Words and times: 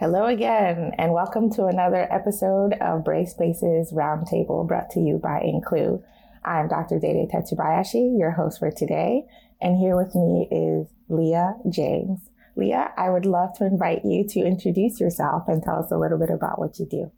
Hello 0.00 0.24
again, 0.24 0.92
and 0.96 1.12
welcome 1.12 1.52
to 1.52 1.66
another 1.66 2.10
episode 2.10 2.72
of 2.80 3.04
Brave 3.04 3.28
Spaces 3.28 3.92
Roundtable 3.92 4.66
brought 4.66 4.88
to 4.92 4.98
you 4.98 5.18
by 5.18 5.42
Include. 5.42 6.02
I'm 6.42 6.68
Dr. 6.68 6.98
Dede 6.98 7.28
Tetsubayashi, 7.28 8.18
your 8.18 8.30
host 8.30 8.60
for 8.60 8.70
today, 8.70 9.24
and 9.60 9.76
here 9.76 9.98
with 9.98 10.14
me 10.14 10.48
is 10.50 10.86
Lia 11.10 11.52
James. 11.68 12.18
Lia, 12.56 12.94
I 12.96 13.10
would 13.10 13.26
love 13.26 13.52
to 13.58 13.66
invite 13.66 14.06
you 14.06 14.26
to 14.26 14.40
introduce 14.40 14.98
yourself 15.00 15.42
and 15.48 15.62
tell 15.62 15.84
us 15.84 15.90
a 15.92 15.98
little 15.98 16.18
bit 16.18 16.30
about 16.30 16.58
what 16.58 16.78
you 16.78 16.86
do. 16.86 17.12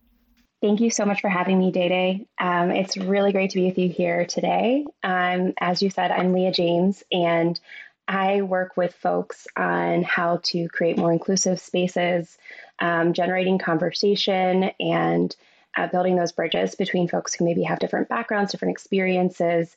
Thank 0.61 0.81
you 0.81 0.91
so 0.91 1.05
much 1.05 1.21
for 1.21 1.31
having 1.31 1.61
me, 1.61 1.71
Dede. 1.71 2.27
Um, 2.41 2.73
it's 2.73 2.97
really 2.97 3.31
great 3.31 3.51
to 3.51 3.61
be 3.61 3.67
with 3.67 3.79
you 3.79 3.91
here 3.91 4.27
today. 4.27 4.85
Um, 5.05 5.53
as 5.61 5.83
you 5.83 5.91
said, 5.91 6.11
I'm 6.11 6.33
Lia 6.33 6.51
James, 6.51 7.05
and 7.13 7.61
I 8.09 8.43
work 8.43 8.77
with 8.77 8.95
folks 8.95 9.47
on 9.57 10.03
how 10.03 10.41
to 10.45 10.69
create 10.69 10.99
more 10.99 11.13
inclusive 11.13 11.61
spaces, 11.61 12.37
um, 12.79 13.13
generating 13.13 13.59
conversation, 13.59 14.71
and 14.81 15.35
uh, 15.77 15.87
building 15.87 16.17
those 16.17 16.33
bridges 16.33 16.75
between 16.75 17.09
folks 17.09 17.35
who 17.35 17.45
maybe 17.45 17.63
have 17.63 17.79
different 17.79 18.09
backgrounds, 18.09 18.53
different 18.53 18.73
experiences. 18.73 19.75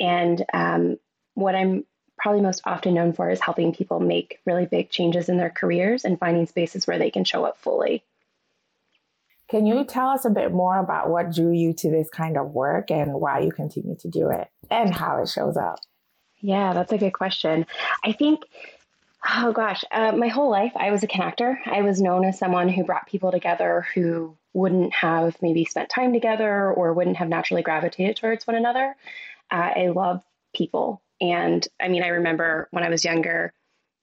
And 0.00 0.44
um, 0.52 0.98
what 1.34 1.54
I'm 1.54 1.84
probably 2.18 2.40
most 2.40 2.62
often 2.64 2.94
known 2.94 3.12
for 3.12 3.30
is 3.30 3.40
helping 3.40 3.74
people 3.74 4.00
make 4.00 4.40
really 4.46 4.66
big 4.66 4.90
changes 4.90 5.28
in 5.28 5.36
their 5.36 5.50
careers 5.50 6.04
and 6.04 6.18
finding 6.18 6.46
spaces 6.46 6.86
where 6.86 6.98
they 6.98 7.10
can 7.10 7.24
show 7.24 7.44
up 7.44 7.58
fully. 7.58 8.02
Can 9.48 9.64
you 9.64 9.84
tell 9.84 10.08
us 10.08 10.24
a 10.24 10.30
bit 10.30 10.50
more 10.50 10.76
about 10.78 11.08
what 11.08 11.32
drew 11.32 11.52
you 11.52 11.72
to 11.74 11.90
this 11.90 12.08
kind 12.08 12.36
of 12.36 12.50
work 12.50 12.90
and 12.90 13.12
why 13.14 13.40
you 13.40 13.52
continue 13.52 13.94
to 14.00 14.08
do 14.08 14.30
it 14.30 14.48
and 14.70 14.92
how 14.92 15.22
it 15.22 15.28
shows 15.28 15.56
up? 15.56 15.78
Yeah, 16.46 16.74
that's 16.74 16.92
a 16.92 16.98
good 16.98 17.12
question. 17.12 17.66
I 18.04 18.12
think, 18.12 18.44
oh 19.28 19.50
gosh, 19.50 19.82
uh, 19.90 20.12
my 20.12 20.28
whole 20.28 20.48
life 20.48 20.70
I 20.76 20.92
was 20.92 21.02
a 21.02 21.08
connector. 21.08 21.56
I 21.66 21.82
was 21.82 22.00
known 22.00 22.24
as 22.24 22.38
someone 22.38 22.68
who 22.68 22.84
brought 22.84 23.08
people 23.08 23.32
together 23.32 23.84
who 23.96 24.36
wouldn't 24.52 24.94
have 24.94 25.36
maybe 25.42 25.64
spent 25.64 25.88
time 25.88 26.12
together 26.12 26.70
or 26.70 26.92
wouldn't 26.92 27.16
have 27.16 27.28
naturally 27.28 27.62
gravitated 27.62 28.16
towards 28.16 28.46
one 28.46 28.54
another. 28.54 28.94
Uh, 29.50 29.72
I 29.74 29.86
love 29.88 30.22
people. 30.54 31.02
And 31.20 31.66
I 31.80 31.88
mean, 31.88 32.04
I 32.04 32.08
remember 32.08 32.68
when 32.70 32.84
I 32.84 32.90
was 32.90 33.04
younger, 33.04 33.52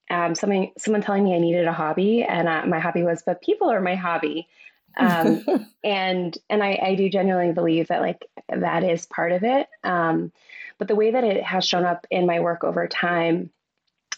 um, 0.10 0.36
someone, 0.36 0.72
someone 0.78 1.02
telling 1.02 1.24
me 1.24 1.36
I 1.36 1.40
needed 1.40 1.66
a 1.66 1.72
hobby, 1.72 2.24
and 2.24 2.50
uh, 2.50 2.66
my 2.66 2.80
hobby 2.80 3.04
was, 3.04 3.24
but 3.26 3.42
people 3.42 3.72
are 3.72 3.80
my 3.80 3.96
hobby. 3.96 4.50
Um, 4.98 5.46
and 5.84 6.38
and 6.50 6.62
I, 6.62 6.78
I 6.84 6.96
do 6.96 7.10
genuinely 7.10 7.54
believe 7.54 7.88
that 7.88 8.02
like 8.02 8.26
that 8.50 8.84
is 8.84 9.06
part 9.06 9.32
of 9.32 9.46
it. 9.46 9.70
Um, 9.86 10.34
but 10.78 10.88
the 10.88 10.96
way 10.96 11.12
that 11.12 11.24
it 11.24 11.44
has 11.44 11.66
shown 11.66 11.86
up 11.86 12.08
in 12.10 12.26
my 12.26 12.40
work 12.40 12.64
over 12.64 12.88
time 12.88 13.50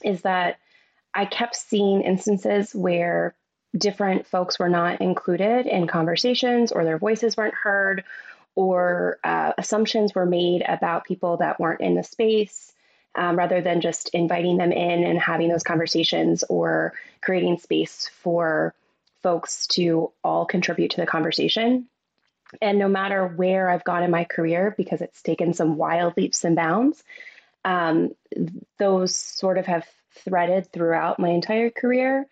is 0.04 0.22
that 0.22 0.60
I 1.14 1.26
kept 1.26 1.56
seeing 1.56 2.02
instances 2.02 2.76
where 2.76 3.36
different 3.78 4.28
folks 4.28 4.60
were 4.60 4.70
not 4.70 5.02
included 5.02 5.66
in 5.66 5.88
conversations 5.88 6.72
or 6.72 6.84
their 6.84 6.98
voices 6.98 7.36
weren't 7.36 7.54
heard 7.54 8.04
or 8.56 9.20
uh, 9.24 9.52
assumptions 9.58 10.16
were 10.16 10.26
made 10.26 10.64
about 10.68 11.06
people 11.06 11.38
that 11.38 11.60
weren't 11.60 11.82
in 11.82 11.96
the 11.96 12.04
space 12.04 12.72
um, 13.16 13.38
rather 13.38 13.62
than 13.62 13.82
just 13.82 14.10
inviting 14.10 14.58
them 14.58 14.72
in 14.72 15.04
and 15.04 15.20
having 15.20 15.50
those 15.50 15.64
conversations 15.64 16.44
or 16.50 16.94
creating 17.22 17.58
space 17.58 18.10
for 18.22 18.74
folks 19.24 19.68
to 19.68 20.12
all 20.24 20.46
contribute 20.46 20.92
to 20.92 21.02
the 21.02 21.08
conversation. 21.08 21.88
And 22.62 22.80
no 22.80 22.88
matter 22.88 23.28
where 23.28 23.70
I've 23.70 23.84
gone 23.84 24.04
in 24.04 24.12
my 24.12 24.24
career, 24.24 24.74
because 24.78 25.02
it's 25.02 25.22
taken 25.22 25.54
some 25.54 25.78
wild 25.78 26.16
leaps 26.18 26.44
and 26.44 26.56
bounds, 26.56 27.04
um, 27.64 28.16
those 28.78 29.16
sort 29.16 29.58
of 29.58 29.66
have 29.66 29.86
threaded 30.12 30.72
throughout 30.72 31.20
my 31.20 31.30
entire 31.30 31.70
career. 31.70 32.26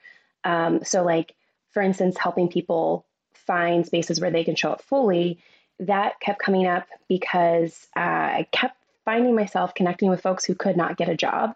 Um, 0.43 0.83
so, 0.83 1.03
like, 1.03 1.33
for 1.71 1.81
instance, 1.81 2.17
helping 2.17 2.47
people 2.49 3.05
find 3.33 3.85
spaces 3.85 4.19
where 4.21 4.31
they 4.31 4.43
can 4.43 4.55
show 4.55 4.71
up 4.71 4.81
fully, 4.83 5.39
that 5.79 6.19
kept 6.19 6.39
coming 6.39 6.67
up 6.67 6.87
because 7.07 7.87
uh, 7.95 7.99
I 7.99 8.47
kept 8.51 8.77
finding 9.05 9.35
myself 9.35 9.73
connecting 9.73 10.09
with 10.09 10.21
folks 10.21 10.45
who 10.45 10.55
could 10.55 10.77
not 10.77 10.97
get 10.97 11.09
a 11.09 11.17
job. 11.17 11.55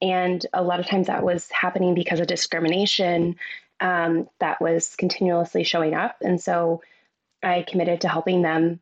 And 0.00 0.44
a 0.52 0.62
lot 0.62 0.80
of 0.80 0.86
times 0.86 1.08
that 1.08 1.22
was 1.22 1.50
happening 1.50 1.94
because 1.94 2.20
of 2.20 2.26
discrimination 2.26 3.36
um, 3.80 4.28
that 4.40 4.60
was 4.60 4.94
continuously 4.96 5.64
showing 5.64 5.94
up. 5.94 6.16
And 6.22 6.40
so 6.40 6.82
I 7.42 7.62
committed 7.62 8.02
to 8.02 8.08
helping 8.08 8.42
them 8.42 8.80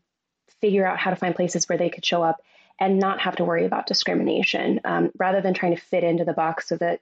figure 0.61 0.87
out 0.87 0.99
how 0.99 1.11
to 1.11 1.17
find 1.17 1.35
places 1.35 1.69
where 1.69 1.79
they 1.79 1.91
could 1.91 2.05
show 2.05 2.23
up 2.23 2.41
and 2.81 2.99
not 2.99 3.21
have 3.21 3.37
to 3.37 3.45
worry 3.45 3.65
about 3.65 3.87
discrimination 3.87 4.81
um, 4.85 5.11
rather 5.19 5.41
than 5.41 5.55
trying 5.55 5.75
to 5.75 5.81
fit 5.81 6.05
into 6.05 6.25
the 6.25 6.33
box 6.33 6.69
so 6.69 6.77
that 6.77 7.01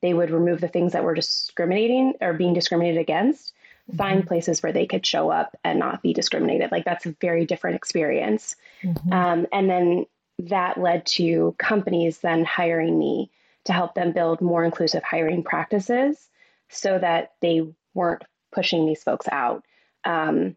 they 0.00 0.12
would 0.12 0.30
remove 0.30 0.60
the 0.60 0.68
things 0.68 0.92
that 0.92 1.04
were 1.04 1.14
discriminating 1.14 2.14
or 2.20 2.32
being 2.32 2.54
discriminated 2.54 3.00
against 3.00 3.52
mm-hmm. 3.88 3.96
find 3.96 4.26
places 4.26 4.62
where 4.62 4.72
they 4.72 4.86
could 4.86 5.06
show 5.06 5.30
up 5.30 5.56
and 5.64 5.78
not 5.78 6.02
be 6.02 6.12
discriminated 6.12 6.72
like 6.72 6.84
that's 6.84 7.06
a 7.06 7.14
very 7.20 7.46
different 7.46 7.76
experience 7.76 8.56
mm-hmm. 8.82 9.12
um, 9.12 9.46
and 9.52 9.70
then 9.70 10.06
that 10.38 10.78
led 10.78 11.06
to 11.06 11.54
companies 11.58 12.18
then 12.18 12.44
hiring 12.44 12.98
me 12.98 13.30
to 13.64 13.72
help 13.72 13.94
them 13.94 14.12
build 14.12 14.40
more 14.40 14.64
inclusive 14.64 15.04
hiring 15.04 15.44
practices 15.44 16.28
so 16.68 16.98
that 16.98 17.32
they 17.40 17.62
weren't 17.94 18.24
pushing 18.50 18.86
these 18.86 19.04
folks 19.04 19.28
out 19.30 19.62
um, 20.04 20.56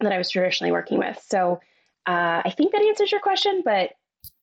that 0.00 0.12
I 0.12 0.18
was 0.18 0.30
traditionally 0.30 0.72
working 0.72 0.98
with. 0.98 1.22
So 1.26 1.60
uh, 2.06 2.42
I 2.44 2.54
think 2.56 2.72
that 2.72 2.82
answers 2.82 3.12
your 3.12 3.20
question, 3.20 3.62
but 3.64 3.90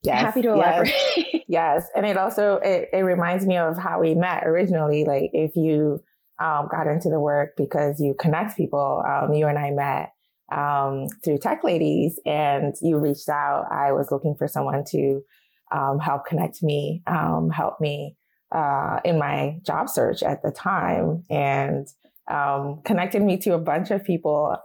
yes, 0.04 0.22
happy 0.22 0.42
to 0.44 0.54
elaborate. 0.54 0.94
Yes, 1.16 1.44
yes. 1.48 1.90
and 1.96 2.06
it 2.06 2.18
also 2.18 2.58
it, 2.64 2.90
it 2.94 3.00
reminds 3.02 3.46
me 3.46 3.58
of 3.58 3.78
how 3.78 4.00
we 4.00 4.16
met 4.16 4.46
originally. 4.46 5.06
Like 5.06 5.32
if 5.34 5.56
you 5.56 6.02
um, 6.40 6.68
got 6.70 6.88
into 6.88 7.10
the 7.10 7.20
work 7.20 7.54
because 7.58 8.00
you 8.00 8.16
connect 8.18 8.58
people, 8.58 9.04
um, 9.08 9.34
you 9.34 9.48
and 9.48 9.58
I 9.58 9.72
met 9.72 10.12
um, 10.52 11.08
through 11.24 11.40
Tech 11.40 11.64
Ladies, 11.64 12.20
and 12.26 12.76
you 12.82 12.98
reached 12.98 13.30
out. 13.30 13.66
I 13.72 13.92
was 13.92 14.12
looking 14.12 14.36
for 14.36 14.48
someone 14.48 14.84
to 14.92 15.22
um, 15.72 16.00
help 16.00 16.26
connect 16.26 16.64
me, 16.64 17.02
um, 17.08 17.50
help 17.50 17.82
me 17.82 18.16
uh, 18.52 19.00
in 19.04 19.18
my 19.18 19.60
job 19.66 19.90
search 19.90 20.24
at 20.24 20.42
the 20.42 20.52
time, 20.52 21.24
and 21.30 21.88
um, 22.30 22.82
connected 22.86 23.22
me 23.22 23.38
to 23.38 23.54
a 23.54 23.60
bunch 23.60 23.92
of 23.92 24.04
people 24.04 24.56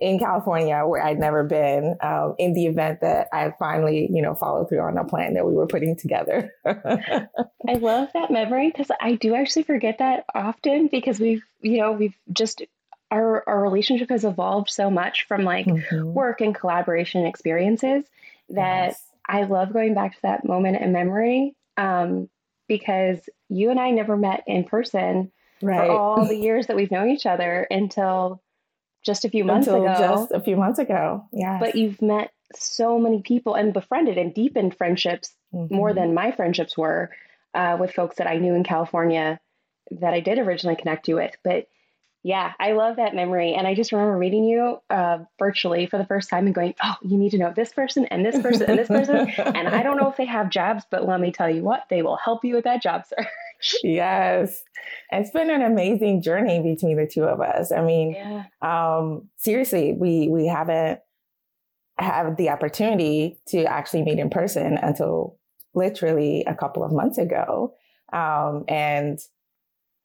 in 0.00 0.18
California 0.18 0.82
where 0.86 1.02
I'd 1.02 1.18
never 1.18 1.44
been 1.44 1.96
um, 2.00 2.34
in 2.38 2.54
the 2.54 2.66
event 2.66 3.00
that 3.02 3.28
I 3.32 3.52
finally, 3.58 4.08
you 4.10 4.22
know, 4.22 4.34
followed 4.34 4.68
through 4.68 4.80
on 4.80 4.96
a 4.96 5.04
plan 5.04 5.34
that 5.34 5.46
we 5.46 5.52
were 5.52 5.66
putting 5.66 5.96
together. 5.96 6.52
I 6.66 7.74
love 7.74 8.08
that 8.14 8.30
memory 8.30 8.70
because 8.70 8.90
I 9.00 9.14
do 9.14 9.34
actually 9.34 9.64
forget 9.64 9.98
that 9.98 10.24
often 10.34 10.88
because 10.90 11.20
we've, 11.20 11.42
you 11.60 11.78
know, 11.78 11.92
we've 11.92 12.16
just, 12.32 12.62
our, 13.10 13.46
our 13.46 13.62
relationship 13.62 14.08
has 14.10 14.24
evolved 14.24 14.70
so 14.70 14.90
much 14.90 15.26
from 15.26 15.44
like 15.44 15.66
mm-hmm. 15.66 16.12
work 16.12 16.40
and 16.40 16.54
collaboration 16.54 17.26
experiences 17.26 18.04
that 18.48 18.88
yes. 18.88 19.02
I 19.28 19.42
love 19.44 19.72
going 19.72 19.94
back 19.94 20.14
to 20.14 20.22
that 20.22 20.44
moment 20.44 20.80
in 20.80 20.92
memory 20.92 21.54
um, 21.76 22.28
because 22.68 23.18
you 23.48 23.70
and 23.70 23.78
I 23.78 23.90
never 23.90 24.16
met 24.16 24.44
in 24.46 24.64
person 24.64 25.30
right. 25.62 25.86
for 25.86 25.92
all 25.92 26.26
the 26.26 26.36
years 26.38 26.68
that 26.68 26.76
we've 26.76 26.90
known 26.90 27.10
each 27.10 27.26
other 27.26 27.66
until 27.70 28.42
just 29.04 29.24
a 29.24 29.30
few 29.30 29.44
months 29.44 29.66
Until 29.66 29.84
ago. 29.84 29.98
Just 29.98 30.32
a 30.32 30.40
few 30.40 30.56
months 30.56 30.78
ago. 30.78 31.24
Yeah. 31.32 31.58
But 31.58 31.74
you've 31.74 32.00
met 32.02 32.32
so 32.54 32.98
many 32.98 33.22
people 33.22 33.54
and 33.54 33.72
befriended 33.72 34.18
and 34.18 34.34
deepened 34.34 34.76
friendships 34.76 35.34
mm-hmm. 35.54 35.74
more 35.74 35.92
than 35.92 36.14
my 36.14 36.32
friendships 36.32 36.76
were 36.76 37.10
uh, 37.54 37.76
with 37.78 37.92
folks 37.92 38.16
that 38.16 38.26
I 38.26 38.36
knew 38.36 38.54
in 38.54 38.64
California 38.64 39.40
that 39.92 40.14
I 40.14 40.20
did 40.20 40.38
originally 40.38 40.76
connect 40.76 41.08
you 41.08 41.16
with. 41.16 41.36
But 41.42 41.68
yeah, 42.22 42.52
I 42.60 42.72
love 42.72 42.96
that 42.96 43.14
memory. 43.14 43.54
And 43.54 43.66
I 43.66 43.74
just 43.74 43.92
remember 43.92 44.18
meeting 44.18 44.44
you 44.44 44.78
uh, 44.90 45.20
virtually 45.38 45.86
for 45.86 45.96
the 45.96 46.04
first 46.04 46.28
time 46.28 46.44
and 46.46 46.54
going, 46.54 46.74
oh, 46.82 46.96
you 47.02 47.16
need 47.16 47.30
to 47.30 47.38
know 47.38 47.52
this 47.54 47.72
person 47.72 48.04
and 48.06 48.24
this 48.24 48.38
person 48.40 48.68
and 48.68 48.78
this 48.78 48.88
person. 48.88 49.16
and 49.38 49.68
I 49.68 49.82
don't 49.82 49.96
know 49.96 50.10
if 50.10 50.16
they 50.16 50.26
have 50.26 50.50
jobs, 50.50 50.84
but 50.90 51.08
let 51.08 51.18
me 51.18 51.32
tell 51.32 51.48
you 51.48 51.62
what, 51.62 51.84
they 51.88 52.02
will 52.02 52.16
help 52.16 52.44
you 52.44 52.54
with 52.54 52.64
that 52.64 52.82
job 52.82 53.06
search. 53.06 53.26
Yes. 53.82 54.62
It's 55.10 55.30
been 55.30 55.50
an 55.50 55.62
amazing 55.62 56.22
journey 56.22 56.60
between 56.62 56.96
the 56.96 57.06
two 57.06 57.24
of 57.24 57.40
us. 57.40 57.72
I 57.72 57.82
mean, 57.82 58.12
yeah. 58.12 58.44
um, 58.62 59.28
seriously, 59.36 59.92
we 59.92 60.28
we 60.28 60.46
haven't 60.46 61.00
had 61.98 62.36
the 62.36 62.48
opportunity 62.48 63.38
to 63.48 63.64
actually 63.64 64.02
meet 64.02 64.18
in 64.18 64.30
person 64.30 64.78
until 64.78 65.38
literally 65.74 66.44
a 66.46 66.54
couple 66.54 66.82
of 66.82 66.92
months 66.92 67.18
ago. 67.18 67.74
Um, 68.12 68.64
and 68.68 69.18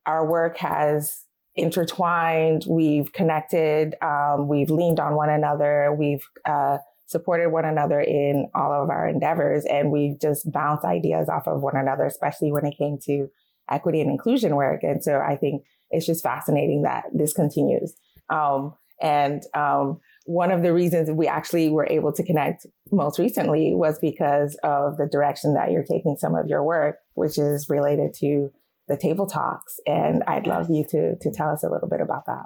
our 0.05 0.25
work 0.29 0.57
has 0.57 1.23
intertwined, 1.55 2.65
we've 2.69 3.11
connected, 3.13 3.95
um, 4.01 4.47
we've 4.47 4.69
leaned 4.69 4.99
on 4.99 5.15
one 5.15 5.29
another, 5.29 5.95
we've 5.97 6.27
uh, 6.45 6.77
supported 7.07 7.49
one 7.49 7.65
another 7.65 7.99
in 8.01 8.49
all 8.53 8.71
of 8.71 8.89
our 8.89 9.07
endeavors, 9.07 9.65
and 9.65 9.91
we've 9.91 10.19
just 10.19 10.51
bounced 10.51 10.83
ideas 10.83 11.29
off 11.29 11.47
of 11.47 11.61
one 11.61 11.77
another, 11.77 12.03
especially 12.03 12.51
when 12.51 12.65
it 12.65 12.77
came 12.77 12.97
to 13.05 13.29
equity 13.69 14.01
and 14.01 14.09
inclusion 14.09 14.55
work. 14.55 14.83
And 14.83 15.03
so 15.03 15.19
I 15.19 15.35
think 15.35 15.63
it's 15.91 16.05
just 16.05 16.23
fascinating 16.23 16.83
that 16.83 17.05
this 17.13 17.33
continues. 17.33 17.93
Um, 18.29 18.73
and 19.01 19.43
um, 19.53 19.99
one 20.25 20.51
of 20.51 20.63
the 20.63 20.73
reasons 20.73 21.11
we 21.11 21.27
actually 21.27 21.69
were 21.69 21.87
able 21.89 22.11
to 22.13 22.23
connect 22.23 22.65
most 22.91 23.19
recently 23.19 23.75
was 23.75 23.99
because 23.99 24.57
of 24.63 24.97
the 24.97 25.07
direction 25.07 25.53
that 25.53 25.71
you're 25.71 25.83
taking 25.83 26.17
some 26.17 26.35
of 26.35 26.47
your 26.47 26.63
work, 26.63 26.97
which 27.13 27.37
is 27.37 27.69
related 27.69 28.13
to 28.15 28.51
the 28.87 28.97
table 28.97 29.27
talks. 29.27 29.79
And 29.85 30.23
I'd 30.27 30.47
love 30.47 30.69
you 30.69 30.85
to 30.89 31.15
to 31.17 31.31
tell 31.31 31.49
us 31.49 31.63
a 31.63 31.69
little 31.69 31.89
bit 31.89 32.01
about 32.01 32.25
that. 32.27 32.45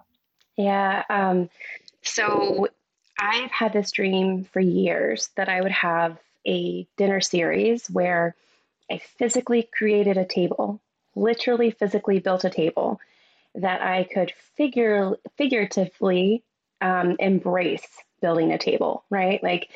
Yeah. 0.58 1.04
Um, 1.10 1.50
so 2.02 2.68
I've 3.18 3.52
had 3.52 3.74
this 3.74 3.92
dream 3.92 4.46
for 4.46 4.60
years 4.60 5.30
that 5.36 5.50
I 5.50 5.62
would 5.62 5.72
have 5.72 6.18
a 6.48 6.88
dinner 6.98 7.22
series 7.22 7.90
where 7.90 8.36
I 8.92 9.00
physically 9.18 9.70
created 9.78 10.18
a 10.18 10.26
table, 10.26 10.82
literally 11.20 11.72
physically 11.72 12.20
built 12.20 12.44
a 12.44 12.50
table 12.50 13.00
that 13.56 13.82
I 13.82 14.04
could 14.04 14.34
figure 14.56 15.16
figuratively 15.38 16.44
um, 16.82 17.16
embrace 17.20 17.88
building 18.22 18.52
a 18.52 18.58
table, 18.58 19.04
right? 19.10 19.42
Like 19.44 19.70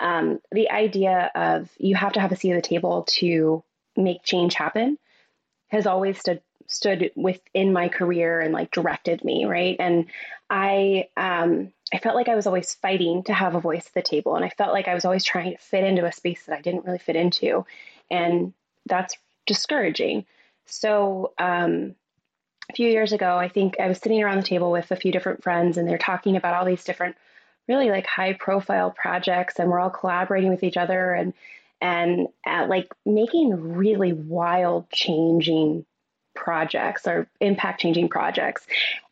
um, 0.00 0.40
the 0.52 0.70
idea 0.70 1.30
of 1.34 1.70
you 1.78 1.96
have 1.96 2.12
to 2.12 2.20
have 2.20 2.32
a 2.32 2.36
seat 2.36 2.52
at 2.52 2.62
the 2.62 2.68
table 2.68 3.04
to 3.08 3.62
make 3.96 4.22
change 4.22 4.54
happen 4.54 4.98
has 5.68 5.86
always 5.86 6.18
stood 6.18 6.40
stood 6.66 7.10
within 7.16 7.72
my 7.72 7.88
career 7.88 8.40
and 8.40 8.52
like 8.52 8.70
directed 8.70 9.24
me, 9.24 9.46
right? 9.46 9.76
And 9.78 10.06
I 10.50 11.08
um, 11.16 11.72
I 11.92 11.98
felt 11.98 12.14
like 12.14 12.28
I 12.28 12.34
was 12.34 12.46
always 12.46 12.74
fighting 12.74 13.24
to 13.24 13.34
have 13.34 13.54
a 13.54 13.60
voice 13.60 13.86
at 13.86 13.94
the 13.94 14.02
table, 14.02 14.36
and 14.36 14.44
I 14.44 14.50
felt 14.50 14.72
like 14.72 14.88
I 14.88 14.94
was 14.94 15.04
always 15.04 15.24
trying 15.24 15.52
to 15.52 15.58
fit 15.58 15.84
into 15.84 16.04
a 16.04 16.12
space 16.12 16.44
that 16.46 16.58
I 16.58 16.60
didn't 16.60 16.84
really 16.84 16.98
fit 16.98 17.16
into, 17.16 17.64
and 18.10 18.52
that's 18.86 19.16
discouraging. 19.46 20.26
So 20.70 21.32
um, 21.38 21.94
a 22.70 22.74
few 22.74 22.88
years 22.88 23.12
ago, 23.12 23.36
I 23.36 23.48
think 23.48 23.80
I 23.80 23.88
was 23.88 23.98
sitting 23.98 24.22
around 24.22 24.36
the 24.36 24.42
table 24.42 24.70
with 24.70 24.90
a 24.90 24.96
few 24.96 25.12
different 25.12 25.42
friends, 25.42 25.76
and 25.76 25.88
they're 25.88 25.98
talking 25.98 26.36
about 26.36 26.54
all 26.54 26.64
these 26.64 26.84
different, 26.84 27.16
really 27.66 27.90
like 27.90 28.06
high 28.06 28.34
profile 28.34 28.90
projects, 28.90 29.58
and 29.58 29.70
we're 29.70 29.80
all 29.80 29.90
collaborating 29.90 30.50
with 30.50 30.62
each 30.62 30.76
other 30.76 31.12
and 31.12 31.32
and 31.80 32.28
uh, 32.44 32.66
like 32.68 32.92
making 33.06 33.76
really 33.76 34.12
wild 34.12 34.90
changing 34.90 35.86
projects 36.34 37.06
or 37.06 37.28
impact 37.40 37.80
changing 37.80 38.08
projects. 38.08 38.66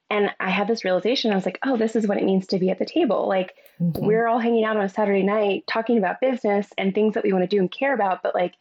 And 0.08 0.30
I 0.38 0.50
had 0.50 0.68
this 0.68 0.84
realization. 0.84 1.32
I 1.32 1.36
was 1.36 1.46
like, 1.46 1.58
oh, 1.64 1.76
this 1.76 1.96
is 1.96 2.06
what 2.06 2.18
it 2.18 2.24
means 2.24 2.48
to 2.48 2.58
be 2.58 2.70
at 2.70 2.78
the 2.78 2.86
table. 2.86 3.26
Like, 3.28 3.54
mm-hmm. 3.80 4.04
we're 4.04 4.26
all 4.26 4.38
hanging 4.38 4.64
out 4.64 4.76
on 4.76 4.84
a 4.84 4.88
Saturday 4.88 5.24
night 5.24 5.64
talking 5.66 5.98
about 5.98 6.20
business 6.20 6.68
and 6.78 6.94
things 6.94 7.14
that 7.14 7.24
we 7.24 7.32
want 7.32 7.42
to 7.42 7.56
do 7.56 7.60
and 7.60 7.70
care 7.70 7.94
about. 7.94 8.22
But 8.22 8.34
like, 8.34 8.54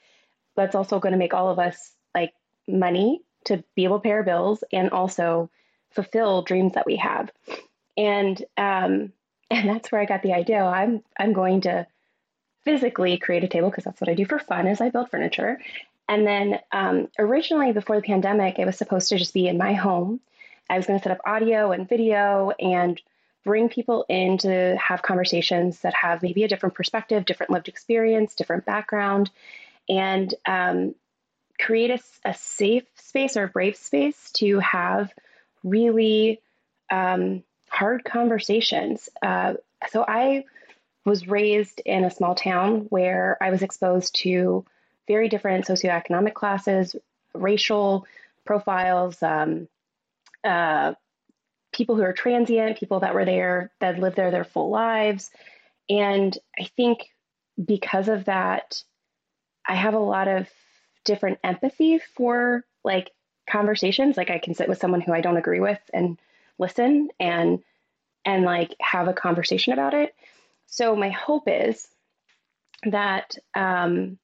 that's 0.55 0.75
also 0.75 0.99
going 0.99 1.11
to 1.11 1.19
make 1.19 1.33
all 1.33 1.49
of 1.49 1.59
us 1.59 1.91
like 2.15 2.33
money 2.67 3.21
to 3.45 3.63
be 3.75 3.83
able 3.83 3.99
to 3.99 4.03
pay 4.03 4.11
our 4.11 4.23
bills 4.23 4.63
and 4.71 4.89
also 4.89 5.49
fulfill 5.91 6.41
dreams 6.41 6.73
that 6.73 6.85
we 6.85 6.97
have. 6.97 7.31
And 7.97 8.43
um, 8.57 9.13
and 9.51 9.69
that's 9.69 9.91
where 9.91 10.01
I 10.01 10.05
got 10.05 10.23
the 10.23 10.33
idea. 10.33 10.63
I'm 10.63 11.03
I'm 11.17 11.33
going 11.33 11.61
to 11.61 11.87
physically 12.63 13.17
create 13.17 13.43
a 13.43 13.47
table 13.47 13.69
because 13.69 13.83
that's 13.83 14.01
what 14.01 14.09
I 14.09 14.15
do 14.15 14.25
for 14.25 14.39
fun 14.39 14.67
as 14.67 14.81
I 14.81 14.89
build 14.89 15.11
furniture. 15.11 15.59
And 16.07 16.25
then 16.25 16.59
um, 16.71 17.07
originally, 17.17 17.71
before 17.71 17.95
the 17.95 18.01
pandemic, 18.01 18.59
it 18.59 18.65
was 18.65 18.77
supposed 18.77 19.09
to 19.09 19.17
just 19.17 19.33
be 19.33 19.47
in 19.47 19.57
my 19.57 19.73
home. 19.73 20.19
I 20.69 20.77
was 20.77 20.87
going 20.87 20.99
to 20.99 21.03
set 21.03 21.11
up 21.11 21.21
audio 21.25 21.71
and 21.71 21.87
video 21.87 22.51
and 22.59 22.99
bring 23.43 23.69
people 23.69 24.05
in 24.09 24.39
to 24.39 24.75
have 24.77 25.03
conversations 25.03 25.81
that 25.81 25.93
have 25.93 26.23
maybe 26.23 26.43
a 26.43 26.47
different 26.47 26.73
perspective, 26.75 27.25
different 27.25 27.51
lived 27.51 27.67
experience, 27.67 28.33
different 28.33 28.65
background, 28.65 29.29
and 29.87 30.33
um, 30.47 30.95
create 31.59 31.91
a, 31.91 31.99
a, 32.29 32.33
safe 32.33 32.83
space 32.95 33.37
or 33.37 33.43
a 33.43 33.49
brave 33.49 33.75
space 33.75 34.31
to 34.33 34.59
have 34.59 35.11
really 35.63 36.41
um, 36.91 37.43
hard 37.69 38.03
conversations. 38.03 39.09
Uh, 39.21 39.55
so 39.89 40.03
I 40.07 40.45
was 41.05 41.27
raised 41.27 41.81
in 41.85 42.03
a 42.03 42.11
small 42.11 42.35
town 42.35 42.87
where 42.89 43.37
I 43.41 43.51
was 43.51 43.61
exposed 43.61 44.15
to 44.21 44.65
very 45.07 45.29
different 45.29 45.65
socioeconomic 45.65 46.33
classes, 46.33 46.95
racial 47.33 48.07
profiles, 48.43 49.21
um, 49.21 49.67
uh, 50.43 50.93
people 51.73 51.95
who 51.95 52.03
are 52.03 52.13
transient, 52.13 52.79
people 52.79 53.01
that 53.01 53.13
were 53.13 53.25
there 53.25 53.71
that 53.79 53.99
lived 53.99 54.15
there 54.15 54.31
their 54.31 54.43
full 54.43 54.69
lives. 54.69 55.29
And 55.89 56.35
I 56.59 56.65
think 56.75 57.09
because 57.63 58.07
of 58.07 58.25
that, 58.25 58.81
I 59.67 59.75
have 59.75 59.93
a 59.93 59.99
lot 59.99 60.27
of 60.27 60.47
different 61.05 61.39
empathy 61.43 61.99
for 61.99 62.63
like 62.83 63.11
conversations. 63.49 64.17
Like 64.17 64.29
I 64.29 64.39
can 64.39 64.53
sit 64.53 64.67
with 64.67 64.79
someone 64.79 65.01
who 65.01 65.13
I 65.13 65.21
don't 65.21 65.37
agree 65.37 65.61
with 65.61 65.79
and 65.93 66.19
listen 66.57 67.09
and 67.19 67.63
and 68.25 68.43
like 68.43 68.75
have 68.81 69.07
a 69.07 69.13
conversation 69.13 69.71
about 69.71 69.93
it. 69.93 70.13
So 70.67 70.95
my 70.95 71.09
hope 71.09 71.43
is 71.47 71.87
that 72.83 73.37
um, 73.55 74.17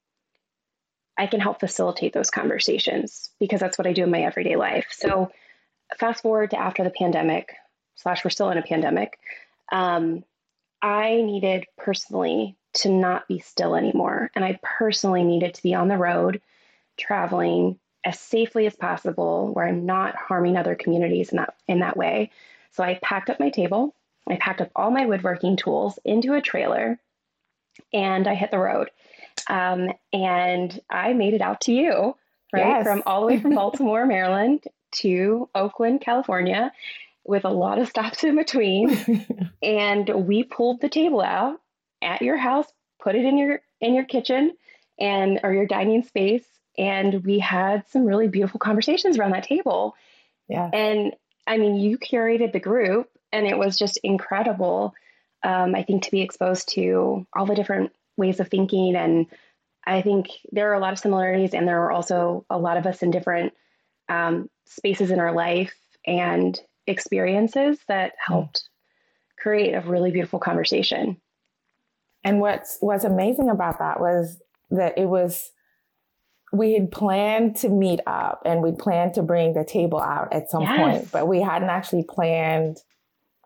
I 1.17 1.27
can 1.27 1.39
help 1.39 1.59
facilitate 1.59 2.13
those 2.13 2.29
conversations 2.29 3.29
because 3.39 3.59
that's 3.59 3.77
what 3.77 3.87
I 3.87 3.93
do 3.93 4.03
in 4.03 4.11
my 4.11 4.21
everyday 4.21 4.55
life. 4.55 4.87
So, 4.91 5.31
fast 5.97 6.23
forward 6.23 6.51
to 6.51 6.59
after 6.59 6.83
the 6.83 6.89
pandemic, 6.89 7.53
slash, 7.95 8.23
we're 8.23 8.31
still 8.31 8.49
in 8.49 8.57
a 8.57 8.63
pandemic. 8.63 9.19
Um, 9.71 10.23
I 10.81 11.21
needed 11.21 11.65
personally 11.77 12.55
to 12.73 12.89
not 12.89 13.27
be 13.27 13.39
still 13.39 13.75
anymore. 13.75 14.31
And 14.35 14.43
I 14.45 14.59
personally 14.63 15.23
needed 15.23 15.53
to 15.55 15.63
be 15.63 15.73
on 15.73 15.89
the 15.89 15.97
road, 15.97 16.41
traveling 17.01 17.79
as 18.03 18.19
safely 18.19 18.65
as 18.65 18.75
possible, 18.75 19.53
where 19.53 19.67
I'm 19.67 19.85
not 19.85 20.15
harming 20.15 20.57
other 20.57 20.75
communities 20.75 21.29
in 21.29 21.37
that, 21.37 21.55
in 21.67 21.79
that 21.79 21.97
way. 21.97 22.31
So 22.71 22.83
I 22.83 22.99
packed 23.01 23.29
up 23.29 23.39
my 23.39 23.49
table, 23.49 23.93
I 24.27 24.37
packed 24.37 24.61
up 24.61 24.71
all 24.75 24.91
my 24.91 25.05
woodworking 25.05 25.57
tools 25.57 25.99
into 26.05 26.33
a 26.33 26.41
trailer, 26.41 26.99
and 27.93 28.27
I 28.27 28.35
hit 28.35 28.51
the 28.51 28.59
road. 28.59 28.89
Um, 29.49 29.91
and 30.13 30.79
I 30.89 31.13
made 31.13 31.33
it 31.33 31.41
out 31.41 31.61
to 31.61 31.73
you, 31.73 32.15
right? 32.53 32.67
Yes. 32.67 32.83
From 32.85 33.03
all 33.05 33.21
the 33.21 33.27
way 33.27 33.39
from 33.39 33.55
Baltimore, 33.55 34.05
Maryland 34.05 34.63
to 34.93 35.49
Oakland, 35.55 36.01
California, 36.01 36.71
with 37.23 37.45
a 37.45 37.49
lot 37.49 37.79
of 37.79 37.87
stops 37.87 38.23
in 38.23 38.35
between. 38.35 39.49
and 39.63 40.09
we 40.09 40.43
pulled 40.43 40.81
the 40.81 40.89
table 40.89 41.21
out 41.21 41.59
at 42.01 42.21
your 42.21 42.37
house, 42.37 42.67
put 43.01 43.15
it 43.15 43.25
in 43.25 43.37
your 43.37 43.61
in 43.79 43.93
your 43.93 44.05
kitchen 44.05 44.55
and 44.99 45.39
or 45.43 45.53
your 45.53 45.65
dining 45.65 46.03
space, 46.03 46.45
and 46.77 47.23
we 47.23 47.39
had 47.39 47.83
some 47.89 48.05
really 48.05 48.27
beautiful 48.27 48.59
conversations 48.59 49.17
around 49.17 49.31
that 49.31 49.43
table. 49.43 49.95
Yeah. 50.47 50.69
And 50.71 51.13
I 51.47 51.57
mean, 51.57 51.75
you 51.75 51.97
curated 51.97 52.53
the 52.53 52.59
group, 52.59 53.09
and 53.31 53.47
it 53.47 53.57
was 53.57 53.77
just 53.77 53.97
incredible. 54.03 54.93
Um, 55.43 55.75
I 55.75 55.83
think 55.83 56.03
to 56.03 56.11
be 56.11 56.21
exposed 56.21 56.69
to 56.69 57.25
all 57.33 57.45
the 57.45 57.55
different 57.55 57.91
ways 58.17 58.39
of 58.39 58.47
thinking. 58.47 58.95
And 58.95 59.25
I 59.85 60.01
think 60.01 60.27
there 60.51 60.69
are 60.71 60.75
a 60.75 60.79
lot 60.79 60.93
of 60.93 60.99
similarities, 60.99 61.53
and 61.53 61.67
there 61.67 61.83
are 61.83 61.91
also 61.91 62.45
a 62.49 62.57
lot 62.57 62.77
of 62.77 62.85
us 62.85 63.01
in 63.01 63.11
different 63.11 63.53
um, 64.09 64.49
spaces 64.65 65.11
in 65.11 65.19
our 65.19 65.33
life 65.33 65.73
and 66.05 66.59
experiences 66.87 67.79
that 67.87 68.13
hmm. 68.25 68.33
helped 68.33 68.69
create 69.37 69.73
a 69.73 69.81
really 69.81 70.11
beautiful 70.11 70.39
conversation. 70.39 71.19
And 72.23 72.39
what's 72.39 72.77
what's 72.79 73.03
amazing 73.03 73.49
about 73.49 73.79
that 73.79 73.99
was 73.99 74.39
that 74.69 74.97
it 74.97 75.05
was 75.05 75.51
we 76.51 76.73
had 76.73 76.91
planned 76.91 77.55
to 77.57 77.69
meet 77.69 78.01
up 78.05 78.41
and 78.45 78.61
we 78.61 78.73
planned 78.73 79.13
to 79.13 79.23
bring 79.23 79.53
the 79.53 79.63
table 79.63 80.01
out 80.01 80.33
at 80.33 80.49
some 80.49 80.63
yes. 80.63 80.77
point, 80.77 81.11
but 81.11 81.27
we 81.27 81.41
hadn't 81.41 81.69
actually 81.69 82.03
planned 82.03 82.77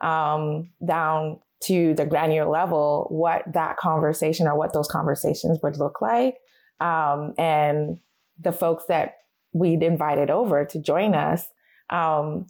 um, 0.01 0.69
down 0.85 1.39
to 1.61 1.93
the 1.93 2.05
granular 2.05 2.49
level 2.49 3.07
what 3.09 3.43
that 3.53 3.77
conversation 3.77 4.47
or 4.47 4.57
what 4.57 4.73
those 4.73 4.87
conversations 4.87 5.59
would 5.61 5.77
look 5.77 6.01
like. 6.01 6.37
Um, 6.79 7.33
and 7.37 7.99
the 8.39 8.51
folks 8.51 8.85
that 8.87 9.17
we'd 9.53 9.83
invited 9.83 10.29
over 10.29 10.65
to 10.65 10.79
join 10.79 11.15
us 11.15 11.47
um, 11.89 12.47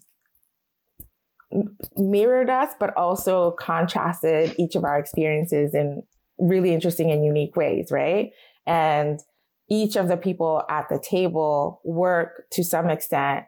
mirrored 1.97 2.49
us, 2.49 2.73
but 2.79 2.95
also 2.95 3.51
contrasted 3.51 4.55
each 4.57 4.75
of 4.75 4.83
our 4.83 4.97
experiences 4.97 5.75
in 5.75 6.03
really 6.39 6.73
interesting 6.73 7.11
and 7.11 7.23
unique 7.23 7.55
ways, 7.55 7.89
right? 7.91 8.31
And 8.65 9.19
each 9.69 9.95
of 9.95 10.07
the 10.07 10.17
people 10.17 10.63
at 10.69 10.87
the 10.89 10.99
table 10.99 11.81
work 11.83 12.45
to 12.51 12.63
some 12.63 12.89
extent 12.89 13.45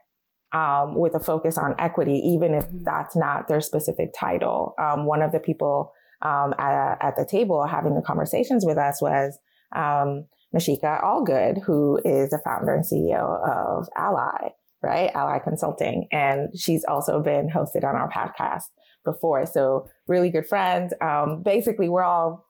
um, 0.54 0.96
with 0.96 1.14
a 1.14 1.20
focus 1.20 1.58
on 1.58 1.76
equity, 1.78 2.22
even 2.26 2.54
if 2.54 2.66
mm-hmm. 2.66 2.84
that's 2.84 3.16
not 3.16 3.48
their 3.48 3.62
specific 3.62 4.14
title. 4.18 4.74
Um, 4.80 5.06
one 5.06 5.22
of 5.22 5.32
the 5.32 5.40
people 5.40 5.92
um, 6.22 6.54
at, 6.58 6.98
at, 7.02 7.16
the 7.16 7.28
table 7.30 7.66
having 7.68 7.94
the 7.94 8.02
conversations 8.02 8.66
with 8.66 8.78
us 8.78 9.02
was 9.02 9.38
um, 9.76 10.26
Nashika 10.56 11.04
Allgood, 11.04 11.62
who 11.64 12.00
is 12.04 12.32
the 12.32 12.40
founder 12.44 12.74
and 12.74 12.86
CEO 12.86 13.48
of 13.48 13.88
Ally, 13.96 14.50
right? 14.82 15.12
Ally 15.14 15.40
Consulting. 15.40 16.08
And 16.12 16.50
she's 16.58 16.84
also 16.86 17.22
been 17.22 17.50
hosted 17.50 17.84
on 17.84 17.96
our 17.96 18.10
podcast 18.10 18.64
before. 19.06 19.46
So, 19.46 19.88
really 20.08 20.32
good 20.32 20.48
friends. 20.48 20.94
Um, 21.02 21.44
basically, 21.44 21.90
we're 21.90 22.04
all 22.04 22.47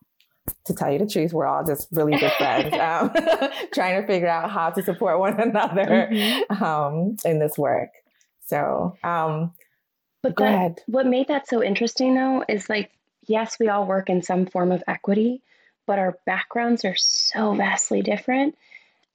to 0.65 0.73
tell 0.73 0.91
you 0.91 0.99
the 0.99 1.07
truth, 1.07 1.33
we're 1.33 1.45
all 1.45 1.63
just 1.65 1.87
really 1.91 2.17
good 2.17 2.31
friends, 2.37 2.73
um, 2.79 3.11
trying 3.73 4.01
to 4.01 4.07
figure 4.07 4.27
out 4.27 4.51
how 4.51 4.69
to 4.69 4.83
support 4.83 5.19
one 5.19 5.39
another 5.39 6.09
mm-hmm. 6.11 6.63
um, 6.63 7.17
in 7.25 7.39
this 7.39 7.57
work. 7.57 7.89
So, 8.45 8.95
um, 9.03 9.53
but 10.23 10.35
go 10.35 10.45
that, 10.45 10.53
ahead. 10.53 10.81
What 10.87 11.05
made 11.05 11.27
that 11.27 11.47
so 11.47 11.63
interesting, 11.63 12.15
though, 12.15 12.43
is 12.47 12.69
like, 12.69 12.91
yes, 13.27 13.57
we 13.59 13.69
all 13.69 13.85
work 13.85 14.09
in 14.09 14.21
some 14.21 14.45
form 14.45 14.71
of 14.71 14.83
equity, 14.87 15.41
but 15.85 15.99
our 15.99 16.17
backgrounds 16.25 16.85
are 16.85 16.95
so 16.95 17.53
vastly 17.53 18.01
different. 18.01 18.55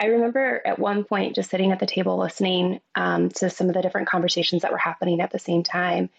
I 0.01 0.07
remember 0.07 0.61
at 0.65 0.79
one 0.79 1.05
point 1.05 1.37
just 1.37 1.51
sitting 1.51 1.71
at 1.71 1.79
the 1.79 1.87
table 1.87 2.19
listening 2.19 2.81
um, 2.95 3.29
to 3.31 3.49
some 3.49 3.69
of 3.69 3.75
the 3.75 3.83
different 3.83 4.09
conversations 4.09 4.63
that 4.63 4.73
were 4.73 4.79
happening 4.79 5.21
at 5.21 5.31
the 5.31 5.39
same 5.39 5.63
time. 5.63 6.11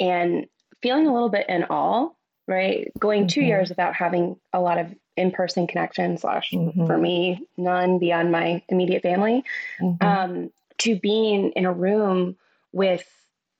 And 0.00 0.48
feeling 0.82 1.06
a 1.06 1.12
little 1.12 1.28
bit 1.28 1.48
in 1.48 1.64
awe, 1.64 2.10
right? 2.46 2.90
Going 2.98 3.22
mm-hmm. 3.22 3.28
two 3.28 3.42
years 3.42 3.68
without 3.68 3.94
having 3.94 4.36
a 4.52 4.60
lot 4.60 4.78
of 4.78 4.94
in-person 5.16 5.66
connection 5.66 6.16
slash 6.18 6.50
mm-hmm. 6.50 6.86
for 6.86 6.96
me 6.96 7.46
none 7.56 7.98
beyond 7.98 8.32
my 8.32 8.62
immediate 8.68 9.02
family 9.02 9.44
mm-hmm. 9.78 10.06
um, 10.06 10.50
to 10.78 10.98
being 10.98 11.50
in 11.50 11.66
a 11.66 11.72
room 11.72 12.36
with 12.72 13.04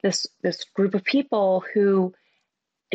this 0.02 0.26
this 0.42 0.64
group 0.74 0.94
of 0.94 1.04
people 1.04 1.62
who 1.74 2.14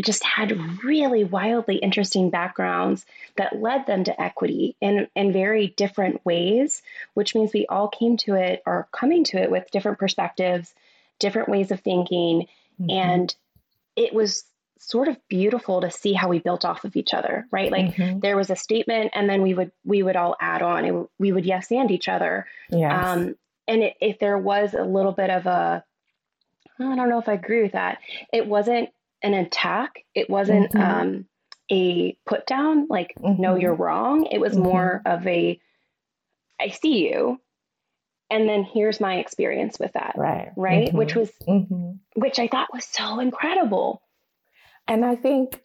just 0.02 0.24
had 0.24 0.84
really 0.84 1.24
wildly 1.24 1.78
interesting 1.78 2.30
backgrounds 2.30 3.06
that 3.38 3.62
led 3.62 3.86
them 3.86 4.04
to 4.04 4.22
equity 4.22 4.76
in, 4.82 5.08
in 5.16 5.32
very 5.32 5.68
different 5.78 6.26
ways, 6.26 6.82
which 7.14 7.34
means 7.34 7.54
we 7.54 7.66
all 7.68 7.88
came 7.88 8.18
to 8.18 8.36
it 8.36 8.62
or 8.66 8.90
coming 8.92 9.24
to 9.24 9.38
it 9.38 9.50
with 9.50 9.72
different 9.72 9.98
perspectives, 9.98 10.74
different 11.20 11.48
ways 11.48 11.72
of 11.72 11.80
thinking. 11.80 12.48
Mm-hmm. 12.82 12.90
And 12.90 13.36
it 13.96 14.14
was 14.14 14.44
sort 14.78 15.08
of 15.08 15.18
beautiful 15.30 15.82
to 15.82 15.90
see 15.90 16.14
how 16.14 16.28
we 16.28 16.40
built 16.40 16.66
off 16.66 16.84
of 16.84 16.96
each 16.96 17.14
other, 17.14 17.48
right? 17.52 17.72
Like 17.72 17.96
mm-hmm. 17.96 18.20
there 18.20 18.36
was 18.36 18.50
a 18.50 18.56
statement 18.56 19.12
and 19.14 19.30
then 19.30 19.42
we 19.42 19.54
would, 19.54 19.72
we 19.84 20.04
would 20.04 20.16
all 20.16 20.36
add 20.40 20.62
on 20.62 20.86
and 20.86 21.08
we 21.18 21.32
would 21.32 21.46
yes 21.46 21.72
and 21.72 21.90
each 21.90 22.10
other. 22.10 22.46
Yes. 22.70 23.06
Um, 23.06 23.36
and 23.68 23.84
it, 23.84 23.96
if 24.02 24.20
there 24.20 24.38
was 24.38 24.74
a 24.74 24.84
little 24.84 25.14
bit 25.14 25.30
of 25.30 25.46
a, 25.46 25.84
I 26.78 26.96
don't 26.96 27.10
know 27.10 27.20
if 27.20 27.30
I 27.30 27.34
agree 27.34 27.64
with 27.64 27.72
that. 27.72 28.00
It 28.34 28.48
wasn't 28.48 28.90
an 29.24 29.34
attack. 29.34 30.04
It 30.14 30.30
wasn't 30.30 30.72
mm-hmm. 30.72 31.02
um, 31.02 31.26
a 31.72 32.18
put 32.26 32.46
down, 32.46 32.88
like, 32.90 33.14
mm-hmm. 33.18 33.42
no, 33.42 33.56
you're 33.56 33.74
wrong. 33.74 34.26
It 34.26 34.40
was 34.40 34.54
mm-hmm. 34.54 34.64
more 34.64 35.02
of 35.06 35.26
a, 35.26 35.60
I 36.60 36.70
see 36.70 37.08
you. 37.08 37.40
And 38.30 38.50
then 38.50 38.64
here's 38.64 39.00
my 39.00 39.20
experience 39.20 39.80
with 39.80 39.94
that. 39.94 40.16
Right. 40.18 40.52
Right. 40.56 40.94
Which 40.94 41.12
mm-hmm. 41.12 41.20
was, 41.20 41.32
mm-hmm. 41.48 41.92
which 42.16 42.40
I 42.40 42.48
thought 42.48 42.74
was 42.74 42.84
so 42.86 43.20
incredible. 43.20 44.02
And 44.88 45.04
I 45.04 45.16
think 45.16 45.62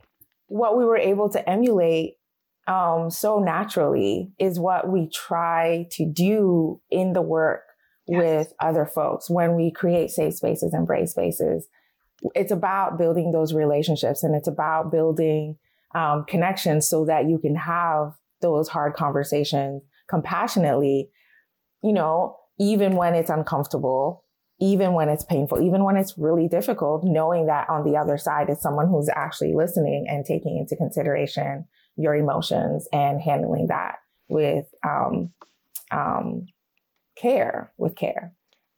what 0.47 0.77
we 0.77 0.85
were 0.85 0.97
able 0.97 1.29
to 1.31 1.49
emulate 1.49 2.15
um, 2.67 3.11
so 3.11 3.39
naturally 3.39 4.33
is 4.39 4.59
what 4.59 4.89
we 4.89 5.09
try 5.09 5.87
to 5.93 6.07
do 6.07 6.81
in 6.91 7.13
the 7.13 7.23
work 7.23 7.63
yes. 8.07 8.19
with 8.19 8.53
other 8.61 8.87
folks 8.87 9.31
when 9.31 9.57
we 9.57 9.71
create 9.71 10.11
safe 10.11 10.35
spaces 10.35 10.73
and 10.73 10.87
brave 10.87 11.09
spaces 11.09 11.69
it's 12.35 12.53
about 12.53 12.99
building 12.99 13.33
those 13.33 13.55
relationships 13.55 14.23
and 14.23 14.35
it's 14.35 14.49
about 14.49 14.91
building 14.91 15.57
um, 15.95 16.25
connections 16.29 16.89
so 16.89 17.05
that 17.05 17.29
you 17.29 17.39
can 17.39 17.57
have 17.57 18.13
those 18.41 18.69
hard 18.69 18.95
conversations 18.95 19.83
compassionately, 20.09 21.11
you 21.83 21.93
know, 21.93 22.37
even 22.59 22.97
when 22.97 23.15
it's 23.15 23.31
uncomfortable, 23.31 24.25
even 24.61 24.93
when 24.93 25.09
it's 25.09 25.25
painful, 25.25 25.61
even 25.63 25.85
when 25.85 25.97
it's 25.97 26.19
really 26.19 26.47
difficult, 26.47 27.03
knowing 27.03 27.47
that 27.47 27.69
on 27.71 27.85
the 27.85 27.97
other 27.97 28.19
side 28.19 28.51
is 28.51 28.61
someone 28.61 28.89
who's 28.89 29.09
actually 29.09 29.55
listening 29.55 30.07
and 30.09 30.25
taking 30.25 30.59
into 30.59 30.77
consideration 30.77 31.67
your 31.97 32.15
emotions 32.15 32.87
and 32.93 33.21
handling 33.21 33.69
that 33.69 33.97
with 34.29 34.67
um, 34.87 35.33
um, 35.91 36.47
care, 37.17 37.73
with 37.79 37.97
care. 37.97 38.33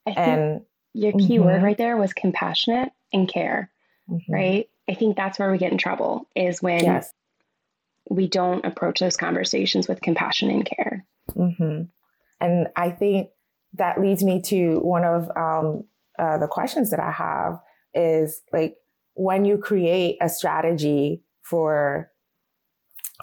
and 0.07 0.62
your 0.95 1.12
key 1.12 1.37
mm-hmm. 1.37 1.45
word 1.45 1.62
right 1.62 1.79
there 1.79 1.97
was 1.97 2.12
compassionate 2.12 2.91
and 3.12 3.29
care, 3.29 3.71
mm-hmm. 4.09 4.33
right? 4.33 4.69
I 4.89 4.95
think 4.95 5.17
that's 5.17 5.39
where 5.39 5.51
we 5.51 5.59
get 5.59 5.73
in 5.73 5.79
trouble 5.79 6.29
is 6.37 6.62
when 6.62 6.85
yes. 6.85 7.12
we 8.09 8.29
don't 8.29 8.65
approach 8.65 9.01
those 9.01 9.17
conversations 9.17 9.89
with 9.89 10.01
compassion 10.01 10.51
and 10.51 10.65
care. 10.65 11.07
Mm-hmm. 11.31 11.83
And 12.41 12.69
I 12.75 12.91
think 12.91 13.31
that 13.75 14.00
leads 14.00 14.23
me 14.23 14.41
to 14.43 14.79
one 14.81 15.05
of 15.05 15.31
um, 15.37 15.85
uh, 16.19 16.38
the 16.38 16.49
questions 16.49 16.91
that 16.91 17.00
I 17.00 17.11
have 17.11 17.59
is 17.95 18.43
like 18.52 18.76
when 19.14 19.45
you 19.45 19.59
create 19.59 20.17
a 20.21 20.29
strategy 20.29 21.23
for 21.43 22.11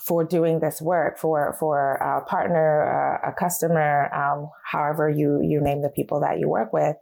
for 0.06 0.24
doing 0.24 0.60
this 0.60 0.82
work 0.82 1.18
for 1.18 1.56
for 1.60 1.96
a 1.96 2.24
partner, 2.25 3.20
uh, 3.24 3.29
a 3.29 3.34
customer, 3.34 4.13
um, 4.13 4.50
however 4.63 5.10
you 5.10 5.41
you 5.41 5.62
name 5.62 5.82
the 5.82 5.89
people 5.89 6.22
that 6.22 6.39
you 6.39 6.48
work 6.48 6.72
with, 6.72 6.96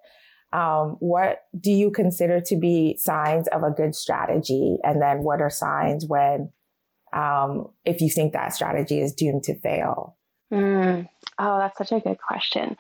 um, 0.54 0.96
what 1.00 1.42
do 1.60 1.72
you 1.72 1.92
consider 1.92 2.39
to 2.42 2.56
be 2.56 2.98
signs 2.98 3.48
of 3.50 3.63
a 3.63 3.72
good 3.72 3.96
strategy? 3.96 4.77
And 4.84 5.01
then 5.01 5.24
what 5.24 5.42
are 5.42 5.50
signs 5.50 6.06
when, 6.06 6.51
um, 7.13 7.68
if 7.86 8.01
you 8.01 8.10
think 8.10 8.34
that 8.34 8.54
strategy 8.54 9.00
is 9.00 9.13
doomed 9.13 9.44
to 9.44 9.60
fail? 9.60 10.17
Mm. 10.51 11.10
Oh, 11.39 11.58
that's 11.60 11.77
such 11.77 11.92
a 11.92 12.00
good 12.00 12.20
question. 12.20 12.77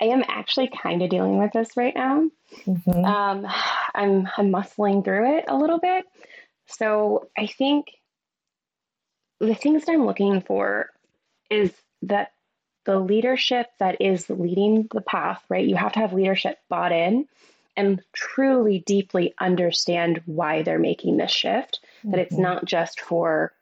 I 0.00 0.06
am 0.06 0.22
actually 0.28 0.68
kind 0.68 1.02
of 1.02 1.10
dealing 1.10 1.38
with 1.38 1.52
this 1.52 1.76
right 1.76 1.94
now. 1.94 2.30
Mm-hmm. 2.66 3.04
Um, 3.04 3.46
I'm, 3.94 4.28
I'm 4.36 4.52
muscling 4.52 5.04
through 5.04 5.38
it 5.38 5.44
a 5.48 5.56
little 5.56 5.78
bit. 5.78 6.04
So 6.66 7.28
I 7.36 7.46
think 7.46 7.86
the 9.40 9.54
things 9.54 9.84
that 9.84 9.92
I'm 9.92 10.06
looking 10.06 10.42
for 10.42 10.90
is 11.50 11.72
that 12.02 12.32
the 12.84 12.98
leadership 12.98 13.66
that 13.78 14.00
is 14.00 14.28
leading 14.30 14.88
the 14.92 15.00
path, 15.00 15.42
right? 15.48 15.66
You 15.66 15.76
have 15.76 15.92
to 15.92 16.00
have 16.00 16.12
leadership 16.12 16.58
bought 16.68 16.92
in 16.92 17.26
and 17.76 18.02
truly 18.12 18.80
deeply 18.86 19.34
understand 19.38 20.22
why 20.26 20.62
they're 20.62 20.78
making 20.78 21.16
this 21.16 21.30
shift. 21.30 21.80
Mm-hmm. 22.00 22.10
That 22.10 22.20
it's 22.20 22.32
mm-hmm. 22.34 22.42
not 22.42 22.64
just 22.64 23.00
for 23.00 23.52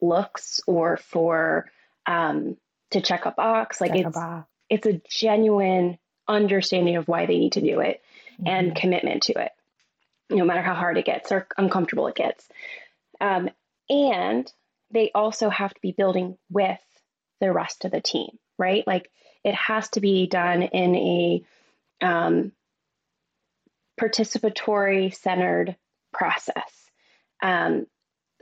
looks 0.00 0.60
or 0.66 0.96
for 0.96 1.66
um, 2.06 2.56
to 2.90 3.00
check 3.00 3.26
a 3.26 3.30
box. 3.30 3.80
Like 3.80 3.92
check 3.92 4.06
it's 4.06 4.18
it's 4.68 4.86
a 4.86 5.00
genuine 5.08 5.98
understanding 6.28 6.96
of 6.96 7.08
why 7.08 7.26
they 7.26 7.38
need 7.38 7.52
to 7.52 7.60
do 7.60 7.80
it 7.80 8.02
mm-hmm. 8.34 8.46
and 8.46 8.76
commitment 8.76 9.24
to 9.24 9.34
it, 9.34 9.52
no 10.30 10.44
matter 10.44 10.62
how 10.62 10.74
hard 10.74 10.98
it 10.98 11.04
gets 11.04 11.30
or 11.30 11.46
uncomfortable 11.56 12.08
it 12.08 12.16
gets. 12.16 12.48
Um, 13.20 13.50
and 13.88 14.52
they 14.90 15.10
also 15.14 15.48
have 15.48 15.72
to 15.72 15.80
be 15.80 15.92
building 15.92 16.36
with 16.50 16.78
the 17.40 17.52
rest 17.52 17.84
of 17.84 17.92
the 17.92 18.00
team 18.00 18.38
right? 18.58 18.86
Like 18.86 19.10
it 19.44 19.54
has 19.54 19.88
to 19.90 20.00
be 20.00 20.26
done 20.26 20.62
in 20.62 20.94
a 20.96 21.44
um, 22.00 22.52
participatory 24.00 25.14
centered 25.14 25.76
process. 26.12 26.90
Um, 27.42 27.86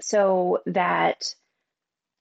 so 0.00 0.60
that, 0.66 1.34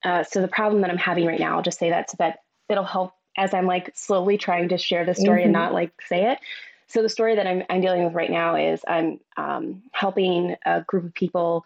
uh, 0.03 0.23
so 0.23 0.41
the 0.41 0.47
problem 0.47 0.81
that 0.81 0.91
I'm 0.91 0.97
having 0.97 1.25
right 1.25 1.39
now, 1.39 1.55
I'll 1.55 1.63
just 1.63 1.79
say 1.79 1.89
that 1.89 2.09
so 2.09 2.15
that 2.19 2.39
it'll 2.69 2.83
help 2.83 3.13
as 3.37 3.53
I'm 3.53 3.65
like 3.65 3.91
slowly 3.95 4.37
trying 4.37 4.69
to 4.69 4.77
share 4.77 5.05
the 5.05 5.15
story 5.15 5.39
mm-hmm. 5.39 5.45
and 5.45 5.53
not 5.53 5.73
like 5.73 5.91
say 6.07 6.31
it. 6.31 6.39
So 6.87 7.01
the 7.01 7.09
story 7.09 7.35
that 7.35 7.47
I'm, 7.47 7.63
I'm 7.69 7.81
dealing 7.81 8.03
with 8.03 8.13
right 8.13 8.29
now 8.29 8.55
is 8.55 8.81
I'm 8.87 9.19
um, 9.37 9.83
helping 9.91 10.55
a 10.65 10.81
group 10.81 11.05
of 11.05 11.13
people 11.13 11.65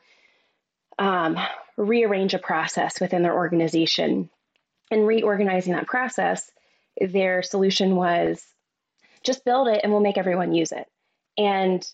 um, 1.00 1.38
rearrange 1.76 2.34
a 2.34 2.40
process 2.40 3.02
within 3.02 3.24
their 3.24 3.36
organization 3.36 4.30
and 4.90 5.06
reorganizing 5.06 5.74
that 5.74 5.88
process, 5.88 6.50
their 7.00 7.44
solution 7.44 7.96
was 7.96 8.44
just 9.24 9.44
build 9.44 9.68
it 9.68 9.82
and 9.84 9.92
we'll 9.92 10.02
make 10.02 10.18
everyone 10.18 10.54
use 10.54 10.72
it. 10.72 10.88
And 11.38 11.86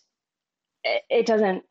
it 1.10 1.26
doesn't 1.26 1.64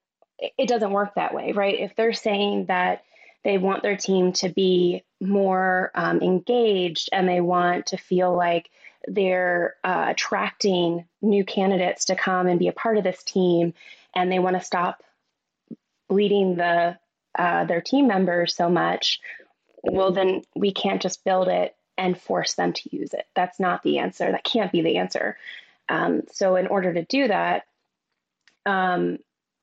it 0.58 0.68
doesn't 0.68 0.90
work 0.90 1.14
that 1.14 1.34
way, 1.34 1.52
right? 1.52 1.78
If 1.78 1.94
they're 1.94 2.12
saying 2.12 2.66
that 2.66 3.04
they 3.44 3.58
want 3.58 3.82
their 3.82 3.96
team 3.96 4.32
to 4.34 4.48
be 4.48 5.04
more 5.20 5.90
um, 5.94 6.20
engaged 6.20 7.08
and 7.12 7.28
they 7.28 7.40
want 7.40 7.86
to 7.86 7.96
feel 7.96 8.36
like 8.36 8.70
they're 9.08 9.74
uh, 9.82 10.06
attracting 10.08 11.06
new 11.20 11.44
candidates 11.44 12.06
to 12.06 12.14
come 12.14 12.46
and 12.46 12.58
be 12.58 12.68
a 12.68 12.72
part 12.72 12.98
of 12.98 13.04
this 13.04 13.22
team, 13.24 13.74
and 14.14 14.30
they 14.30 14.38
want 14.38 14.56
to 14.56 14.64
stop 14.64 15.02
bleeding 16.08 16.56
the 16.56 16.98
uh, 17.36 17.64
their 17.64 17.80
team 17.80 18.06
members 18.06 18.54
so 18.54 18.68
much 18.68 19.20
well, 19.82 20.12
then 20.12 20.42
we 20.54 20.72
can't 20.72 21.02
just 21.02 21.24
build 21.24 21.48
it 21.48 21.74
and 21.98 22.18
force 22.18 22.54
them 22.54 22.72
to 22.72 22.96
use 22.96 23.12
it. 23.12 23.26
That's 23.34 23.58
not 23.60 23.82
the 23.82 23.98
answer. 23.98 24.30
That 24.30 24.44
can't 24.44 24.72
be 24.72 24.82
the 24.82 24.96
answer. 24.96 25.36
Um, 25.88 26.22
so, 26.32 26.56
in 26.56 26.68
order 26.68 26.94
to 26.94 27.04
do 27.04 27.28
that, 27.28 27.64
um, 28.64 29.18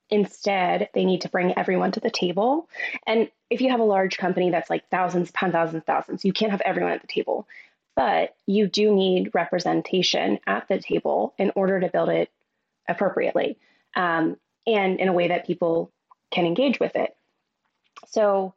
instead, 0.09 0.89
they 0.93 1.05
need 1.05 1.21
to 1.21 1.29
bring 1.29 1.57
everyone 1.57 1.91
to 1.91 1.99
the 1.99 2.09
table. 2.09 2.67
And 3.05 3.29
if 3.49 3.61
you 3.61 3.69
have 3.71 3.79
a 3.79 3.85
large 3.85 4.17
company 4.17 4.49
that's 4.49 4.69
like 4.69 4.89
thousands, 4.89 5.29
upon 5.29 5.51
thousands, 5.51 5.83
thousands, 5.85 6.25
you 6.25 6.33
can't 6.33 6.51
have 6.51 6.61
everyone 6.61 6.93
at 6.93 7.01
the 7.01 7.07
table. 7.07 7.47
But 7.95 8.35
you 8.45 8.67
do 8.67 8.93
need 8.93 9.31
representation 9.33 10.39
at 10.47 10.67
the 10.67 10.79
table 10.79 11.33
in 11.37 11.51
order 11.55 11.79
to 11.79 11.89
build 11.89 12.09
it 12.09 12.31
appropriately 12.87 13.57
um, 13.95 14.37
and 14.65 14.99
in 14.99 15.07
a 15.07 15.13
way 15.13 15.27
that 15.27 15.45
people 15.45 15.91
can 16.31 16.45
engage 16.45 16.79
with 16.79 16.95
it. 16.95 17.15
So, 18.07 18.53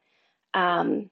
um, 0.53 1.09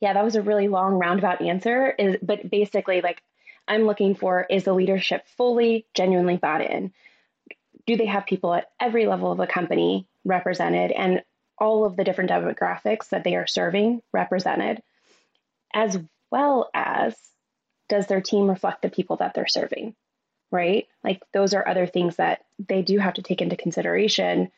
yeah, 0.00 0.12
that 0.12 0.24
was 0.24 0.36
a 0.36 0.42
really 0.42 0.68
long 0.68 0.94
roundabout 0.94 1.42
answer. 1.42 1.90
Is 1.90 2.16
but 2.22 2.48
basically 2.50 3.00
like 3.00 3.22
I'm 3.68 3.86
looking 3.86 4.14
for 4.14 4.46
is 4.48 4.64
the 4.64 4.72
leadership 4.72 5.26
fully, 5.36 5.86
genuinely 5.94 6.36
bought 6.36 6.60
in? 6.60 6.92
Do 7.86 7.96
they 7.96 8.06
have 8.06 8.26
people 8.26 8.54
at 8.54 8.70
every 8.80 9.06
level 9.06 9.32
of 9.32 9.38
the 9.38 9.46
company 9.46 10.06
represented 10.24 10.92
and 10.92 11.22
all 11.58 11.84
of 11.84 11.96
the 11.96 12.04
different 12.04 12.30
demographics 12.30 13.08
that 13.10 13.24
they 13.24 13.36
are 13.36 13.46
serving 13.46 14.02
represented? 14.12 14.82
As 15.74 15.98
well 16.30 16.70
as 16.74 17.14
does 17.88 18.06
their 18.06 18.20
team 18.20 18.48
reflect 18.48 18.82
the 18.82 18.90
people 18.90 19.16
that 19.16 19.34
they're 19.34 19.46
serving? 19.46 19.94
Right? 20.50 20.86
Like 21.02 21.22
those 21.32 21.54
are 21.54 21.66
other 21.66 21.86
things 21.86 22.16
that 22.16 22.44
they 22.58 22.82
do 22.82 22.98
have 22.98 23.14
to 23.14 23.22
take 23.22 23.40
into 23.40 23.56
consideration 23.56 24.50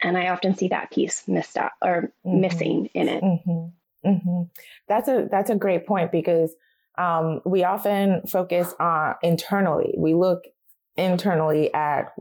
And 0.00 0.18
I 0.18 0.28
often 0.28 0.54
see 0.54 0.68
that 0.68 0.90
piece 0.90 1.26
missed 1.28 1.56
out 1.56 1.72
or 1.82 2.12
mm-hmm. 2.26 2.40
missing 2.40 2.90
in 2.94 3.08
it. 3.08 3.22
Mm-hmm. 3.22 4.08
mm-hmm. 4.08 4.42
That's 4.88 5.08
a 5.08 5.28
that's 5.30 5.50
a 5.50 5.56
great 5.56 5.86
point 5.86 6.12
because 6.12 6.54
um, 6.96 7.40
we 7.44 7.64
often 7.64 8.22
focus 8.26 8.74
on 8.78 9.14
internally. 9.22 9.94
We 9.96 10.14
look 10.14 10.44
internally 10.96 11.72
at 11.72 12.12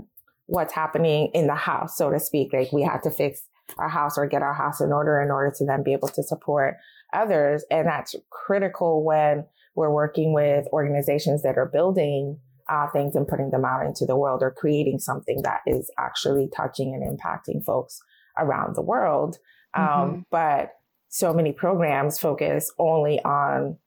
what's 0.54 0.74
happening 0.74 1.32
in 1.34 1.48
the 1.48 1.56
house, 1.56 1.98
so 1.98 2.12
to 2.12 2.20
speak. 2.20 2.54
Like 2.54 2.72
we 2.72 2.84
have 2.84 3.02
to 3.02 3.10
fix 3.10 3.42
our 3.80 3.90
house 3.90 4.20
or 4.20 4.28
get 4.28 4.44
our 4.44 4.54
house 4.54 4.82
in 4.82 4.92
order 4.92 5.20
in 5.20 5.32
order 5.32 5.52
to 5.58 5.66
then 5.66 5.82
be 5.82 5.94
able 5.94 6.10
to 6.10 6.22
support 6.22 6.76
others. 7.12 7.66
And 7.72 7.88
that's 7.88 8.14
critical 8.30 9.04
when 9.04 9.46
we're 9.76 9.92
working 9.92 10.32
with 10.32 10.68
organizations 10.72 11.42
that 11.42 11.58
are 11.58 11.66
building 11.66 12.38
uh, 12.70 12.88
things 12.92 13.16
and 13.16 13.28
putting 13.28 13.50
them 13.50 13.66
out 13.66 13.84
into 13.84 14.06
the 14.06 14.16
world 14.16 14.44
or 14.44 14.52
creating 14.52 15.00
something 15.00 15.42
that 15.42 15.62
is 15.66 15.90
actually 15.98 16.50
touching 16.56 16.94
and 16.94 17.20
impacting 17.20 17.64
folks 17.64 18.00
around 18.38 18.76
the 18.76 18.82
world. 18.84 19.40
Um, 19.74 19.86
mm-hmm. 19.86 20.20
But 20.30 20.74
so 21.10 21.34
many 21.34 21.52
programs 21.52 22.20
focus 22.20 22.72
only 22.78 23.20
on 23.24 23.78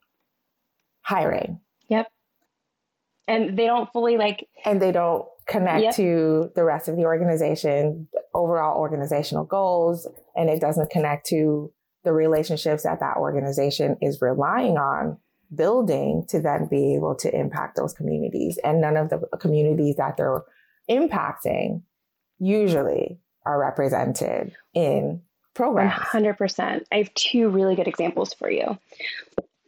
hiring. 1.03 1.61
Yep. 1.89 2.09
And 3.29 3.57
they 3.57 3.67
don't 3.67 3.89
fully 3.93 4.17
like. 4.17 4.49
And 4.65 4.83
they 4.83 4.91
don't 4.91 5.27
connect 5.47 5.83
yep. 5.83 5.97
to 5.97 6.51
the 6.55 6.65
rest 6.65 6.89
of 6.89 6.97
the 6.97 7.05
organization, 7.05 8.09
overall 8.35 8.79
organizational 8.79 9.45
goals, 9.45 10.09
and 10.35 10.51
it 10.51 10.61
doesn't 10.61 10.91
connect 10.91 11.27
to 11.27 11.73
the 12.05 12.13
relationships 12.13 12.85
that 12.85 13.01
that 13.01 13.17
organization 13.17 13.97
is 14.01 14.21
relying 14.21 14.77
on 14.77 15.19
building 15.55 16.25
to 16.29 16.41
then 16.41 16.67
be 16.69 16.95
able 16.95 17.15
to 17.15 17.35
impact 17.35 17.77
those 17.77 17.93
communities. 17.93 18.59
And 18.65 18.81
none 18.81 18.97
of 18.97 19.11
the 19.11 19.21
communities 19.39 19.97
that 19.97 20.17
they're 20.17 20.43
impacting 20.91 21.83
usually 22.39 23.19
are 23.45 23.59
represented 23.59 24.53
in 24.75 25.23
programs. 25.55 25.93
100%. 25.95 26.85
I 26.91 26.97
have 26.97 27.15
two 27.15 27.49
really 27.49 27.77
good 27.77 27.89
examples 27.89 28.35
for 28.35 28.51
you. 28.51 28.79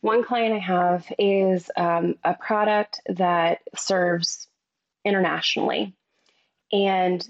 One 0.01 0.25
client 0.25 0.55
I 0.55 0.59
have 0.59 1.07
is 1.19 1.71
um, 1.77 2.17
a 2.25 2.35
product 2.35 3.01
that 3.09 3.61
serves 3.77 4.48
internationally. 5.05 5.95
And 6.73 7.27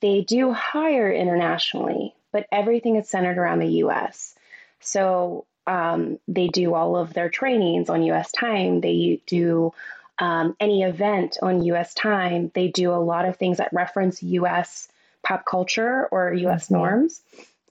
they 0.00 0.22
do 0.22 0.52
hire 0.52 1.12
internationally, 1.12 2.14
but 2.32 2.46
everything 2.52 2.96
is 2.96 3.08
centered 3.08 3.38
around 3.38 3.60
the 3.60 3.82
US. 3.84 4.34
So 4.80 5.46
um, 5.66 6.18
they 6.28 6.48
do 6.48 6.74
all 6.74 6.96
of 6.96 7.14
their 7.14 7.28
trainings 7.28 7.88
on 7.88 8.02
US 8.04 8.32
time. 8.32 8.80
They 8.80 9.20
do 9.26 9.72
um, 10.18 10.56
any 10.60 10.82
event 10.82 11.38
on 11.42 11.62
US 11.64 11.94
time. 11.94 12.50
They 12.54 12.68
do 12.68 12.92
a 12.92 12.96
lot 13.02 13.24
of 13.24 13.36
things 13.36 13.58
that 13.58 13.72
reference 13.72 14.22
US 14.22 14.88
pop 15.22 15.44
culture 15.44 16.06
or 16.10 16.32
US 16.32 16.66
mm-hmm. 16.66 16.74
norms. 16.74 17.22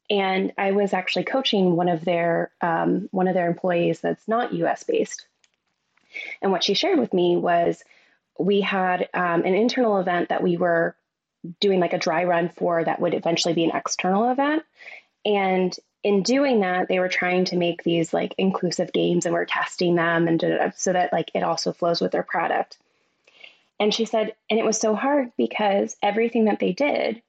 And 0.10 0.52
I 0.58 0.72
was 0.72 0.94
actually 0.94 1.24
coaching 1.24 1.76
one 1.76 1.88
of 1.88 2.04
their 2.04 2.52
um, 2.62 3.08
one 3.12 3.28
of 3.28 3.34
their 3.34 3.48
employees 3.48 4.02
that's 4.02 4.28
not 4.28 4.54
US 4.54 4.84
based. 4.84 5.26
And 6.42 6.52
what 6.52 6.64
she 6.64 6.74
shared 6.74 7.00
with 7.00 7.14
me 7.14 7.38
was 7.38 7.84
we 8.40 8.62
had 8.62 9.10
um, 9.14 9.44
an 9.44 9.54
internal 9.54 10.00
event 10.00 10.30
that 10.30 10.44
we 10.44 10.58
were 10.58 10.96
doing 11.60 11.80
like 11.80 11.94
a 11.94 12.00
dry 12.00 12.24
run 12.24 12.50
for 12.50 12.84
that 12.84 13.00
would 13.00 13.14
eventually 13.14 13.54
be 13.54 13.64
an 13.64 13.76
external 13.76 14.32
event. 14.32 14.64
And 15.26 15.76
in 16.04 16.24
doing 16.24 16.62
that, 16.62 16.88
they 16.88 17.00
were 17.00 17.10
trying 17.10 17.46
to 17.46 17.56
make 17.56 17.84
these 17.84 18.14
like 18.14 18.34
inclusive 18.38 18.92
games 18.94 19.26
and 19.26 19.34
we're 19.34 19.46
testing 19.46 19.96
them 19.96 20.28
and 20.28 20.74
so 20.76 20.94
that 20.94 21.14
like 21.14 21.32
it 21.34 21.44
also 21.44 21.74
flows 21.74 22.02
with 22.02 22.12
their 22.12 22.24
product. 22.24 22.78
And 23.80 23.94
she 23.94 24.06
said, 24.06 24.34
and 24.50 24.60
it 24.60 24.66
was 24.66 24.80
so 24.80 24.96
hard 24.96 25.32
because 25.38 25.96
everything 26.04 26.46
that 26.46 26.60
they 26.60 26.72
did 26.72 27.22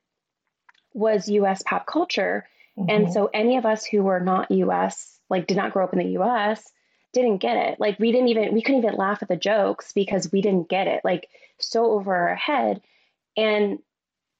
was 0.92 1.28
US 1.28 1.62
pop 1.62 1.86
culture. 1.86 2.46
Mm-hmm. 2.78 2.90
And 2.90 3.12
so 3.12 3.30
any 3.32 3.56
of 3.56 3.66
us 3.66 3.84
who 3.84 4.02
were 4.02 4.20
not 4.20 4.50
US, 4.50 5.18
like 5.30 5.46
did 5.46 5.56
not 5.56 5.72
grow 5.72 5.84
up 5.84 5.92
in 5.92 5.98
the 5.98 6.20
US, 6.20 6.70
didn't 7.12 7.38
get 7.38 7.56
it. 7.56 7.80
Like 7.80 7.98
we 7.98 8.12
didn't 8.12 8.28
even 8.28 8.54
we 8.54 8.62
couldn't 8.62 8.84
even 8.84 8.96
laugh 8.96 9.22
at 9.22 9.28
the 9.28 9.36
jokes 9.36 9.92
because 9.92 10.32
we 10.32 10.40
didn't 10.40 10.68
get 10.68 10.86
it. 10.86 11.02
Like 11.04 11.28
so 11.58 11.92
over 11.92 12.14
our 12.14 12.34
head. 12.34 12.80
And 13.36 13.78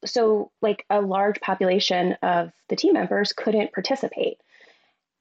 so 0.04 0.50
like 0.60 0.84
a 0.90 1.00
large 1.00 1.40
population 1.40 2.16
of 2.22 2.52
the 2.68 2.76
team 2.76 2.94
members 2.94 3.32
couldn't 3.32 3.72
participate. 3.72 4.38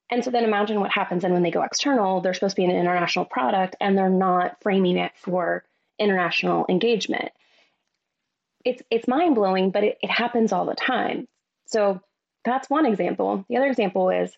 And 0.09 0.23
so 0.23 0.31
then 0.31 0.43
imagine 0.43 0.79
what 0.79 0.91
happens 0.91 1.21
then 1.21 1.33
when 1.33 1.43
they 1.43 1.51
go 1.51 1.61
external, 1.61 2.19
they're 2.19 2.33
supposed 2.33 2.55
to 2.55 2.61
be 2.61 2.65
an 2.65 2.71
international 2.71 3.25
product 3.25 3.75
and 3.79 3.97
they're 3.97 4.09
not 4.09 4.57
framing 4.61 4.97
it 4.97 5.11
for 5.15 5.63
international 5.99 6.65
engagement. 6.67 7.31
It's 8.65 8.81
it's 8.89 9.07
mind 9.07 9.35
blowing, 9.35 9.71
but 9.71 9.83
it, 9.83 9.97
it 10.01 10.09
happens 10.09 10.51
all 10.51 10.65
the 10.65 10.75
time. 10.75 11.27
So 11.65 12.01
that's 12.43 12.69
one 12.69 12.85
example. 12.85 13.45
The 13.47 13.57
other 13.57 13.67
example 13.67 14.09
is 14.09 14.35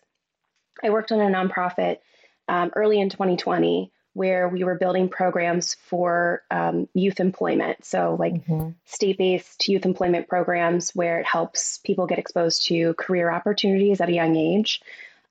I 0.82 0.90
worked 0.90 1.12
on 1.12 1.20
a 1.20 1.26
nonprofit 1.26 1.98
um, 2.48 2.72
early 2.74 3.00
in 3.00 3.08
2020 3.08 3.90
where 4.14 4.48
we 4.48 4.62
were 4.62 4.76
building 4.76 5.08
programs 5.08 5.74
for 5.74 6.42
um, 6.50 6.88
youth 6.94 7.18
employment. 7.18 7.84
So, 7.84 8.16
like 8.18 8.34
mm-hmm. 8.34 8.70
state 8.86 9.18
based 9.18 9.68
youth 9.68 9.84
employment 9.84 10.28
programs 10.28 10.92
where 10.92 11.18
it 11.18 11.26
helps 11.26 11.78
people 11.78 12.06
get 12.06 12.20
exposed 12.20 12.66
to 12.68 12.94
career 12.94 13.30
opportunities 13.30 14.00
at 14.00 14.08
a 14.08 14.12
young 14.12 14.36
age, 14.36 14.80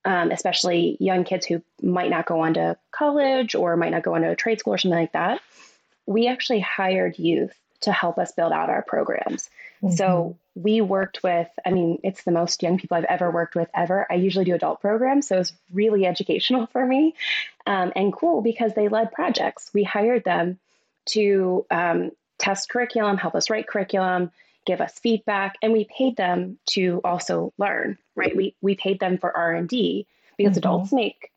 um, 0.05 0.31
especially 0.31 0.97
young 0.99 1.23
kids 1.23 1.45
who 1.45 1.63
might 1.81 2.09
not 2.09 2.25
go 2.25 2.41
on 2.41 2.55
to 2.55 2.77
college 2.91 3.55
or 3.55 3.77
might 3.77 3.91
not 3.91 4.03
go 4.03 4.15
on 4.15 4.21
to 4.21 4.29
a 4.29 4.35
trade 4.35 4.59
school 4.59 4.73
or 4.73 4.77
something 4.77 4.99
like 4.99 5.13
that. 5.13 5.41
We 6.05 6.27
actually 6.27 6.59
hired 6.59 7.17
youth 7.17 7.57
to 7.81 7.93
help 7.93 8.17
us 8.17 8.33
build 8.33 8.51
out 8.51 8.69
our 8.69 8.81
programs. 8.81 9.49
Mm-hmm. 9.81 9.95
So 9.95 10.37
we 10.55 10.81
worked 10.81 11.23
with, 11.23 11.47
I 11.65 11.71
mean, 11.71 11.99
it's 12.03 12.23
the 12.23 12.31
most 12.31 12.61
young 12.61 12.77
people 12.77 12.95
I've 12.95 13.05
ever 13.05 13.31
worked 13.31 13.55
with 13.55 13.69
ever. 13.73 14.05
I 14.09 14.15
usually 14.15 14.45
do 14.45 14.53
adult 14.53 14.81
programs, 14.81 15.27
so 15.27 15.39
it's 15.39 15.53
really 15.71 16.05
educational 16.05 16.67
for 16.67 16.85
me 16.85 17.15
um, 17.65 17.91
and 17.95 18.13
cool 18.13 18.41
because 18.41 18.73
they 18.73 18.87
led 18.87 19.11
projects. 19.11 19.71
We 19.73 19.83
hired 19.83 20.23
them 20.23 20.59
to 21.07 21.65
um, 21.71 22.11
test 22.37 22.69
curriculum, 22.69 23.17
help 23.17 23.35
us 23.35 23.49
write 23.49 23.67
curriculum, 23.67 24.31
give 24.65 24.79
us 24.79 24.99
feedback, 24.99 25.55
and 25.61 25.73
we 25.73 25.85
paid 25.85 26.17
them 26.17 26.59
to 26.71 27.01
also 27.03 27.53
learn. 27.57 27.97
Right? 28.15 28.35
We 28.35 28.55
we 28.61 28.75
paid 28.75 28.99
them 28.99 29.17
for 29.17 29.35
R 29.35 29.53
and 29.53 29.67
D 29.67 30.07
because 30.37 30.51
mm-hmm. 30.51 30.59
adults 30.59 30.93
make 30.93 31.31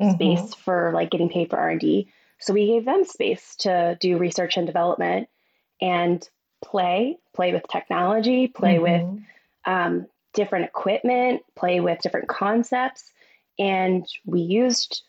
mm-hmm. 0.00 0.14
space 0.14 0.54
for 0.54 0.90
like 0.92 1.10
getting 1.10 1.28
paid 1.28 1.50
for 1.50 1.58
R 1.58 1.70
and 1.70 1.80
D. 1.80 2.08
So 2.38 2.52
we 2.52 2.66
gave 2.66 2.84
them 2.84 3.04
space 3.04 3.56
to 3.60 3.96
do 4.00 4.18
research 4.18 4.56
and 4.56 4.66
development 4.66 5.28
and 5.80 6.28
play, 6.66 7.18
play 7.34 7.52
with 7.52 7.62
technology, 7.70 8.48
play 8.48 8.76
mm-hmm. 8.76 9.14
with 9.14 9.22
um, 9.64 10.06
different 10.34 10.64
equipment, 10.64 11.42
play 11.54 11.80
with 11.80 12.00
different 12.00 12.28
concepts. 12.28 13.12
And 13.58 14.06
we 14.24 14.40
used 14.40 15.02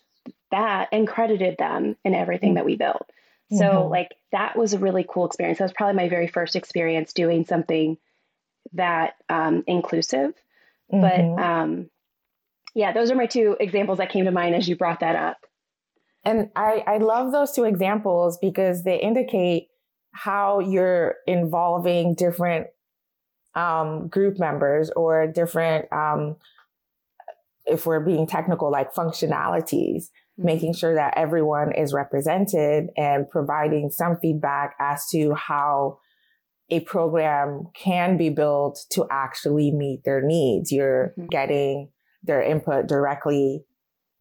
that 0.50 0.88
and 0.92 1.06
credited 1.06 1.58
them 1.58 1.96
in 2.04 2.14
everything 2.14 2.54
that 2.54 2.64
we 2.64 2.76
built. 2.76 3.10
So, 3.50 3.64
mm-hmm. 3.64 3.90
like, 3.90 4.14
that 4.30 4.56
was 4.56 4.74
a 4.74 4.78
really 4.78 5.06
cool 5.08 5.26
experience. 5.26 5.58
That 5.58 5.64
was 5.64 5.72
probably 5.72 5.96
my 5.96 6.08
very 6.08 6.28
first 6.28 6.54
experience 6.54 7.12
doing 7.12 7.44
something 7.46 7.96
that 8.74 9.14
um, 9.28 9.64
inclusive. 9.66 10.34
Mm-hmm. 10.92 11.00
But 11.00 11.42
um, 11.42 11.90
yeah, 12.74 12.92
those 12.92 13.10
are 13.10 13.14
my 13.14 13.26
two 13.26 13.56
examples 13.58 13.98
that 13.98 14.10
came 14.10 14.26
to 14.26 14.30
mind 14.30 14.54
as 14.54 14.68
you 14.68 14.76
brought 14.76 15.00
that 15.00 15.16
up. 15.16 15.38
And 16.24 16.50
I, 16.54 16.84
I 16.86 16.98
love 16.98 17.32
those 17.32 17.52
two 17.52 17.64
examples 17.64 18.36
because 18.38 18.84
they 18.84 18.98
indicate 19.00 19.67
how 20.12 20.60
you're 20.60 21.16
involving 21.26 22.14
different 22.14 22.68
um, 23.54 24.08
group 24.08 24.38
members 24.38 24.90
or 24.90 25.26
different, 25.26 25.92
um, 25.92 26.36
if 27.66 27.86
we're 27.86 28.00
being 28.00 28.26
technical, 28.26 28.70
like 28.70 28.94
functionalities, 28.94 30.04
mm-hmm. 30.04 30.46
making 30.46 30.74
sure 30.74 30.94
that 30.94 31.14
everyone 31.16 31.72
is 31.72 31.92
represented 31.92 32.88
and 32.96 33.28
providing 33.28 33.90
some 33.90 34.16
feedback 34.20 34.74
as 34.80 35.06
to 35.10 35.34
how 35.34 35.98
a 36.70 36.80
program 36.80 37.68
can 37.74 38.16
be 38.16 38.28
built 38.28 38.78
to 38.90 39.06
actually 39.10 39.70
meet 39.70 40.04
their 40.04 40.22
needs. 40.22 40.70
You're 40.70 41.14
mm-hmm. 41.18 41.26
getting 41.26 41.90
their 42.22 42.42
input 42.42 42.86
directly 42.86 43.64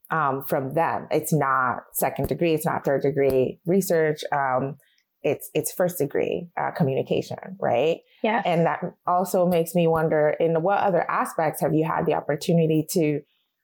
um, 0.09 0.43
from 0.47 0.73
them. 0.73 1.07
It's 1.11 1.33
not 1.33 1.83
second 1.93 2.29
degree, 2.29 2.53
it's 2.53 2.65
not 2.65 2.85
third 2.85 3.01
degree 3.01 3.59
research. 3.65 4.21
Um, 4.31 4.77
it's 5.23 5.49
it's 5.53 5.71
first 5.71 5.97
degree 5.97 6.49
uh, 6.59 6.71
communication, 6.71 7.37
right? 7.59 7.99
Yeah. 8.23 8.41
And 8.45 8.65
that 8.65 8.79
also 9.05 9.45
makes 9.45 9.75
me 9.75 9.87
wonder: 9.87 10.35
in 10.39 10.61
what 10.61 10.79
other 10.79 11.09
aspects 11.09 11.61
have 11.61 11.73
you 11.73 11.85
had 11.85 12.05
the 12.05 12.13
opportunity 12.13 12.85
to 12.91 13.21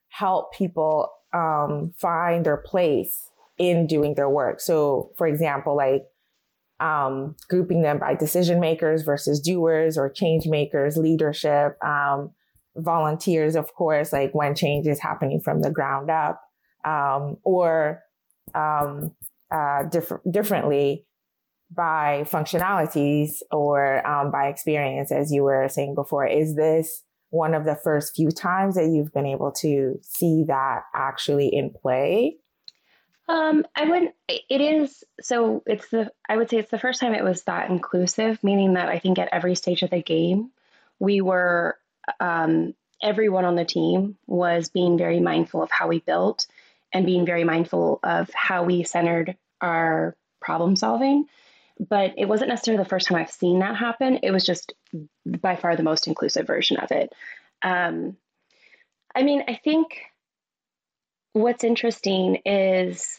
help 0.08 0.52
people 0.52 1.10
um, 1.32 1.92
find 1.98 2.44
their 2.44 2.56
place 2.56 3.30
in 3.58 3.86
doing 3.86 4.14
their 4.14 4.28
work? 4.28 4.60
So, 4.60 5.12
for 5.16 5.26
example, 5.26 5.76
like 5.76 6.04
um, 6.80 7.36
grouping 7.48 7.82
them 7.82 7.98
by 7.98 8.14
decision 8.14 8.60
makers 8.60 9.02
versus 9.02 9.40
doers, 9.40 9.96
or 9.96 10.10
change 10.10 10.46
makers, 10.46 10.96
leadership, 10.96 11.82
um, 11.84 12.32
volunteers, 12.76 13.54
of 13.54 13.72
course, 13.74 14.12
like 14.12 14.34
when 14.34 14.54
change 14.54 14.86
is 14.86 15.00
happening 15.00 15.40
from 15.40 15.62
the 15.62 15.70
ground 15.70 16.10
up, 16.10 16.40
um, 16.84 17.36
or 17.44 18.02
um, 18.54 19.14
uh, 19.52 19.84
diff- 19.84 20.12
differently 20.30 21.06
by 21.74 22.24
functionalities 22.26 23.42
or 23.50 24.06
um, 24.06 24.30
by 24.30 24.48
experience, 24.48 25.10
as 25.12 25.32
you 25.32 25.42
were 25.42 25.68
saying 25.68 25.94
before? 25.94 26.26
Is 26.26 26.54
this 26.54 27.02
one 27.30 27.54
of 27.54 27.64
the 27.64 27.74
first 27.74 28.14
few 28.14 28.30
times 28.30 28.76
that 28.76 28.86
you've 28.86 29.12
been 29.12 29.26
able 29.26 29.50
to 29.50 29.98
see 30.02 30.44
that 30.46 30.82
actually 30.94 31.48
in 31.48 31.70
play? 31.70 32.36
Um, 33.28 33.64
I 33.74 33.84
would. 33.86 34.12
It 34.28 34.60
is 34.60 35.02
so. 35.20 35.62
It's 35.66 35.88
the. 35.88 36.12
I 36.28 36.36
would 36.36 36.50
say 36.50 36.58
it's 36.58 36.70
the 36.70 36.78
first 36.78 37.00
time 37.00 37.14
it 37.14 37.24
was 37.24 37.42
that 37.44 37.70
inclusive, 37.70 38.42
meaning 38.44 38.74
that 38.74 38.88
I 38.88 38.98
think 38.98 39.18
at 39.18 39.30
every 39.32 39.54
stage 39.54 39.82
of 39.82 39.90
the 39.90 40.02
game, 40.02 40.50
we 40.98 41.20
were. 41.20 41.78
Um, 42.20 42.74
everyone 43.02 43.44
on 43.44 43.56
the 43.56 43.64
team 43.64 44.16
was 44.26 44.68
being 44.68 44.98
very 44.98 45.20
mindful 45.20 45.62
of 45.62 45.70
how 45.70 45.88
we 45.88 46.00
built, 46.00 46.46
and 46.92 47.06
being 47.06 47.24
very 47.24 47.44
mindful 47.44 47.98
of 48.02 48.30
how 48.34 48.64
we 48.64 48.84
centered 48.84 49.36
our 49.60 50.16
problem 50.40 50.76
solving. 50.76 51.24
But 51.80 52.14
it 52.16 52.26
wasn't 52.26 52.50
necessarily 52.50 52.82
the 52.82 52.88
first 52.88 53.08
time 53.08 53.18
I've 53.18 53.30
seen 53.30 53.58
that 53.58 53.76
happen. 53.76 54.20
It 54.22 54.30
was 54.30 54.44
just 54.44 54.74
by 55.26 55.56
far 55.56 55.76
the 55.76 55.82
most 55.82 56.06
inclusive 56.06 56.46
version 56.46 56.76
of 56.76 56.90
it. 56.92 57.12
Um, 57.62 58.16
I 59.14 59.22
mean, 59.22 59.44
I 59.48 59.54
think 59.54 59.98
what's 61.32 61.64
interesting 61.64 62.36
is 62.44 63.18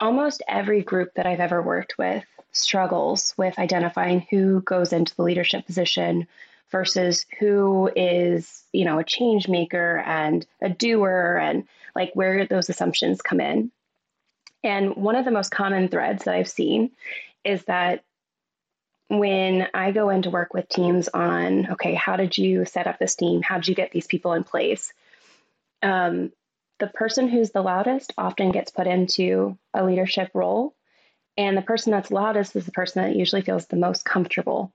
almost 0.00 0.42
every 0.48 0.82
group 0.82 1.12
that 1.14 1.26
I've 1.26 1.40
ever 1.40 1.62
worked 1.62 1.98
with 1.98 2.24
struggles 2.52 3.34
with 3.36 3.58
identifying 3.58 4.26
who 4.30 4.62
goes 4.62 4.92
into 4.92 5.14
the 5.14 5.22
leadership 5.22 5.66
position 5.66 6.26
versus 6.70 7.26
who 7.38 7.90
is, 7.96 8.64
you 8.72 8.84
know, 8.84 8.98
a 8.98 9.04
change 9.04 9.48
maker 9.48 10.02
and 10.06 10.46
a 10.60 10.68
doer 10.68 11.38
and 11.40 11.66
like 11.94 12.10
where 12.14 12.46
those 12.46 12.68
assumptions 12.68 13.22
come 13.22 13.40
in. 13.40 13.70
And 14.62 14.96
one 14.96 15.16
of 15.16 15.24
the 15.24 15.30
most 15.30 15.50
common 15.50 15.88
threads 15.88 16.24
that 16.24 16.34
I've 16.34 16.48
seen 16.48 16.90
is 17.44 17.64
that 17.64 18.04
when 19.08 19.66
I 19.72 19.92
go 19.92 20.10
into 20.10 20.30
work 20.30 20.52
with 20.52 20.68
teams 20.68 21.08
on, 21.08 21.72
okay, 21.72 21.94
how 21.94 22.16
did 22.16 22.36
you 22.36 22.64
set 22.64 22.86
up 22.86 22.98
this 22.98 23.14
team? 23.14 23.40
How 23.40 23.56
did 23.56 23.68
you 23.68 23.74
get 23.74 23.90
these 23.90 24.06
people 24.06 24.34
in 24.34 24.44
place? 24.44 24.92
Um, 25.82 26.32
the 26.78 26.88
person 26.88 27.28
who's 27.28 27.50
the 27.50 27.62
loudest 27.62 28.12
often 28.18 28.52
gets 28.52 28.70
put 28.70 28.86
into 28.86 29.56
a 29.72 29.84
leadership 29.84 30.30
role. 30.34 30.74
And 31.36 31.56
the 31.56 31.62
person 31.62 31.92
that's 31.92 32.10
loudest 32.10 32.54
is 32.56 32.66
the 32.66 32.72
person 32.72 33.02
that 33.02 33.16
usually 33.16 33.42
feels 33.42 33.66
the 33.66 33.76
most 33.76 34.04
comfortable 34.04 34.72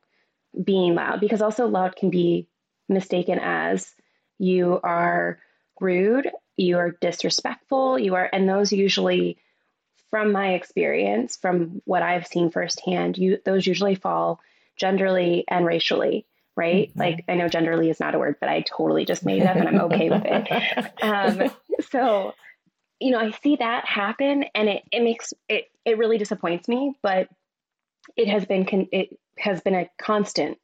being 0.62 0.96
loud 0.96 1.20
because 1.20 1.42
also 1.42 1.68
loud 1.68 1.96
can 1.96 2.10
be 2.10 2.48
mistaken 2.90 3.40
as 3.42 3.94
you 4.40 4.80
are 4.84 5.40
rude, 5.80 6.30
you 6.58 6.78
are 6.78 6.92
disrespectful, 7.02 8.00
you 8.00 8.16
are, 8.16 8.30
and 8.32 8.48
those 8.48 8.72
usually 8.72 9.38
from 10.14 10.32
my 10.32 10.54
experience, 10.54 11.38
from 11.38 11.82
what 11.86 12.04
I've 12.04 12.28
seen 12.28 12.52
firsthand, 12.52 13.18
you 13.18 13.40
those 13.44 13.66
usually 13.66 13.96
fall 13.96 14.40
genderly 14.80 15.44
and 15.48 15.66
racially, 15.66 16.28
right? 16.56 16.92
Mm-hmm. 16.92 17.00
Like 17.00 17.26
I 17.28 17.34
know 17.34 17.50
genderly 17.50 17.90
is 17.90 18.00
not 18.00 18.14
a 18.14 18.20
word, 18.20 18.36
but 18.40 18.48
I 18.48 18.62
totally 18.62 19.06
just 19.06 19.26
made 19.26 19.42
it 19.42 19.48
up 19.48 19.56
and 19.56 19.68
I'm 19.68 19.82
okay 19.82 20.12
with 20.12 20.22
it. 20.24 20.92
Um, 21.02 21.52
so, 21.90 22.36
you 23.00 23.10
know, 23.10 23.18
I 23.18 23.32
see 23.42 23.56
that 23.56 23.88
happen 23.88 24.46
and 24.54 24.70
it, 24.70 24.84
it 24.92 25.02
makes 25.02 25.34
it, 25.50 25.72
it 25.84 25.98
really 25.98 26.20
disappoints 26.20 26.68
me, 26.68 26.94
but 27.02 27.28
it 28.16 28.28
has 28.28 28.46
been, 28.46 28.68
con- 28.68 28.90
it 28.92 29.18
has 29.40 29.62
been 29.62 29.74
a 29.74 29.90
constant 29.98 30.60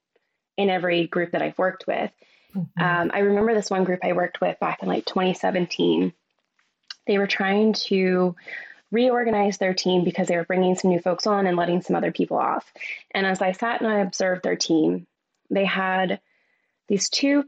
in 0.57 0.69
every 0.69 1.07
group 1.07 1.31
that 1.31 1.41
I've 1.41 1.57
worked 1.57 1.88
with. 1.88 2.12
Mm-hmm. 2.55 2.83
Um, 2.83 3.09
I 3.12 3.19
remember 3.21 3.55
this 3.55 3.71
one 3.71 3.83
group 3.83 4.01
I 4.03 4.13
worked 4.13 4.41
with 4.41 4.59
back 4.59 4.83
in 4.83 4.88
like 4.88 5.05
2017. 5.05 6.13
They 7.07 7.17
were 7.17 7.25
trying 7.25 7.73
to 7.88 8.35
reorganize 8.91 9.58
their 9.58 9.73
team 9.73 10.04
because 10.04 10.28
they 10.28 10.36
were 10.36 10.45
bringing 10.45 10.75
some 10.75 10.89
new 10.89 10.99
folks 10.99 11.28
on 11.28 11.45
and 11.47 11.58
letting 11.58 11.82
some 11.82 11.95
other 11.95 12.12
people 12.12 12.38
off. 12.38 12.71
And 13.12 13.25
as 13.25 13.41
I 13.41 13.52
sat 13.52 13.82
and 13.82 13.89
I 13.89 13.99
observed 13.99 14.43
their 14.43 14.56
team, 14.56 15.06
they 15.49 15.65
had 15.65 16.19
these 16.88 17.10
two 17.10 17.43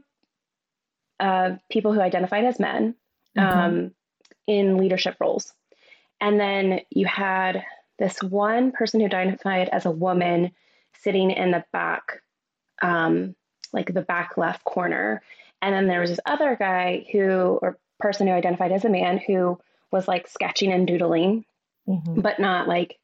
uh, 1.18 1.56
people 1.70 1.92
who 1.92 2.00
identified 2.00 2.44
as 2.44 2.58
men 2.58 2.94
mm-hmm. 3.36 3.58
um, 3.58 3.92
in 4.46 4.76
leadership 4.76 5.16
roles. 5.20 5.52
And 6.20 6.38
then 6.38 6.80
you 6.90 7.06
had 7.06 7.64
this 7.98 8.22
one 8.22 8.72
person 8.72 9.00
who 9.00 9.06
identified 9.06 9.68
as 9.68 9.86
a 9.86 9.90
woman 9.90 10.52
sitting 11.00 11.30
in 11.30 11.50
the 11.50 11.64
back, 11.72 12.22
um, 12.80 13.34
like 13.72 13.92
the 13.92 14.02
back 14.02 14.36
left 14.36 14.64
corner. 14.64 15.22
And 15.60 15.74
then 15.74 15.88
there 15.88 16.00
was 16.00 16.10
this 16.10 16.20
other 16.24 16.56
guy 16.56 17.06
who, 17.12 17.58
or 17.60 17.78
person 17.98 18.26
who 18.26 18.32
identified 18.32 18.72
as 18.72 18.84
a 18.84 18.90
man 18.90 19.18
who 19.18 19.58
was 19.92 20.08
like 20.08 20.26
sketching 20.26 20.72
and 20.72 20.86
doodling, 20.86 21.44
mm-hmm. 21.86 22.20
but 22.20 22.40
not 22.40 22.66
like 22.66 22.98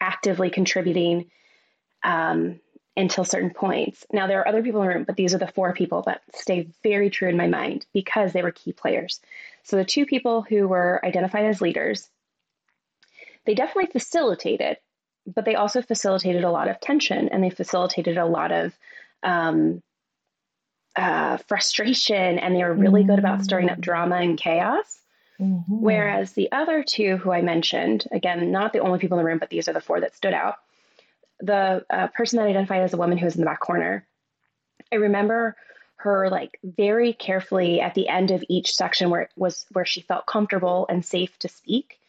actively 0.00 0.50
contributing 0.50 1.30
um, 2.02 2.58
until 2.96 3.24
certain 3.24 3.50
points. 3.50 4.04
Now, 4.12 4.26
there 4.26 4.40
are 4.40 4.48
other 4.48 4.62
people 4.62 4.82
in 4.82 4.88
the 4.88 4.94
room, 4.94 5.04
but 5.04 5.16
these 5.16 5.34
are 5.34 5.38
the 5.38 5.46
four 5.46 5.72
people 5.74 6.02
that 6.06 6.22
stay 6.34 6.68
very 6.82 7.10
true 7.10 7.28
in 7.28 7.36
my 7.36 7.46
mind 7.46 7.86
because 7.92 8.32
they 8.32 8.42
were 8.42 8.50
key 8.50 8.72
players. 8.72 9.20
So, 9.62 9.76
the 9.76 9.84
two 9.84 10.06
people 10.06 10.42
who 10.42 10.66
were 10.66 11.04
identified 11.04 11.44
as 11.44 11.60
leaders, 11.60 12.08
they 13.44 13.54
definitely 13.54 13.92
facilitated, 13.92 14.78
but 15.26 15.44
they 15.44 15.54
also 15.54 15.82
facilitated 15.82 16.44
a 16.44 16.50
lot 16.50 16.68
of 16.68 16.80
tension 16.80 17.28
and 17.28 17.44
they 17.44 17.50
facilitated 17.50 18.16
a 18.16 18.26
lot 18.26 18.52
of 18.52 18.76
um, 19.22 19.82
uh, 20.96 21.36
frustration 21.48 22.38
and 22.38 22.54
they 22.54 22.64
were 22.64 22.74
really 22.74 23.02
mm-hmm. 23.02 23.10
good 23.10 23.18
about 23.18 23.42
stirring 23.42 23.70
up 23.70 23.80
drama 23.80 24.16
and 24.16 24.38
chaos. 24.38 24.99
Mm-hmm. 25.40 25.80
Whereas 25.80 26.32
the 26.32 26.52
other 26.52 26.82
two 26.82 27.16
who 27.16 27.32
I 27.32 27.42
mentioned, 27.42 28.06
again, 28.12 28.52
not 28.52 28.72
the 28.72 28.80
only 28.80 28.98
people 28.98 29.18
in 29.18 29.24
the 29.24 29.28
room, 29.28 29.38
but 29.38 29.50
these 29.50 29.68
are 29.68 29.72
the 29.72 29.80
four 29.80 30.00
that 30.00 30.14
stood 30.14 30.34
out. 30.34 30.56
The 31.40 31.84
uh, 31.88 32.08
person 32.08 32.38
that 32.38 32.48
identified 32.48 32.82
as 32.82 32.92
a 32.92 32.98
woman 32.98 33.16
who 33.16 33.24
was 33.24 33.36
in 33.36 33.40
the 33.40 33.46
back 33.46 33.60
corner, 33.60 34.06
I 34.92 34.96
remember 34.96 35.56
her 35.96 36.28
like 36.30 36.58
very 36.62 37.12
carefully 37.12 37.80
at 37.80 37.94
the 37.94 38.08
end 38.08 38.30
of 38.30 38.44
each 38.48 38.74
section 38.74 39.10
where 39.10 39.22
it 39.22 39.30
was 39.36 39.66
where 39.72 39.84
she 39.84 40.00
felt 40.00 40.26
comfortable 40.26 40.86
and 40.88 41.04
safe 41.04 41.38
to 41.38 41.48
speak 41.48 41.99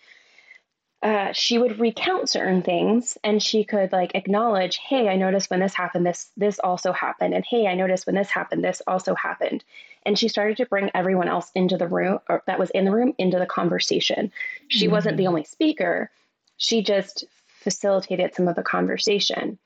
uh, 1.03 1.33
she 1.33 1.57
would 1.57 1.79
recount 1.79 2.29
certain 2.29 2.61
things 2.61 3.17
and 3.23 3.41
she 3.41 3.63
could 3.63 3.91
like 3.91 4.13
acknowledge 4.13 4.77
hey 4.77 5.09
i 5.09 5.15
noticed 5.15 5.49
when 5.49 5.59
this 5.59 5.73
happened 5.73 6.05
this 6.05 6.29
this 6.37 6.59
also 6.59 6.91
happened 6.91 7.33
and 7.33 7.43
hey 7.43 7.65
i 7.67 7.73
noticed 7.73 8.05
when 8.05 8.15
this 8.15 8.29
happened 8.29 8.63
this 8.63 8.81
also 8.87 9.15
happened 9.15 9.63
and 10.05 10.17
she 10.17 10.27
started 10.27 10.57
to 10.57 10.65
bring 10.65 10.89
everyone 10.93 11.27
else 11.27 11.51
into 11.53 11.77
the 11.77 11.87
room 11.87 12.19
or 12.27 12.43
that 12.47 12.59
was 12.59 12.69
in 12.71 12.85
the 12.85 12.91
room 12.91 13.13
into 13.17 13.37
the 13.37 13.45
conversation. 13.45 14.31
She 14.67 14.85
mm-hmm. 14.85 14.93
wasn't 14.93 15.17
the 15.17 15.27
only 15.27 15.43
speaker. 15.43 16.09
She 16.57 16.81
just 16.81 17.25
facilitated 17.47 18.33
some 18.33 18.47
of 18.47 18.55
the 18.55 18.63
conversation. 18.63 19.59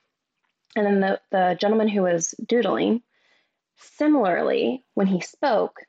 And 0.76 0.86
then 0.86 1.00
the, 1.00 1.22
the 1.32 1.58
gentleman 1.60 1.88
who 1.88 2.02
was 2.02 2.36
doodling 2.46 3.02
similarly 3.78 4.84
when 4.94 5.08
he 5.08 5.22
spoke 5.22 5.82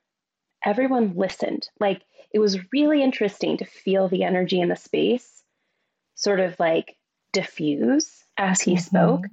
everyone 0.65 1.15
listened. 1.17 1.69
Like 1.79 2.03
it 2.37 2.39
was 2.39 2.59
really 2.71 3.03
interesting 3.03 3.57
to 3.57 3.65
feel 3.65 4.09
the 4.09 4.23
energy 4.23 4.61
in 4.61 4.69
the 4.69 4.77
space 4.77 5.43
sort 6.17 6.39
of 6.39 6.55
like 6.61 6.95
diffuse 7.33 8.23
as 8.37 8.61
he 8.61 8.73
mm-hmm. 8.73 8.81
spoke 8.81 9.25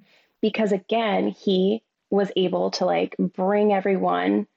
because 0.41 0.71
again 0.71 1.27
he 1.27 1.83
was 2.09 2.31
able 2.37 2.71
to 2.71 2.85
like 2.85 3.13
bring 3.17 3.73
everyone 3.73 4.47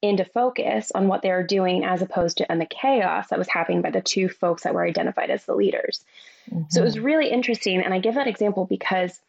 into 0.00 0.24
focus 0.24 0.90
on 0.94 1.08
what 1.08 1.20
they 1.20 1.28
were 1.30 1.42
doing 1.42 1.84
as 1.84 2.00
opposed 2.00 2.38
to 2.38 2.50
and 2.50 2.58
the 2.58 2.64
chaos 2.64 3.28
that 3.28 3.38
was 3.38 3.50
happening 3.50 3.82
by 3.82 3.90
the 3.90 4.00
two 4.00 4.30
folks 4.30 4.62
that 4.62 4.72
were 4.72 4.86
identified 4.86 5.28
as 5.28 5.44
the 5.44 5.54
leaders 5.54 6.02
mm-hmm. 6.50 6.62
so 6.70 6.80
it 6.80 6.84
was 6.84 6.96
mm-hmm. 6.96 7.04
really 7.04 7.30
interesting 7.30 7.82
and 7.82 7.92
i 7.92 7.98
give 7.98 8.14
that 8.14 8.28
example 8.28 8.64
because 8.64 9.20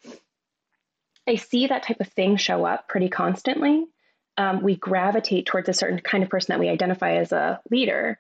i 1.28 1.36
see 1.36 1.68
that 1.68 1.84
type 1.84 2.00
of 2.00 2.08
thing 2.08 2.38
show 2.38 2.64
up 2.64 2.88
pretty 2.88 3.10
constantly 3.10 3.86
um, 4.38 4.64
we 4.64 4.78
gravitate 4.78 5.46
towards 5.46 5.68
a 5.68 5.74
certain 5.74 6.00
kind 6.00 6.24
of 6.24 6.30
person 6.30 6.54
that 6.54 6.60
we 6.60 6.70
identify 6.70 7.18
as 7.18 7.34
a 7.34 7.60
leader 7.70 8.18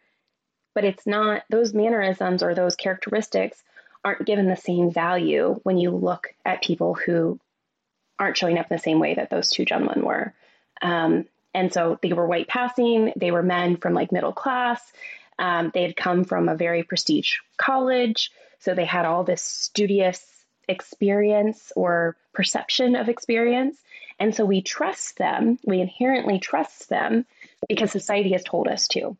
but 0.74 0.86
it's 0.86 1.06
not 1.06 1.44
those 1.50 1.74
mannerisms 1.74 2.44
or 2.44 2.54
those 2.54 2.76
characteristics 2.76 3.64
aren't 4.04 4.26
given 4.26 4.48
the 4.48 4.56
same 4.56 4.92
value 4.92 5.60
when 5.64 5.78
you 5.78 5.92
look 5.92 6.34
at 6.46 6.64
people 6.64 6.96
who 6.96 7.40
aren't 8.18 8.38
showing 8.38 8.58
up 8.58 8.70
the 8.70 8.78
same 8.80 9.00
way 9.00 9.16
that 9.16 9.30
those 9.30 9.50
two 9.50 9.66
gentlemen 9.66 10.06
were. 10.06 10.34
Um, 10.82 11.26
and 11.54 11.74
so 11.74 12.00
they 12.02 12.14
were 12.14 12.28
white 12.28 12.48
passing, 12.48 13.14
they 13.16 13.32
were 13.32 13.44
men 13.44 13.78
from 13.78 13.94
like 13.94 14.12
middle 14.12 14.32
class. 14.32 14.82
Um, 15.38 15.72
they 15.74 15.84
had 15.84 15.96
come 15.96 16.24
from 16.24 16.48
a 16.48 16.56
very 16.56 16.84
prestige 16.84 17.38
college. 17.58 18.32
So 18.60 18.74
they 18.74 18.86
had 18.86 19.06
all 19.06 19.24
this 19.24 19.42
studious 19.42 20.24
experience 20.68 21.72
or 21.76 22.16
perception 22.34 22.96
of 22.96 23.10
experience. 23.10 23.78
And 24.20 24.36
so 24.36 24.46
we 24.46 24.62
trust 24.62 25.18
them, 25.18 25.58
we 25.66 25.82
inherently 25.82 26.40
trust 26.40 26.90
them 26.90 27.26
because 27.68 27.92
society 27.92 28.34
has 28.34 28.44
told 28.44 28.68
us 28.68 28.88
to. 28.90 29.18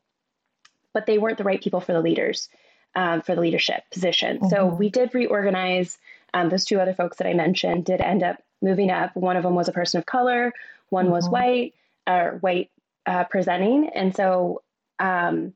But 0.94 1.06
they 1.06 1.18
weren't 1.18 1.38
the 1.38 1.44
right 1.44 1.62
people 1.62 1.82
for 1.82 1.94
the 1.94 2.02
leaders 2.02 2.50
um, 2.96 3.22
for 3.22 3.36
the 3.36 3.42
leadership 3.42 3.84
position. 3.92 4.38
Mm-hmm. 4.38 4.50
So 4.50 4.66
we 4.66 4.90
did 4.90 5.14
reorganize. 5.14 5.98
Um, 6.34 6.50
those 6.50 6.66
two 6.66 6.80
other 6.80 6.94
folks 6.94 7.18
that 7.18 7.28
I 7.28 7.34
mentioned 7.34 7.86
did 7.86 8.02
end 8.02 8.24
up 8.24 8.38
moving 8.62 8.90
up. 8.92 9.16
One 9.16 9.38
of 9.38 9.44
them 9.44 9.56
was 9.56 9.68
a 9.68 9.74
person 9.74 10.00
of 10.00 10.06
color, 10.06 10.54
one 10.90 11.06
mm-hmm. 11.06 11.14
was 11.14 11.30
white, 11.30 11.74
or 12.08 12.38
white 12.42 12.70
uh, 13.06 13.24
presenting. 13.26 13.90
And 13.90 14.16
so 14.16 14.62
um, 15.00 15.54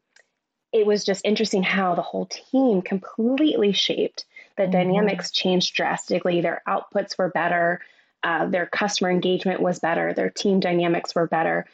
it 0.71 0.85
was 0.85 1.03
just 1.05 1.23
interesting 1.25 1.63
how 1.63 1.95
the 1.95 2.01
whole 2.01 2.25
team 2.25 2.81
completely 2.81 3.71
shaped. 3.71 4.25
The 4.57 4.63
mm-hmm. 4.63 4.71
dynamics 4.71 5.31
changed 5.31 5.75
drastically. 5.75 6.41
Their 6.41 6.61
outputs 6.67 7.17
were 7.17 7.29
better. 7.29 7.81
uh, 8.25 8.47
their 8.47 8.65
customer 8.65 9.11
engagement 9.11 9.61
was 9.61 9.79
better, 9.79 10.11
their 10.11 10.31
team 10.31 10.59
dynamics 10.59 11.13
were 11.13 11.27
better. 11.27 11.65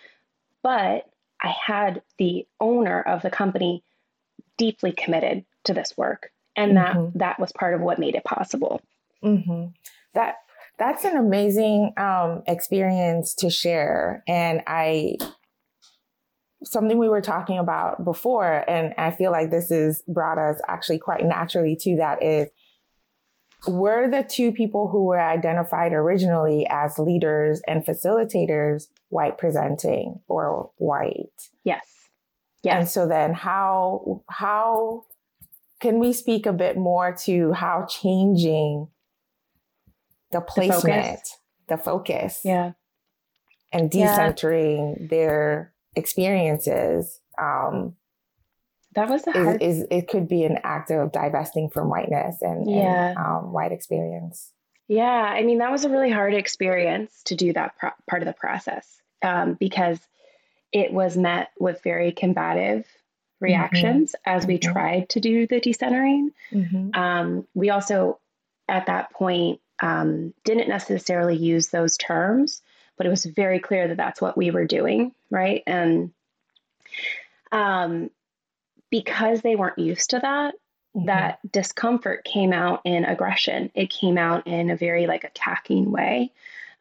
But 0.62 1.10
I 1.41 1.54
had 1.65 2.01
the 2.17 2.45
owner 2.60 3.01
of 3.01 3.21
the 3.21 3.30
company 3.30 3.84
deeply 4.58 4.91
committed 4.91 5.45
to 5.65 5.73
this 5.73 5.93
work. 5.97 6.32
And 6.56 6.77
mm-hmm. 6.77 7.04
that 7.04 7.19
that 7.19 7.39
was 7.39 7.51
part 7.51 7.73
of 7.73 7.82
what 7.82 7.99
made 7.99 8.15
it 8.15 8.23
possible. 8.23 8.82
Mm-hmm. 9.23 9.67
That 10.13 10.36
that's 10.77 11.04
an 11.06 11.17
amazing 11.17 11.93
um, 11.97 12.43
experience 12.47 13.36
to 13.36 13.49
share. 13.49 14.23
And 14.27 14.62
I 14.67 15.17
something 16.63 16.97
we 16.97 17.10
were 17.10 17.21
talking 17.21 17.58
about 17.58 18.04
before, 18.04 18.63
and 18.69 18.93
I 18.97 19.12
feel 19.12 19.32
like 19.32 19.49
this 19.49 19.69
has 19.69 20.04
brought 20.08 20.38
us 20.38 20.62
actually 20.67 20.99
quite 20.99 21.25
naturally 21.25 21.75
to 21.82 21.97
that 21.97 22.21
is 22.21 22.49
were 23.67 24.10
the 24.10 24.24
two 24.24 24.52
people 24.52 24.88
who 24.88 25.04
were 25.06 25.21
identified 25.21 25.93
originally 25.93 26.65
as 26.69 26.97
leaders 26.97 27.62
and 27.67 27.86
facilitators 27.86 28.88
white 29.10 29.38
presenting 29.38 30.19
or 30.28 30.71
white? 30.78 31.50
Yes. 31.63 31.86
Yes. 32.63 32.76
And 32.76 32.89
so 32.89 33.08
then 33.08 33.34
how 33.34 34.24
how 34.30 35.06
can 35.80 36.00
we 36.00 36.13
speak 36.13 36.45
a 36.45 36.54
bit 36.54 36.78
more 36.78 37.13
to 37.24 37.54
how 37.54 37.86
changing 37.89 38.88
the 40.32 40.41
placement, 40.41 40.84
the 40.84 40.88
focus, 40.88 41.38
the 41.67 41.78
focus 41.78 42.41
yeah, 42.45 42.71
and 43.71 43.89
decentering 43.89 44.97
yeah. 45.00 45.08
their 45.10 45.74
experiences 45.95 47.19
um, 47.39 47.95
that 48.93 49.10
was 49.10 49.25
a 49.27 49.32
hard... 49.32 49.62
is, 49.62 49.80
is, 49.80 49.88
it 49.89 50.08
could 50.08 50.27
be 50.27 50.43
an 50.43 50.60
act 50.63 50.91
of 50.91 51.12
divesting 51.12 51.69
from 51.69 51.89
whiteness 51.89 52.41
and, 52.41 52.69
yeah. 52.69 53.10
and 53.10 53.17
um, 53.17 53.54
white 53.54 53.71
experience. 53.71 54.51
Yeah, 54.88 55.04
I 55.04 55.43
mean 55.43 55.60
that 55.60 55.71
was 55.71 55.86
a 55.86 55.89
really 55.89 56.12
hard 56.12 56.34
experience 56.34 57.21
to 57.25 57.36
do 57.36 57.54
that 57.54 57.77
pro- 57.77 57.91
part 58.10 58.21
of 58.21 58.25
the 58.25 58.34
process 58.34 59.01
um, 59.21 59.54
because 59.54 59.99
it 60.71 60.91
was 60.91 61.15
met 61.15 61.51
with 61.60 61.82
very 61.84 62.12
combative 62.12 62.86
reactions 63.39 64.12
mm-hmm. 64.12 64.38
as 64.38 64.45
we 64.45 64.58
mm-hmm. 64.58 64.71
tried 64.71 65.10
to 65.10 65.19
do 65.19 65.47
the 65.47 65.60
decentering. 65.60 66.30
Mm-hmm. 66.51 66.99
Um, 66.99 67.47
we 67.54 67.69
also, 67.69 68.19
at 68.67 68.86
that 68.88 69.12
point, 69.12 69.60
um, 69.80 70.34
didn't 70.43 70.69
necessarily 70.69 71.36
use 71.36 71.69
those 71.69 71.97
terms, 71.97 72.62
but 72.97 73.08
it 73.08 73.10
was 73.10 73.25
very 73.25 73.60
clear 73.60 73.88
that 73.88 73.97
that's 73.97 74.21
what 74.21 74.38
we 74.38 74.51
were 74.51 74.65
doing, 74.65 75.13
right? 75.30 75.63
And 75.65 76.12
um, 77.51 78.12
because 78.91 79.41
they 79.41 79.56
weren't 79.56 79.80
used 79.80 80.12
to 80.12 80.19
that, 80.19 80.54
mm-hmm. 80.95 81.08
that 81.08 81.39
discomfort 81.51 82.23
came 82.23 82.54
out 82.54 82.82
in 82.86 83.06
aggression. 83.06 83.71
It 83.73 83.89
came 83.89 84.19
out 84.19 84.45
in 84.45 84.69
a 84.69 84.75
very 84.75 85.08
like 85.08 85.23
attacking 85.23 85.91
way. 85.91 86.32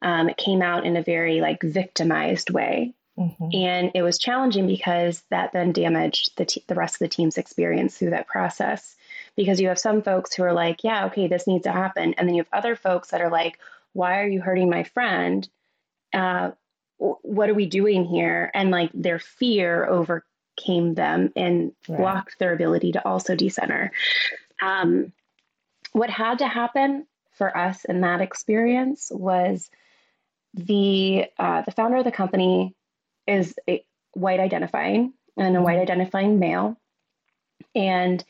Um, 0.02 0.28
it 0.28 0.36
came 0.36 0.60
out 0.60 0.84
in 0.84 0.96
a 0.96 1.02
very 1.02 1.40
like 1.40 1.62
victimized 1.62 2.50
way. 2.50 2.92
Mm-hmm. 3.18 3.48
And 3.54 3.92
it 3.94 4.02
was 4.02 4.18
challenging 4.18 4.66
because 4.66 5.22
that 5.30 5.52
then 5.52 5.72
damaged 5.72 6.36
the, 6.36 6.62
the 6.66 6.74
rest 6.74 6.94
of 6.94 6.98
the 7.00 7.08
team's 7.08 7.38
experience 7.38 7.96
through 7.96 8.10
that 8.10 8.26
process. 8.26 8.96
Because 9.36 9.60
you 9.60 9.68
have 9.68 9.78
some 9.78 10.02
folks 10.02 10.34
who 10.34 10.42
are 10.42 10.52
like, 10.52 10.82
yeah, 10.82 11.06
okay, 11.06 11.28
this 11.28 11.46
needs 11.46 11.64
to 11.64 11.72
happen. 11.72 12.14
And 12.14 12.26
then 12.26 12.34
you 12.34 12.42
have 12.42 12.52
other 12.52 12.76
folks 12.76 13.10
that 13.10 13.20
are 13.20 13.30
like, 13.30 13.58
why 13.92 14.20
are 14.20 14.28
you 14.28 14.40
hurting 14.40 14.70
my 14.70 14.84
friend? 14.84 15.48
Uh, 16.12 16.52
what 16.98 17.48
are 17.48 17.54
we 17.54 17.66
doing 17.66 18.04
here? 18.04 18.50
And 18.54 18.70
like 18.70 18.90
their 18.92 19.18
fear 19.18 19.86
over 19.86 20.24
came 20.64 20.94
them 20.94 21.32
and 21.36 21.72
right. 21.88 21.98
blocked 21.98 22.38
their 22.38 22.52
ability 22.52 22.92
to 22.92 23.06
also 23.06 23.34
decenter. 23.34 23.92
Um, 24.62 25.12
what 25.92 26.10
had 26.10 26.38
to 26.38 26.46
happen 26.46 27.06
for 27.32 27.56
us 27.56 27.84
in 27.84 28.02
that 28.02 28.20
experience 28.20 29.10
was 29.12 29.70
the 30.54 31.26
uh, 31.38 31.62
the 31.62 31.72
founder 31.72 31.96
of 31.96 32.04
the 32.04 32.12
company 32.12 32.74
is 33.26 33.54
a 33.68 33.84
white 34.12 34.40
identifying 34.40 35.12
and 35.36 35.56
a 35.56 35.62
white 35.62 35.74
mm-hmm. 35.74 35.82
identifying 35.82 36.38
male, 36.38 36.76
and 37.74 38.24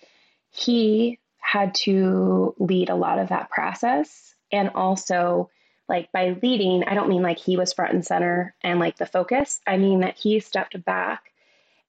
he 0.51 1.19
had 1.39 1.75
to 1.75 2.55
lead 2.59 2.91
a 2.91 2.95
lot 2.95 3.19
of 3.19 3.29
that 3.29 3.51
process 3.51 4.35
and 4.53 4.71
also 4.75 5.51
like 5.89 6.13
by 6.13 6.37
leading 6.43 6.85
i 6.85 6.95
don't 6.95 7.09
mean 7.09 7.23
like 7.23 7.39
he 7.39 7.57
was 7.57 7.73
front 7.73 7.93
and 7.93 8.05
center 8.05 8.55
and 8.63 8.79
like 8.79 8.97
the 8.97 9.07
focus 9.07 9.61
i 9.67 9.77
mean 9.77 10.01
that 10.01 10.17
he 10.17 10.39
stepped 10.39 10.83
back 10.85 11.30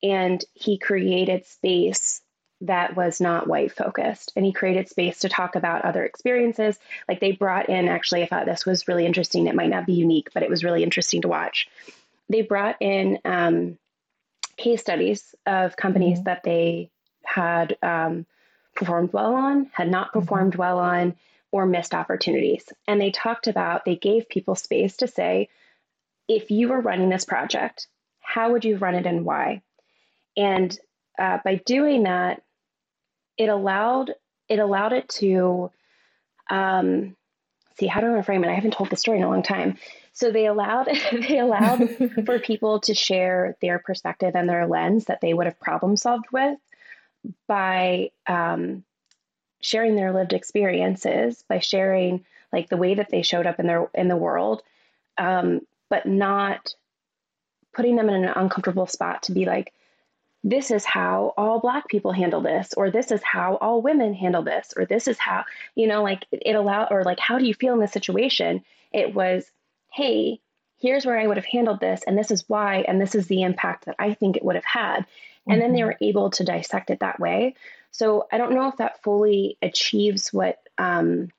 and 0.03 0.43
he 0.53 0.77
created 0.77 1.45
space 1.45 2.21
that 2.61 2.95
was 2.95 3.19
not 3.19 3.47
white 3.47 3.71
focused 3.71 4.31
and 4.35 4.45
he 4.45 4.51
created 4.51 4.87
space 4.87 5.19
to 5.19 5.29
talk 5.29 5.55
about 5.55 5.83
other 5.83 6.05
experiences 6.05 6.77
like 7.07 7.19
they 7.19 7.31
brought 7.31 7.69
in 7.69 7.87
actually 7.87 8.21
i 8.21 8.27
thought 8.27 8.45
this 8.45 8.65
was 8.65 8.87
really 8.87 9.05
interesting 9.05 9.47
it 9.47 9.55
might 9.55 9.69
not 9.69 9.85
be 9.85 9.93
unique 9.93 10.29
but 10.33 10.43
it 10.43 10.49
was 10.49 10.63
really 10.63 10.83
interesting 10.83 11.21
to 11.21 11.27
watch 11.27 11.67
they 12.29 12.41
brought 12.41 12.77
in 12.79 13.19
um, 13.25 13.77
case 14.57 14.81
studies 14.81 15.35
of 15.45 15.75
companies 15.75 16.19
mm-hmm. 16.19 16.25
that 16.25 16.43
they 16.43 16.89
had 17.25 17.77
um, 17.81 18.25
performed 18.75 19.11
well 19.11 19.33
on 19.33 19.69
had 19.73 19.89
not 19.89 20.09
mm-hmm. 20.09 20.19
performed 20.19 20.53
mm-hmm. 20.53 20.61
well 20.61 20.79
on 20.79 21.15
or 21.51 21.65
missed 21.65 21.95
opportunities 21.95 22.71
and 22.87 23.01
they 23.01 23.11
talked 23.11 23.47
about 23.47 23.85
they 23.85 23.95
gave 23.95 24.29
people 24.29 24.55
space 24.55 24.97
to 24.97 25.07
say 25.07 25.49
if 26.27 26.51
you 26.51 26.69
were 26.69 26.79
running 26.79 27.09
this 27.09 27.25
project 27.25 27.87
how 28.19 28.51
would 28.51 28.63
you 28.63 28.77
run 28.77 28.95
it 28.95 29.07
and 29.07 29.25
why 29.25 29.61
and 30.37 30.77
uh, 31.17 31.39
by 31.43 31.55
doing 31.65 32.03
that, 32.03 32.41
it 33.37 33.49
allowed 33.49 34.13
it 34.49 34.59
allowed 34.59 34.93
it 34.93 35.07
to 35.07 35.71
um, 36.49 37.15
see 37.79 37.87
how 37.87 38.01
do 38.01 38.07
I 38.07 38.09
want 38.09 38.21
to 38.21 38.25
frame 38.25 38.43
it. 38.43 38.49
I 38.49 38.55
haven't 38.55 38.73
told 38.73 38.89
the 38.89 38.97
story 38.97 39.17
in 39.17 39.23
a 39.23 39.29
long 39.29 39.43
time. 39.43 39.77
So 40.13 40.31
they 40.31 40.45
allowed 40.45 40.89
they 41.11 41.39
allowed 41.39 41.89
for 42.25 42.39
people 42.39 42.79
to 42.81 42.93
share 42.93 43.57
their 43.61 43.79
perspective 43.79 44.35
and 44.35 44.47
their 44.47 44.67
lens 44.67 45.05
that 45.05 45.21
they 45.21 45.33
would 45.33 45.45
have 45.45 45.59
problem 45.59 45.97
solved 45.97 46.25
with 46.31 46.57
by 47.47 48.11
um, 48.27 48.83
sharing 49.61 49.95
their 49.95 50.11
lived 50.11 50.33
experiences, 50.33 51.43
by 51.47 51.59
sharing 51.59 52.25
like 52.51 52.69
the 52.69 52.77
way 52.77 52.95
that 52.95 53.09
they 53.09 53.21
showed 53.21 53.45
up 53.45 53.59
in 53.59 53.67
their 53.67 53.89
in 53.93 54.07
the 54.07 54.17
world, 54.17 54.63
um, 55.17 55.61
but 55.89 56.05
not 56.05 56.75
putting 57.73 57.95
them 57.95 58.09
in 58.09 58.25
an 58.25 58.33
uncomfortable 58.35 58.87
spot 58.87 59.23
to 59.23 59.31
be 59.31 59.45
like, 59.45 59.73
this 60.43 60.71
is 60.71 60.83
how 60.85 61.33
all 61.37 61.59
black 61.59 61.87
people 61.87 62.11
handle 62.11 62.41
this 62.41 62.73
or 62.75 62.89
this 62.89 63.11
is 63.11 63.21
how 63.23 63.57
all 63.57 63.81
women 63.81 64.13
handle 64.13 64.41
this 64.41 64.73
or 64.75 64.85
this 64.85 65.07
is 65.07 65.17
how 65.19 65.43
you 65.75 65.87
know 65.87 66.01
like 66.01 66.25
it 66.31 66.55
allowed 66.55 66.87
or 66.91 67.03
like 67.03 67.19
how 67.19 67.37
do 67.37 67.45
you 67.45 67.53
feel 67.53 67.73
in 67.73 67.79
this 67.79 67.91
situation 67.91 68.63
it 68.91 69.13
was 69.13 69.49
hey 69.91 70.39
here's 70.79 71.05
where 71.05 71.19
i 71.19 71.27
would 71.27 71.37
have 71.37 71.45
handled 71.45 71.79
this 71.79 72.01
and 72.07 72.17
this 72.17 72.31
is 72.31 72.47
why 72.47 72.83
and 72.87 72.99
this 72.99 73.13
is 73.13 73.27
the 73.27 73.43
impact 73.43 73.85
that 73.85 73.95
i 73.99 74.13
think 74.13 74.35
it 74.35 74.43
would 74.43 74.55
have 74.55 74.65
had 74.65 74.97
and 74.97 75.05
mm-hmm. 75.05 75.59
then 75.59 75.73
they 75.73 75.79
mm-hmm. 75.79 75.87
were 75.87 75.97
able 76.01 76.29
to 76.31 76.43
dissect 76.43 76.89
it 76.89 76.99
that 76.99 77.19
way 77.19 77.55
so 77.91 78.27
i 78.31 78.37
don't 78.37 78.53
know 78.53 78.67
if 78.67 78.77
that 78.77 79.01
fully 79.03 79.57
achieves 79.61 80.33
what 80.33 80.57
um, 80.77 81.29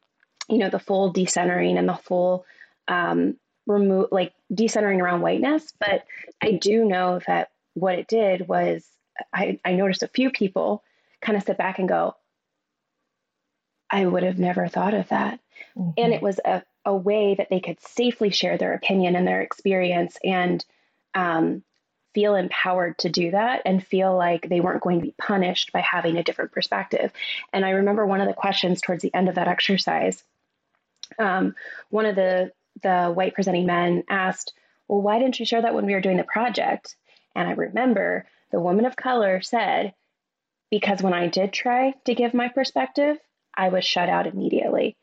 you 0.48 0.58
know 0.58 0.70
the 0.70 0.78
full 0.78 1.12
decentering 1.12 1.76
and 1.76 1.88
the 1.88 1.96
full 1.96 2.44
um, 2.86 3.36
remove 3.66 4.08
like 4.12 4.32
decentering 4.52 5.00
around 5.00 5.22
whiteness 5.22 5.72
but 5.80 6.04
i 6.40 6.52
do 6.52 6.84
know 6.84 7.20
that 7.26 7.50
what 7.74 7.98
it 7.98 8.06
did 8.06 8.48
was 8.48 8.86
I, 9.32 9.58
I 9.64 9.72
noticed 9.72 10.02
a 10.02 10.08
few 10.08 10.30
people 10.30 10.82
kind 11.20 11.36
of 11.36 11.44
sit 11.44 11.58
back 11.58 11.78
and 11.78 11.88
go, 11.88 12.16
I 13.90 14.06
would 14.06 14.22
have 14.22 14.38
never 14.38 14.68
thought 14.68 14.94
of 14.94 15.08
that. 15.08 15.38
Mm-hmm. 15.76 15.90
And 15.98 16.14
it 16.14 16.22
was 16.22 16.40
a, 16.44 16.62
a 16.84 16.94
way 16.94 17.34
that 17.36 17.50
they 17.50 17.60
could 17.60 17.80
safely 17.80 18.30
share 18.30 18.56
their 18.56 18.74
opinion 18.74 19.16
and 19.16 19.26
their 19.26 19.42
experience 19.42 20.16
and 20.24 20.64
um, 21.14 21.62
feel 22.14 22.34
empowered 22.34 22.98
to 22.98 23.10
do 23.10 23.30
that 23.30 23.62
and 23.64 23.84
feel 23.86 24.16
like 24.16 24.48
they 24.48 24.60
weren't 24.60 24.82
going 24.82 24.98
to 24.98 25.06
be 25.06 25.14
punished 25.18 25.72
by 25.72 25.80
having 25.80 26.16
a 26.16 26.24
different 26.24 26.52
perspective. 26.52 27.12
And 27.52 27.64
I 27.64 27.70
remember 27.70 28.06
one 28.06 28.20
of 28.20 28.28
the 28.28 28.34
questions 28.34 28.80
towards 28.80 29.02
the 29.02 29.14
end 29.14 29.28
of 29.28 29.34
that 29.36 29.48
exercise, 29.48 30.24
um, 31.18 31.54
one 31.90 32.06
of 32.06 32.16
the 32.16 32.52
the 32.82 33.12
white 33.12 33.34
presenting 33.34 33.66
men 33.66 34.02
asked, 34.08 34.54
"Well, 34.88 35.02
why 35.02 35.18
didn't 35.18 35.38
you 35.38 35.44
share 35.44 35.60
that 35.60 35.74
when 35.74 35.84
we 35.84 35.92
were 35.92 36.00
doing 36.00 36.16
the 36.16 36.24
project?" 36.24 36.96
And 37.34 37.48
I 37.48 37.52
remember 37.52 38.26
the 38.50 38.60
woman 38.60 38.84
of 38.84 38.96
color 38.96 39.40
said, 39.40 39.94
because 40.70 41.02
when 41.02 41.14
I 41.14 41.28
did 41.28 41.52
try 41.52 41.94
to 42.06 42.14
give 42.14 42.34
my 42.34 42.48
perspective, 42.48 43.18
I 43.56 43.68
was 43.68 43.84
shut 43.84 44.08
out 44.08 44.26
immediately. 44.26 44.96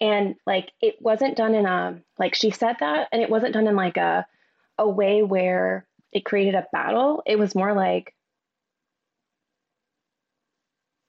And 0.00 0.34
like 0.46 0.72
it 0.80 0.96
wasn't 1.00 1.36
done 1.36 1.54
in 1.54 1.64
a 1.64 2.02
like 2.18 2.34
she 2.34 2.50
said 2.50 2.76
that 2.80 3.08
and 3.12 3.22
it 3.22 3.30
wasn't 3.30 3.54
done 3.54 3.68
in 3.68 3.76
like 3.76 3.96
a 3.96 4.26
a 4.78 4.88
way 4.88 5.22
where 5.22 5.86
it 6.12 6.24
created 6.24 6.56
a 6.56 6.66
battle. 6.72 7.22
It 7.24 7.38
was 7.38 7.54
more 7.54 7.72
like 7.72 8.14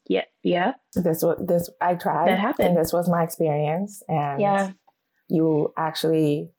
yeah, 0.07 0.25
yeah. 0.43 0.73
This 0.93 1.23
was 1.23 1.43
this 1.45 1.69
I 1.81 1.95
tried. 1.95 2.27
That 2.27 2.39
happened. 2.39 2.69
And 2.69 2.77
this 2.77 2.93
was 2.93 3.09
my 3.09 3.23
experience. 3.23 4.03
And 4.07 4.41
yeah. 4.41 4.71
you 5.29 5.73
actually 5.77 6.51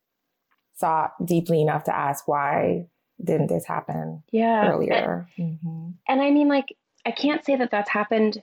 thought 0.76 1.12
deeply 1.24 1.60
enough 1.60 1.84
to 1.84 1.96
ask 1.96 2.26
why 2.26 2.86
didn't 3.22 3.48
this 3.48 3.64
happen 3.64 4.22
yeah 4.32 4.70
earlier. 4.70 5.28
And, 5.36 5.58
mm-hmm. 5.58 5.90
and 6.08 6.22
i 6.22 6.30
mean 6.30 6.48
like 6.48 6.76
i 7.06 7.10
can't 7.10 7.44
say 7.44 7.56
that 7.56 7.70
that's 7.70 7.90
happened 7.90 8.42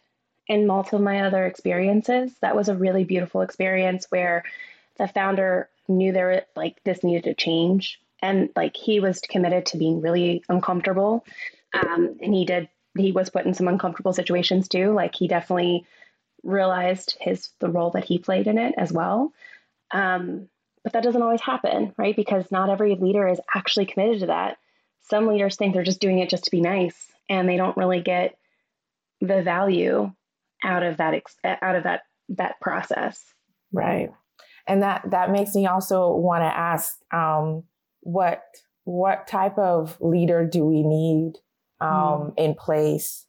in 0.51 0.67
multiple 0.67 0.99
of 0.99 1.05
my 1.05 1.21
other 1.21 1.45
experiences. 1.45 2.35
That 2.41 2.57
was 2.57 2.67
a 2.67 2.75
really 2.75 3.05
beautiful 3.05 3.39
experience 3.39 4.07
where 4.09 4.43
the 4.97 5.07
founder 5.07 5.69
knew 5.87 6.11
there 6.11 6.45
like 6.57 6.83
this 6.83 7.05
needed 7.05 7.23
to 7.23 7.33
change. 7.33 8.01
And 8.21 8.49
like 8.53 8.75
he 8.75 8.99
was 8.99 9.21
committed 9.21 9.67
to 9.67 9.77
being 9.77 10.01
really 10.01 10.43
uncomfortable. 10.49 11.25
Um, 11.73 12.17
and 12.21 12.33
he 12.33 12.43
did 12.43 12.67
he 12.97 13.13
was 13.13 13.29
put 13.29 13.45
in 13.45 13.53
some 13.53 13.69
uncomfortable 13.69 14.11
situations 14.11 14.67
too. 14.67 14.91
Like 14.91 15.15
he 15.15 15.29
definitely 15.29 15.85
realized 16.43 17.15
his 17.21 17.49
the 17.59 17.69
role 17.69 17.91
that 17.91 18.03
he 18.03 18.19
played 18.19 18.47
in 18.47 18.57
it 18.57 18.75
as 18.77 18.91
well. 18.91 19.31
Um, 19.91 20.49
but 20.83 20.91
that 20.93 21.03
doesn't 21.03 21.21
always 21.21 21.41
happen 21.41 21.93
right? 21.97 22.15
Because 22.15 22.51
not 22.51 22.69
every 22.69 22.95
leader 22.95 23.25
is 23.25 23.39
actually 23.55 23.85
committed 23.85 24.19
to 24.19 24.25
that 24.25 24.57
some 25.11 25.27
leaders 25.27 25.57
think 25.57 25.73
they're 25.73 25.83
just 25.83 26.01
doing 26.01 26.19
it 26.19 26.29
just 26.29 26.45
to 26.45 26.51
be 26.51 26.61
nice 26.61 27.07
and 27.29 27.47
they 27.47 27.57
don't 27.57 27.77
really 27.77 28.01
get 28.01 28.37
the 29.19 29.43
value 29.43 30.11
out 30.63 30.83
of 30.83 30.97
that 30.97 31.21
out 31.61 31.75
of 31.75 31.83
that 31.83 32.01
that 32.29 32.59
process. 32.61 33.23
Right. 33.71 34.09
And 34.67 34.81
that 34.81 35.03
that 35.11 35.29
makes 35.31 35.53
me 35.53 35.67
also 35.67 36.15
want 36.15 36.43
to 36.43 36.57
ask 36.57 36.95
um, 37.13 37.63
what 37.99 38.41
what 38.85 39.27
type 39.27 39.57
of 39.57 39.97
leader 39.99 40.47
do 40.47 40.65
we 40.65 40.81
need 40.81 41.33
um, 41.81 41.89
mm. 41.91 42.33
in 42.37 42.55
place 42.55 43.27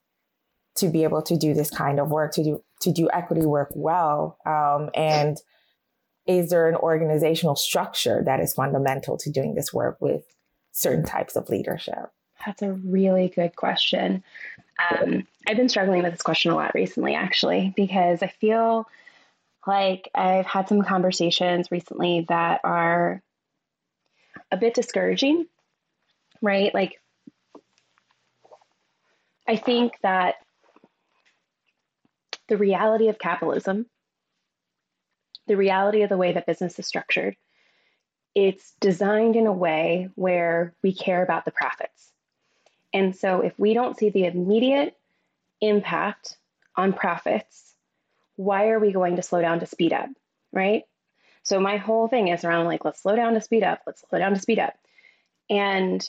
to 0.77 0.89
be 0.89 1.03
able 1.03 1.23
to 1.23 1.37
do 1.37 1.53
this 1.53 1.71
kind 1.71 2.01
of 2.01 2.11
work 2.11 2.33
to 2.35 2.45
do 2.45 2.63
to 2.83 2.93
do 2.93 3.11
equity 3.13 3.45
work 3.45 3.73
well? 3.75 4.39
Um, 4.47 4.89
and 4.95 5.37
is 6.27 6.51
there 6.51 6.69
an 6.69 6.77
organizational 6.77 7.57
structure 7.57 8.23
that 8.25 8.39
is 8.39 8.55
fundamental 8.55 9.19
to 9.19 9.31
doing 9.31 9.55
this 9.55 9.73
work 9.73 9.99
with 10.01 10.23
certain 10.73 11.05
types 11.05 11.37
of 11.37 11.49
leadership 11.49 12.11
that's 12.45 12.63
a 12.63 12.73
really 12.73 13.29
good 13.29 13.55
question 13.55 14.23
um, 14.91 15.27
i've 15.47 15.57
been 15.57 15.69
struggling 15.69 16.03
with 16.03 16.13
this 16.13 16.23
question 16.23 16.51
a 16.51 16.55
lot 16.55 16.75
recently 16.75 17.15
actually 17.15 17.73
because 17.77 18.23
i 18.23 18.27
feel 18.27 18.87
like 19.67 20.11
i've 20.15 20.47
had 20.47 20.69
some 20.69 20.83
conversations 20.83 21.71
recently 21.71 22.27
that 22.29 22.61
are 22.65 23.23
a 24.53 24.57
bit 24.57 24.75
discouraging, 24.75 25.47
right? 26.41 26.73
Like, 26.75 27.01
I 29.49 29.57
think 29.57 29.95
that 30.03 30.37
the 32.49 32.57
reality 32.57 33.09
of 33.09 33.19
capitalism, 33.19 33.87
the 35.47 35.57
reality 35.57 36.03
of 36.03 36.11
the 36.11 36.19
way 36.19 36.33
that 36.33 36.47
business 36.47 36.79
is 36.79 36.87
structured, 36.87 37.37
it's 38.35 38.73
designed 38.81 39.37
in 39.37 39.47
a 39.47 39.53
way 39.53 40.09
where 40.15 40.75
we 40.83 40.95
care 40.95 41.23
about 41.23 41.45
the 41.45 41.51
profits. 41.51 42.11
And 42.93 43.15
so 43.15 43.41
if 43.41 43.59
we 43.59 43.75
don't 43.75 43.99
see 43.99 44.11
the 44.11 44.25
immediate 44.25 44.97
impact 45.61 46.37
on 46.77 46.93
profits, 46.93 47.75
why 48.37 48.69
are 48.69 48.79
we 48.79 48.93
going 48.93 49.17
to 49.17 49.23
slow 49.23 49.41
down 49.41 49.61
to 49.61 49.67
speed 49.67 49.93
up, 49.93 50.09
right? 50.53 50.85
So 51.43 51.61
my 51.61 51.77
whole 51.77 52.09
thing 52.09 52.29
is 52.29 52.45
around 52.45 52.67
like, 52.67 52.85
let's 52.85 53.03
slow 53.03 53.17
down 53.17 53.35
to 53.35 53.41
speed 53.41 53.63
up, 53.63 53.81
let's 53.87 54.05
slow 54.09 54.19
down 54.19 54.35
to 54.35 54.41
speed 54.41 54.59
up. 54.59 54.75
And 55.51 56.07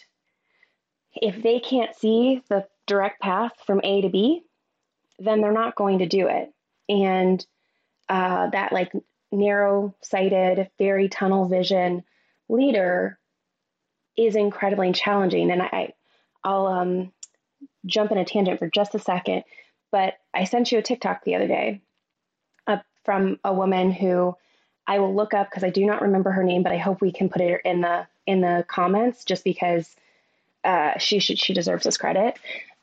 if 1.16 1.42
they 1.42 1.60
can't 1.60 1.96
see 1.96 2.42
the 2.50 2.68
direct 2.88 3.22
path 3.22 3.54
from 3.66 3.82
A 3.84 4.02
to 4.02 4.10
B, 4.10 4.44
then 5.20 5.42
they're 5.42 5.52
not 5.52 5.76
going 5.76 6.00
to 6.00 6.08
do 6.08 6.28
it. 6.28 6.54
And 6.90 7.46
uh, 8.10 8.50
that 8.50 8.72
like 8.72 8.92
narrow 9.32 9.96
sighted, 10.02 10.70
very 10.78 11.10
tunnel 11.10 11.48
vision 11.48 12.04
leader 12.50 13.18
is 14.18 14.36
incredibly 14.36 14.92
challenging. 14.92 15.52
And 15.52 15.62
I, 15.62 15.94
I'll 16.44 16.68
um, 16.68 17.12
jump 17.86 18.12
in 18.12 18.18
a 18.18 18.26
tangent 18.26 18.60
for 18.60 18.70
just 18.70 18.96
a 18.96 19.00
second, 19.00 19.44
but 19.92 20.16
I 20.34 20.44
sent 20.44 20.72
you 20.72 20.78
a 20.78 20.84
TikTok 20.84 21.24
the 21.24 21.36
other 21.36 21.48
day 21.48 21.82
uh, 22.68 22.78
from 23.04 23.40
a 23.44 23.54
woman 23.54 23.92
who 23.92 24.36
I 24.86 25.00
will 25.00 25.16
look 25.16 25.34
up 25.34 25.50
because 25.50 25.64
I 25.64 25.70
do 25.70 25.86
not 25.86 26.02
remember 26.02 26.32
her 26.32 26.44
name, 26.44 26.64
but 26.64 26.72
I 26.72 26.78
hope 26.78 27.02
we 27.02 27.12
can 27.12 27.30
put 27.30 27.42
it 27.42 27.62
in 27.64 27.82
the 27.82 28.08
in 28.26 28.42
the 28.42 28.66
comments 28.68 29.26
just 29.26 29.44
because 29.44 29.96
uh, 30.64 30.98
she 30.98 31.20
should 31.20 31.40
she 31.40 31.54
deserves 31.54 31.86
this 31.86 31.98
credit. 31.98 32.38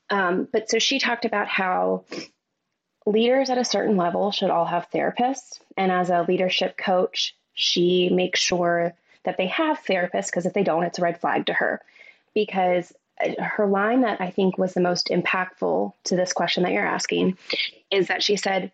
Um, 0.09 0.49
but 0.51 0.70
so 0.70 0.79
she 0.79 0.99
talked 0.99 1.25
about 1.25 1.49
how 1.49 2.05
leaders 3.07 3.51
at 3.51 3.59
a 3.59 3.64
certain 3.64 3.96
level 3.96 4.33
should 4.33 4.51
all 4.51 4.66
have 4.66 4.90
therapists, 4.90 5.61
and 5.77 5.92
as 5.92 6.11
a 6.11 6.25
leadership 6.27 6.77
coach, 6.77 7.35
she 7.53 8.09
makes 8.09 8.40
sure 8.40 8.94
that 9.24 9.37
they 9.37 9.46
have 9.46 9.78
therapists 9.78 10.26
because 10.26 10.46
if 10.46 10.52
they 10.52 10.62
don't, 10.62 10.85
it's 10.85 10.98
a 10.98 11.02
red 11.02 11.20
flag 11.20 11.46
to 11.46 11.52
her. 11.52 11.80
Because 12.35 12.92
uh, 13.24 13.42
her 13.42 13.66
line 13.66 14.02
that 14.02 14.20
I 14.20 14.30
think 14.30 14.59
was 14.59 14.74
the 14.74 14.80
most 14.80 15.09
impactful 15.09 15.92
to 16.04 16.16
this 16.16 16.33
question 16.33 16.62
that 16.62 16.72
you're 16.72 16.87
asking 16.87 17.37
is 17.90 18.09
that 18.09 18.22
she 18.22 18.37
said, 18.37 18.72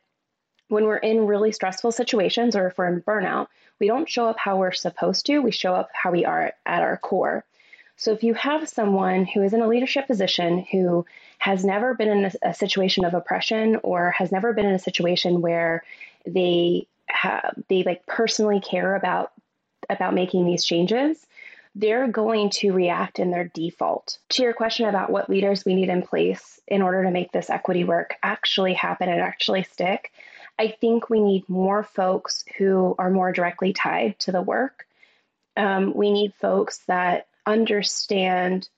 when 0.68 0.84
we're 0.84 0.96
in 0.96 1.26
really 1.26 1.52
stressful 1.52 1.92
situations 1.92 2.56
or 2.56 2.66
if 2.66 2.78
we're 2.78 2.88
in 2.88 3.02
burnout, 3.02 3.46
we 3.78 3.86
don't 3.86 4.08
show 4.08 4.26
up 4.26 4.38
how 4.38 4.56
we're 4.56 4.72
supposed 4.72 5.26
to. 5.26 5.38
We 5.38 5.52
show 5.52 5.74
up 5.74 5.90
how 5.92 6.10
we 6.10 6.24
are 6.24 6.52
at 6.64 6.82
our 6.82 6.96
core. 6.96 7.44
So 7.96 8.12
if 8.12 8.22
you 8.22 8.34
have 8.34 8.68
someone 8.68 9.24
who 9.24 9.42
is 9.42 9.54
in 9.54 9.62
a 9.62 9.68
leadership 9.68 10.06
position 10.06 10.66
who 10.70 11.06
has 11.38 11.64
never 11.64 11.94
been 11.94 12.08
in 12.08 12.24
a, 12.26 12.50
a 12.50 12.54
situation 12.54 13.04
of 13.04 13.14
oppression 13.14 13.76
or 13.82 14.10
has 14.10 14.32
never 14.32 14.52
been 14.52 14.66
in 14.66 14.74
a 14.74 14.78
situation 14.78 15.40
where 15.40 15.82
they 16.26 16.86
have 17.06 17.54
they 17.68 17.84
like 17.84 18.04
personally 18.06 18.60
care 18.60 18.96
about 18.96 19.32
about 19.90 20.14
making 20.14 20.46
these 20.46 20.64
changes, 20.64 21.26
they're 21.74 22.08
going 22.08 22.48
to 22.48 22.72
react 22.72 23.18
in 23.18 23.30
their 23.30 23.44
default. 23.48 24.18
To 24.30 24.42
your 24.42 24.54
question 24.54 24.88
about 24.88 25.10
what 25.10 25.28
leaders 25.28 25.64
we 25.64 25.74
need 25.74 25.90
in 25.90 26.02
place 26.02 26.58
in 26.66 26.80
order 26.80 27.04
to 27.04 27.10
make 27.10 27.32
this 27.32 27.50
equity 27.50 27.84
work 27.84 28.14
actually 28.22 28.72
happen 28.72 29.08
and 29.08 29.20
actually 29.20 29.62
stick, 29.64 30.10
I 30.58 30.68
think 30.68 31.10
we 31.10 31.20
need 31.20 31.48
more 31.48 31.82
folks 31.82 32.44
who 32.56 32.94
are 32.98 33.10
more 33.10 33.30
directly 33.30 33.74
tied 33.74 34.18
to 34.20 34.32
the 34.32 34.40
work. 34.40 34.86
Um, 35.56 35.92
we 35.94 36.10
need 36.10 36.32
folks 36.34 36.78
that 36.86 37.26
understand 37.44 38.68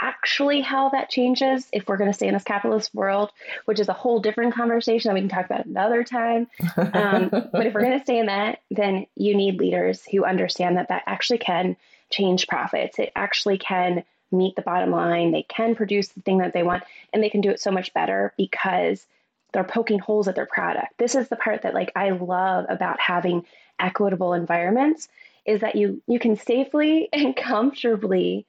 actually 0.00 0.60
how 0.60 0.90
that 0.90 1.10
changes 1.10 1.66
if 1.72 1.86
we're 1.88 1.96
going 1.96 2.10
to 2.10 2.14
stay 2.14 2.28
in 2.28 2.34
this 2.34 2.44
capitalist 2.44 2.94
world, 2.94 3.30
which 3.64 3.80
is 3.80 3.88
a 3.88 3.92
whole 3.92 4.20
different 4.20 4.54
conversation 4.54 5.08
that 5.08 5.14
we 5.14 5.20
can 5.20 5.28
talk 5.28 5.46
about 5.46 5.66
another 5.66 6.04
time. 6.04 6.46
Um, 6.76 7.28
but 7.52 7.66
if 7.66 7.74
we're 7.74 7.82
going 7.82 7.98
to 7.98 8.04
stay 8.04 8.18
in 8.18 8.26
that, 8.26 8.60
then 8.70 9.06
you 9.14 9.36
need 9.36 9.58
leaders 9.58 10.04
who 10.04 10.24
understand 10.24 10.76
that 10.76 10.88
that 10.88 11.02
actually 11.06 11.38
can 11.38 11.76
change 12.10 12.46
profits. 12.46 12.98
It 12.98 13.12
actually 13.16 13.58
can 13.58 14.04
meet 14.30 14.56
the 14.56 14.62
bottom 14.62 14.90
line. 14.90 15.32
They 15.32 15.42
can 15.42 15.74
produce 15.74 16.08
the 16.08 16.20
thing 16.20 16.38
that 16.38 16.52
they 16.52 16.62
want, 16.62 16.84
and 17.12 17.22
they 17.22 17.30
can 17.30 17.40
do 17.40 17.50
it 17.50 17.60
so 17.60 17.70
much 17.70 17.92
better 17.94 18.32
because 18.36 19.06
they're 19.52 19.64
poking 19.64 19.98
holes 19.98 20.28
at 20.28 20.34
their 20.34 20.46
product. 20.46 20.98
This 20.98 21.14
is 21.14 21.28
the 21.28 21.36
part 21.36 21.62
that 21.62 21.74
like 21.74 21.92
I 21.96 22.10
love 22.10 22.66
about 22.68 23.00
having 23.00 23.46
equitable 23.78 24.34
environments 24.34 25.08
is 25.46 25.62
that 25.62 25.76
you 25.76 26.02
you 26.06 26.18
can 26.18 26.36
safely 26.36 27.08
and 27.12 27.34
comfortably 27.34 28.46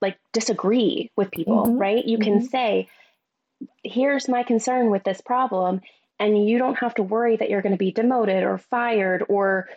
like 0.00 0.18
disagree 0.32 1.10
with 1.16 1.30
people, 1.30 1.64
mm-hmm. 1.64 1.78
right? 1.78 2.04
You 2.04 2.18
mm-hmm. 2.18 2.38
can 2.38 2.48
say 2.48 2.88
here's 3.82 4.28
my 4.28 4.42
concern 4.42 4.90
with 4.90 5.04
this 5.04 5.20
problem 5.20 5.80
and 6.18 6.48
you 6.48 6.58
don't 6.58 6.78
have 6.78 6.94
to 6.94 7.02
worry 7.02 7.36
that 7.36 7.50
you're 7.50 7.62
going 7.62 7.74
to 7.74 7.78
be 7.78 7.92
demoted 7.92 8.42
or 8.42 8.58
fired 8.58 9.24
or 9.28 9.68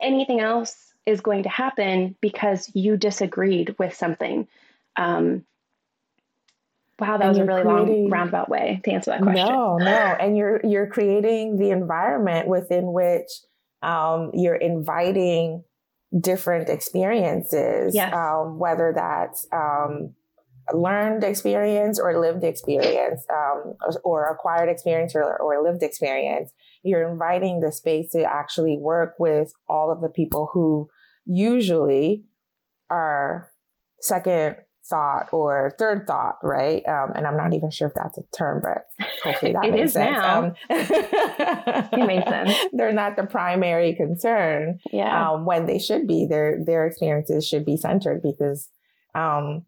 anything 0.00 0.40
else 0.40 0.92
is 1.06 1.20
going 1.20 1.42
to 1.42 1.48
happen 1.48 2.16
because 2.20 2.70
you 2.74 2.96
disagreed 2.96 3.74
with 3.78 3.94
something. 3.94 4.46
Um, 4.96 5.44
Wow, 6.98 7.16
that 7.16 7.22
and 7.22 7.28
was 7.30 7.38
a 7.38 7.44
really 7.44 7.62
creating, 7.62 8.02
long 8.02 8.10
roundabout 8.10 8.48
way 8.48 8.80
to 8.84 8.92
answer 8.92 9.10
that 9.10 9.22
question. 9.22 9.48
No, 9.48 9.76
no, 9.76 9.84
and 9.86 10.36
you're 10.36 10.60
you're 10.62 10.86
creating 10.86 11.58
the 11.58 11.70
environment 11.70 12.46
within 12.46 12.92
which 12.92 13.28
um, 13.82 14.30
you're 14.34 14.54
inviting 14.54 15.64
different 16.20 16.68
experiences, 16.68 17.94
um, 18.12 18.58
whether 18.58 18.92
that's 18.94 19.46
um, 19.52 20.14
learned 20.72 21.24
experience 21.24 21.98
or 21.98 22.20
lived 22.20 22.44
experience, 22.44 23.24
um, 23.30 23.74
or, 23.84 24.00
or, 24.04 24.24
acquired 24.26 24.68
experience 24.68 25.14
or, 25.14 25.36
or 25.38 25.62
lived 25.62 25.82
experience. 25.82 26.52
You're 26.82 27.10
inviting 27.10 27.60
the 27.60 27.72
space 27.72 28.10
to 28.12 28.22
actually 28.22 28.76
work 28.76 29.14
with 29.18 29.52
all 29.68 29.90
of 29.90 30.00
the 30.00 30.08
people 30.08 30.50
who 30.52 30.88
usually 31.24 32.24
are 32.90 33.50
second 34.00 34.56
thought 34.84 35.28
or 35.32 35.74
third 35.78 36.06
thought, 36.06 36.38
right? 36.42 36.86
Um, 36.86 37.12
and 37.14 37.26
I'm 37.26 37.36
not 37.36 37.54
even 37.54 37.70
sure 37.70 37.88
if 37.88 37.94
that's 37.94 38.18
a 38.18 38.22
term, 38.36 38.62
but 38.62 38.86
hopefully 39.22 39.52
that 39.52 39.64
it 39.64 39.72
makes 39.72 39.92
sense. 39.92 40.16
Now. 40.16 40.44
Um, 40.44 40.54
it 40.70 42.06
makes 42.06 42.28
sense. 42.28 42.52
They're 42.72 42.92
not 42.92 43.16
the 43.16 43.24
primary 43.24 43.94
concern. 43.94 44.80
Yeah. 44.92 45.30
Um, 45.30 45.44
when 45.44 45.66
they 45.66 45.78
should 45.78 46.06
be, 46.06 46.26
their 46.26 46.58
their 46.64 46.86
experiences 46.86 47.46
should 47.46 47.64
be 47.64 47.76
centered 47.76 48.22
because 48.22 48.68
um, 49.14 49.64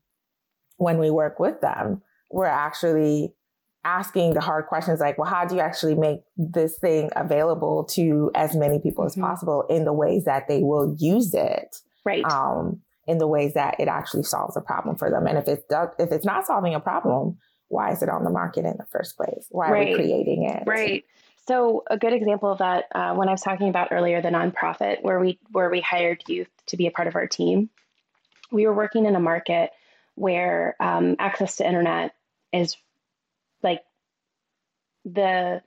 when 0.76 0.98
we 0.98 1.10
work 1.10 1.38
with 1.38 1.60
them, 1.60 2.02
we're 2.30 2.46
actually 2.46 3.34
asking 3.84 4.32
the 4.32 4.40
hard 4.40 4.66
questions 4.66 4.98
like, 4.98 5.18
well, 5.18 5.30
how 5.30 5.44
do 5.44 5.54
you 5.54 5.60
actually 5.60 5.94
make 5.94 6.20
this 6.36 6.78
thing 6.78 7.10
available 7.14 7.84
to 7.84 8.30
as 8.34 8.56
many 8.56 8.78
people 8.80 9.04
mm-hmm. 9.04 9.20
as 9.20 9.24
possible 9.24 9.64
in 9.68 9.84
the 9.84 9.92
ways 9.92 10.24
that 10.24 10.48
they 10.48 10.62
will 10.62 10.96
use 10.98 11.34
it? 11.34 11.76
Right. 12.04 12.24
Um, 12.24 12.80
in 13.06 13.18
the 13.18 13.26
ways 13.26 13.54
that 13.54 13.76
it 13.78 13.88
actually 13.88 14.22
solves 14.22 14.56
a 14.56 14.60
problem 14.60 14.96
for 14.96 15.10
them. 15.10 15.26
And 15.26 15.38
if 15.38 15.48
it 15.48 15.68
does, 15.68 15.90
if 15.98 16.10
it's 16.12 16.24
not 16.24 16.46
solving 16.46 16.74
a 16.74 16.80
problem, 16.80 17.38
why 17.68 17.92
is 17.92 18.02
it 18.02 18.08
on 18.08 18.24
the 18.24 18.30
market 18.30 18.64
in 18.64 18.76
the 18.76 18.86
first 18.90 19.16
place? 19.16 19.46
Why 19.50 19.70
right. 19.70 19.86
are 19.86 19.90
we 19.90 19.94
creating 19.94 20.48
it? 20.48 20.62
Right. 20.66 21.04
So 21.46 21.84
a 21.90 21.98
good 21.98 22.14
example 22.14 22.50
of 22.50 22.58
that, 22.58 22.84
uh, 22.94 23.14
when 23.14 23.28
I 23.28 23.32
was 23.32 23.42
talking 23.42 23.68
about 23.68 23.88
earlier, 23.90 24.22
the 24.22 24.28
nonprofit 24.28 25.02
where 25.02 25.20
we 25.20 25.38
where 25.50 25.68
we 25.68 25.80
hired 25.80 26.22
youth 26.26 26.48
to 26.66 26.76
be 26.76 26.86
a 26.86 26.90
part 26.90 27.08
of 27.08 27.16
our 27.16 27.26
team, 27.26 27.68
we 28.50 28.66
were 28.66 28.72
working 28.72 29.04
in 29.04 29.14
a 29.14 29.20
market 29.20 29.70
where 30.14 30.76
um, 30.80 31.16
access 31.18 31.56
to 31.56 31.66
internet 31.66 32.14
is 32.52 32.76
like 33.62 33.82
the 35.04 35.60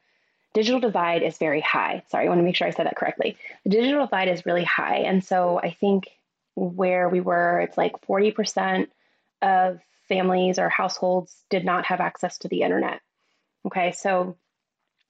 digital 0.53 0.79
divide 0.79 1.21
is 1.21 1.37
very 1.37 1.61
high. 1.61 2.01
Sorry, 2.07 2.25
I 2.25 2.29
want 2.29 2.39
to 2.39 2.43
make 2.43 2.55
sure 2.55 2.67
I 2.67 2.71
said 2.71 2.87
that 2.87 2.95
correctly. 2.95 3.37
The 3.63 3.69
digital 3.69 4.05
divide 4.05 4.29
is 4.29 4.45
really 4.45 4.63
high, 4.63 4.99
and 4.99 5.23
so 5.23 5.59
I 5.61 5.77
think 5.79 6.07
where 6.57 7.07
we 7.07 7.21
were, 7.21 7.61
it's 7.61 7.77
like 7.77 8.03
forty 8.05 8.31
percent 8.31 8.91
of 9.41 9.79
families 10.09 10.57
or 10.57 10.69
households 10.69 11.43
did 11.49 11.63
not 11.63 11.85
have 11.85 11.99
access 11.99 12.39
to 12.39 12.47
the 12.47 12.63
internet. 12.63 12.99
Okay, 13.65 13.91
so 13.91 14.35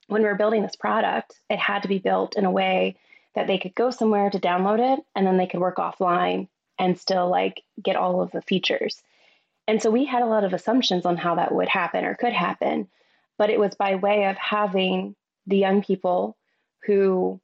when 0.07 0.21
we 0.21 0.27
were 0.27 0.35
building 0.35 0.61
this 0.61 0.75
product, 0.75 1.35
it 1.49 1.59
had 1.59 1.83
to 1.83 1.87
be 1.87 1.99
built 1.99 2.35
in 2.35 2.45
a 2.45 2.51
way 2.51 2.97
that 3.35 3.47
they 3.47 3.57
could 3.57 3.75
go 3.75 3.91
somewhere 3.91 4.29
to 4.29 4.39
download 4.39 4.97
it 4.97 5.03
and 5.15 5.25
then 5.25 5.37
they 5.37 5.47
could 5.47 5.59
work 5.59 5.77
offline 5.77 6.47
and 6.79 6.99
still 6.99 7.29
like 7.29 7.61
get 7.81 7.95
all 7.95 8.21
of 8.21 8.31
the 8.31 8.41
features. 8.41 9.01
And 9.67 9.81
so 9.81 9.91
we 9.91 10.05
had 10.05 10.23
a 10.23 10.27
lot 10.27 10.43
of 10.43 10.53
assumptions 10.53 11.05
on 11.05 11.17
how 11.17 11.35
that 11.35 11.53
would 11.53 11.67
happen 11.67 12.03
or 12.03 12.15
could 12.15 12.33
happen, 12.33 12.87
but 13.37 13.49
it 13.49 13.59
was 13.59 13.75
by 13.75 13.95
way 13.95 14.25
of 14.25 14.37
having 14.37 15.15
the 15.45 15.57
young 15.57 15.83
people 15.83 16.35
who 16.85 17.39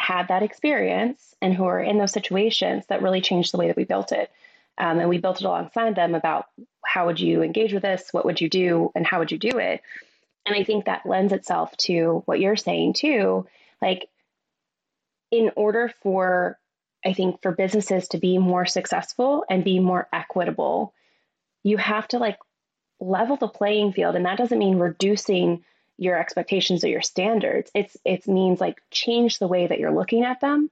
had 0.00 0.28
that 0.28 0.42
experience 0.42 1.34
and 1.42 1.54
who 1.54 1.66
are 1.66 1.78
in 1.78 1.98
those 1.98 2.10
situations 2.10 2.86
that 2.88 3.02
really 3.02 3.20
changed 3.20 3.52
the 3.52 3.58
way 3.58 3.66
that 3.66 3.76
we 3.76 3.84
built 3.84 4.12
it. 4.12 4.30
Um, 4.78 4.98
and 4.98 5.10
we 5.10 5.18
built 5.18 5.42
it 5.42 5.44
alongside 5.44 5.94
them 5.94 6.14
about 6.14 6.46
how 6.82 7.04
would 7.04 7.20
you 7.20 7.42
engage 7.42 7.74
with 7.74 7.82
this, 7.82 8.08
what 8.10 8.24
would 8.24 8.40
you 8.40 8.48
do, 8.48 8.90
and 8.94 9.06
how 9.06 9.18
would 9.18 9.30
you 9.30 9.36
do 9.36 9.58
it. 9.58 9.82
And 10.46 10.56
I 10.56 10.64
think 10.64 10.86
that 10.86 11.04
lends 11.04 11.34
itself 11.34 11.76
to 11.78 12.22
what 12.24 12.40
you're 12.40 12.56
saying 12.56 12.94
too. 12.94 13.46
Like, 13.82 14.08
in 15.30 15.50
order 15.54 15.92
for, 16.02 16.58
I 17.04 17.12
think, 17.12 17.42
for 17.42 17.52
businesses 17.52 18.08
to 18.08 18.18
be 18.18 18.38
more 18.38 18.64
successful 18.64 19.44
and 19.50 19.62
be 19.62 19.80
more 19.80 20.08
equitable, 20.14 20.94
you 21.62 21.76
have 21.76 22.08
to 22.08 22.18
like 22.18 22.38
level 23.00 23.36
the 23.36 23.48
playing 23.48 23.92
field. 23.92 24.16
And 24.16 24.24
that 24.24 24.38
doesn't 24.38 24.58
mean 24.58 24.78
reducing 24.78 25.62
your 26.00 26.18
expectations 26.18 26.82
or 26.82 26.88
your 26.88 27.02
standards. 27.02 27.70
It's 27.74 27.96
it 28.06 28.26
means 28.26 28.58
like 28.58 28.82
change 28.90 29.38
the 29.38 29.46
way 29.46 29.66
that 29.66 29.78
you're 29.78 29.92
looking 29.92 30.24
at 30.24 30.40
them. 30.40 30.70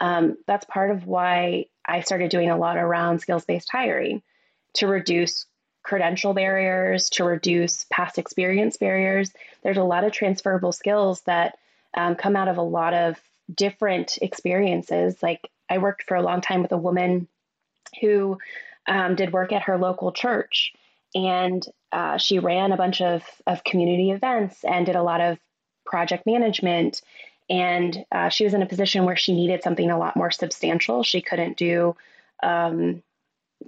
Um, 0.00 0.38
that's 0.46 0.64
part 0.64 0.92
of 0.92 1.04
why 1.04 1.66
I 1.84 2.00
started 2.00 2.30
doing 2.30 2.48
a 2.48 2.56
lot 2.56 2.76
around 2.76 3.18
skills 3.18 3.44
based 3.44 3.68
hiring 3.70 4.22
to 4.74 4.86
reduce 4.86 5.46
credential 5.82 6.32
barriers, 6.32 7.10
to 7.10 7.24
reduce 7.24 7.86
past 7.90 8.18
experience 8.18 8.76
barriers. 8.76 9.32
There's 9.62 9.78
a 9.78 9.82
lot 9.82 10.04
of 10.04 10.12
transferable 10.12 10.70
skills 10.70 11.22
that 11.22 11.58
um, 11.94 12.14
come 12.14 12.36
out 12.36 12.46
of 12.46 12.58
a 12.58 12.62
lot 12.62 12.94
of 12.94 13.20
different 13.52 14.18
experiences. 14.22 15.20
Like 15.20 15.50
I 15.68 15.78
worked 15.78 16.04
for 16.04 16.16
a 16.16 16.22
long 16.22 16.40
time 16.40 16.62
with 16.62 16.70
a 16.70 16.78
woman 16.78 17.26
who 18.00 18.38
um, 18.86 19.16
did 19.16 19.32
work 19.32 19.52
at 19.52 19.62
her 19.62 19.76
local 19.76 20.12
church, 20.12 20.72
and 21.14 21.64
uh, 21.92 22.18
she 22.18 22.38
ran 22.38 22.72
a 22.72 22.76
bunch 22.76 23.00
of, 23.00 23.22
of 23.46 23.64
community 23.64 24.10
events 24.10 24.64
and 24.64 24.86
did 24.86 24.96
a 24.96 25.02
lot 25.02 25.20
of 25.20 25.38
project 25.86 26.26
management. 26.26 27.00
And 27.48 28.04
uh, 28.12 28.28
she 28.28 28.44
was 28.44 28.54
in 28.54 28.62
a 28.62 28.66
position 28.66 29.04
where 29.04 29.16
she 29.16 29.34
needed 29.34 29.62
something 29.62 29.90
a 29.90 29.98
lot 29.98 30.16
more 30.16 30.30
substantial. 30.30 31.02
She 31.02 31.22
couldn't 31.22 31.56
do 31.56 31.96
um, 32.42 33.02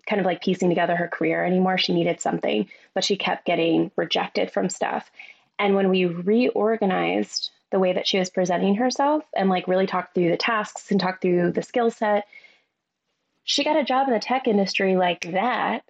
kind 0.06 0.20
of 0.20 0.26
like 0.26 0.42
piecing 0.42 0.68
together 0.68 0.96
her 0.96 1.08
career 1.08 1.44
anymore. 1.44 1.78
She 1.78 1.94
needed 1.94 2.20
something, 2.20 2.68
but 2.94 3.04
she 3.04 3.16
kept 3.16 3.46
getting 3.46 3.90
rejected 3.96 4.50
from 4.50 4.68
stuff. 4.68 5.10
And 5.58 5.74
when 5.74 5.88
we 5.88 6.06
reorganized 6.06 7.50
the 7.70 7.78
way 7.78 7.92
that 7.92 8.06
she 8.06 8.18
was 8.18 8.30
presenting 8.30 8.74
herself 8.74 9.24
and 9.34 9.48
like 9.48 9.68
really 9.68 9.86
talked 9.86 10.14
through 10.14 10.30
the 10.30 10.36
tasks 10.36 10.90
and 10.90 11.00
talked 11.00 11.22
through 11.22 11.52
the 11.52 11.62
skill 11.62 11.90
set, 11.90 12.26
she 13.44 13.64
got 13.64 13.78
a 13.78 13.84
job 13.84 14.08
in 14.08 14.14
the 14.14 14.20
tech 14.20 14.46
industry 14.46 14.96
like 14.96 15.32
that 15.32 15.82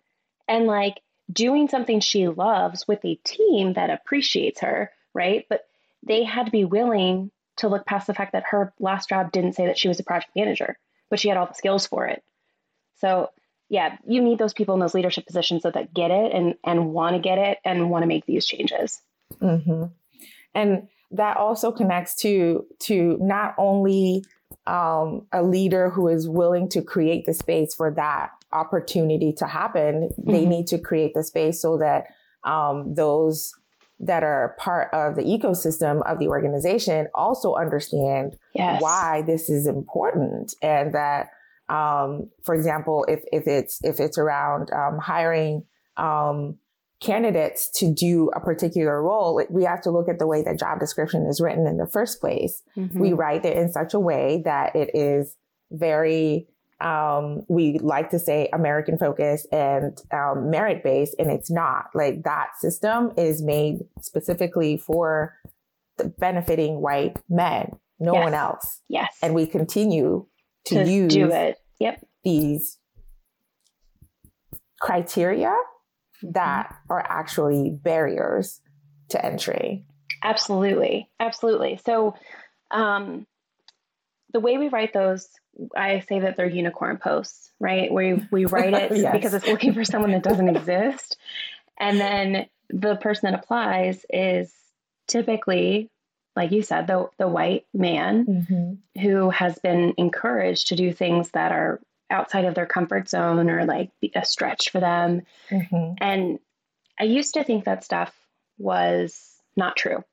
and 0.48 0.66
like 0.66 1.00
doing 1.30 1.68
something 1.68 2.00
she 2.00 2.28
loves 2.28 2.86
with 2.88 3.04
a 3.04 3.16
team 3.16 3.74
that 3.74 3.90
appreciates 3.90 4.60
her, 4.60 4.90
right? 5.14 5.46
But 5.48 5.66
they 6.02 6.24
had 6.24 6.46
to 6.46 6.52
be 6.52 6.64
willing 6.64 7.30
to 7.56 7.68
look 7.68 7.84
past 7.86 8.06
the 8.06 8.14
fact 8.14 8.32
that 8.32 8.44
her 8.50 8.72
last 8.78 9.08
job 9.08 9.32
didn't 9.32 9.52
say 9.54 9.66
that 9.66 9.78
she 9.78 9.88
was 9.88 10.00
a 10.00 10.04
project 10.04 10.32
manager, 10.34 10.78
but 11.08 11.20
she 11.20 11.28
had 11.28 11.36
all 11.36 11.46
the 11.46 11.54
skills 11.54 11.86
for 11.86 12.06
it. 12.06 12.22
So 12.96 13.30
yeah, 13.68 13.96
you 14.06 14.20
need 14.20 14.38
those 14.38 14.52
people 14.52 14.74
in 14.74 14.80
those 14.80 14.94
leadership 14.94 15.26
positions 15.26 15.62
that, 15.62 15.74
that 15.74 15.94
get 15.94 16.10
it 16.10 16.32
and 16.32 16.56
and 16.64 16.92
want 16.92 17.14
to 17.14 17.22
get 17.22 17.38
it 17.38 17.58
and 17.64 17.88
want 17.88 18.02
to 18.02 18.08
make 18.08 18.26
these 18.26 18.44
changes. 18.44 19.00
Mm-hmm. 19.40 19.84
And 20.54 20.88
that 21.12 21.36
also 21.36 21.70
connects 21.70 22.16
to 22.16 22.66
to 22.80 23.16
not 23.20 23.54
only 23.58 24.24
um, 24.66 25.26
a 25.32 25.42
leader 25.42 25.90
who 25.90 26.08
is 26.08 26.28
willing 26.28 26.68
to 26.70 26.82
create 26.82 27.26
the 27.26 27.34
space 27.34 27.74
for 27.74 27.92
that 27.92 28.30
opportunity 28.52 29.32
to 29.38 29.46
happen. 29.46 30.10
Mm-hmm. 30.10 30.30
They 30.30 30.46
need 30.46 30.66
to 30.68 30.78
create 30.78 31.14
the 31.14 31.24
space 31.24 31.60
so 31.60 31.78
that 31.78 32.06
um, 32.44 32.94
those 32.94 33.52
that 34.00 34.22
are 34.22 34.56
part 34.58 34.92
of 34.94 35.14
the 35.14 35.22
ecosystem 35.22 36.00
of 36.10 36.18
the 36.18 36.28
organization 36.28 37.08
also 37.14 37.54
understand 37.54 38.36
yes. 38.54 38.80
why 38.80 39.22
this 39.26 39.50
is 39.50 39.66
important 39.66 40.54
and 40.62 40.94
that 40.94 41.28
um, 41.70 42.28
for 42.42 42.54
example, 42.54 43.06
if, 43.08 43.22
if 43.32 43.46
it's 43.46 43.78
if 43.84 44.00
it's 44.00 44.18
around 44.18 44.72
um, 44.72 44.98
hiring 44.98 45.64
um, 45.96 46.58
candidates 47.00 47.70
to 47.78 47.94
do 47.94 48.28
a 48.34 48.40
particular 48.40 49.00
role, 49.02 49.42
we 49.48 49.64
have 49.64 49.80
to 49.82 49.90
look 49.90 50.08
at 50.08 50.18
the 50.18 50.26
way 50.26 50.42
that 50.42 50.58
job 50.58 50.80
description 50.80 51.26
is 51.26 51.40
written 51.40 51.66
in 51.66 51.76
the 51.76 51.86
first 51.86 52.20
place. 52.20 52.62
Mm-hmm. 52.76 52.98
We 52.98 53.12
write 53.12 53.44
it 53.44 53.56
in 53.56 53.70
such 53.70 53.94
a 53.94 54.00
way 54.00 54.42
that 54.44 54.74
it 54.74 54.90
is 54.94 55.36
very 55.70 56.48
um, 56.80 57.42
we 57.48 57.78
like 57.78 58.10
to 58.10 58.18
say 58.18 58.48
American 58.52 58.98
focused 58.98 59.46
and 59.52 59.98
um, 60.12 60.50
merit 60.50 60.82
based, 60.82 61.14
and 61.18 61.30
it's 61.30 61.50
not. 61.50 61.86
Like 61.94 62.22
that 62.24 62.50
system 62.58 63.12
is 63.16 63.42
made 63.42 63.80
specifically 64.00 64.76
for 64.76 65.34
benefiting 66.18 66.80
white 66.80 67.18
men, 67.28 67.72
no 67.98 68.14
yes. 68.14 68.24
one 68.24 68.34
else. 68.34 68.80
Yes. 68.88 69.16
And 69.22 69.34
we 69.34 69.46
continue 69.46 70.26
to, 70.66 70.84
to 70.84 70.90
use 70.90 71.12
do 71.12 71.30
it. 71.30 71.58
Yep. 71.78 72.06
these 72.24 72.78
criteria 74.80 75.54
that 76.22 76.66
mm-hmm. 76.68 76.92
are 76.92 77.00
actually 77.08 77.70
barriers 77.82 78.60
to 79.08 79.24
entry. 79.24 79.84
Absolutely. 80.22 81.08
Absolutely. 81.18 81.80
So, 81.84 82.14
um, 82.70 83.26
the 84.32 84.40
way 84.40 84.58
we 84.58 84.68
write 84.68 84.92
those, 84.92 85.28
I 85.76 86.00
say 86.00 86.20
that 86.20 86.36
they're 86.36 86.48
unicorn 86.48 86.98
posts, 86.98 87.50
right? 87.58 87.92
We, 87.92 88.26
we 88.30 88.46
write 88.46 88.74
it 88.74 88.92
yes. 88.96 89.12
because 89.12 89.34
it's 89.34 89.46
looking 89.46 89.74
for 89.74 89.84
someone 89.84 90.12
that 90.12 90.22
doesn't 90.22 90.56
exist. 90.56 91.16
And 91.78 91.98
then 92.00 92.46
the 92.68 92.96
person 92.96 93.30
that 93.30 93.40
applies 93.40 94.04
is 94.10 94.52
typically 95.08 95.90
like 96.36 96.52
you 96.52 96.62
said, 96.62 96.86
the 96.86 97.08
the 97.18 97.28
white 97.28 97.66
man 97.74 98.24
mm-hmm. 98.24 99.00
who 99.00 99.30
has 99.30 99.58
been 99.58 99.94
encouraged 99.98 100.68
to 100.68 100.76
do 100.76 100.92
things 100.92 101.30
that 101.32 101.52
are 101.52 101.80
outside 102.08 102.44
of 102.44 102.54
their 102.54 102.66
comfort 102.66 103.08
zone 103.08 103.50
or 103.50 103.64
like 103.64 103.90
a 104.14 104.24
stretch 104.24 104.70
for 104.70 104.80
them. 104.80 105.22
Mm-hmm. 105.50 105.94
And 105.98 106.38
I 106.98 107.04
used 107.04 107.34
to 107.34 107.44
think 107.44 107.64
that 107.64 107.84
stuff 107.84 108.14
was 108.58 109.36
not 109.56 109.76
true. 109.76 110.04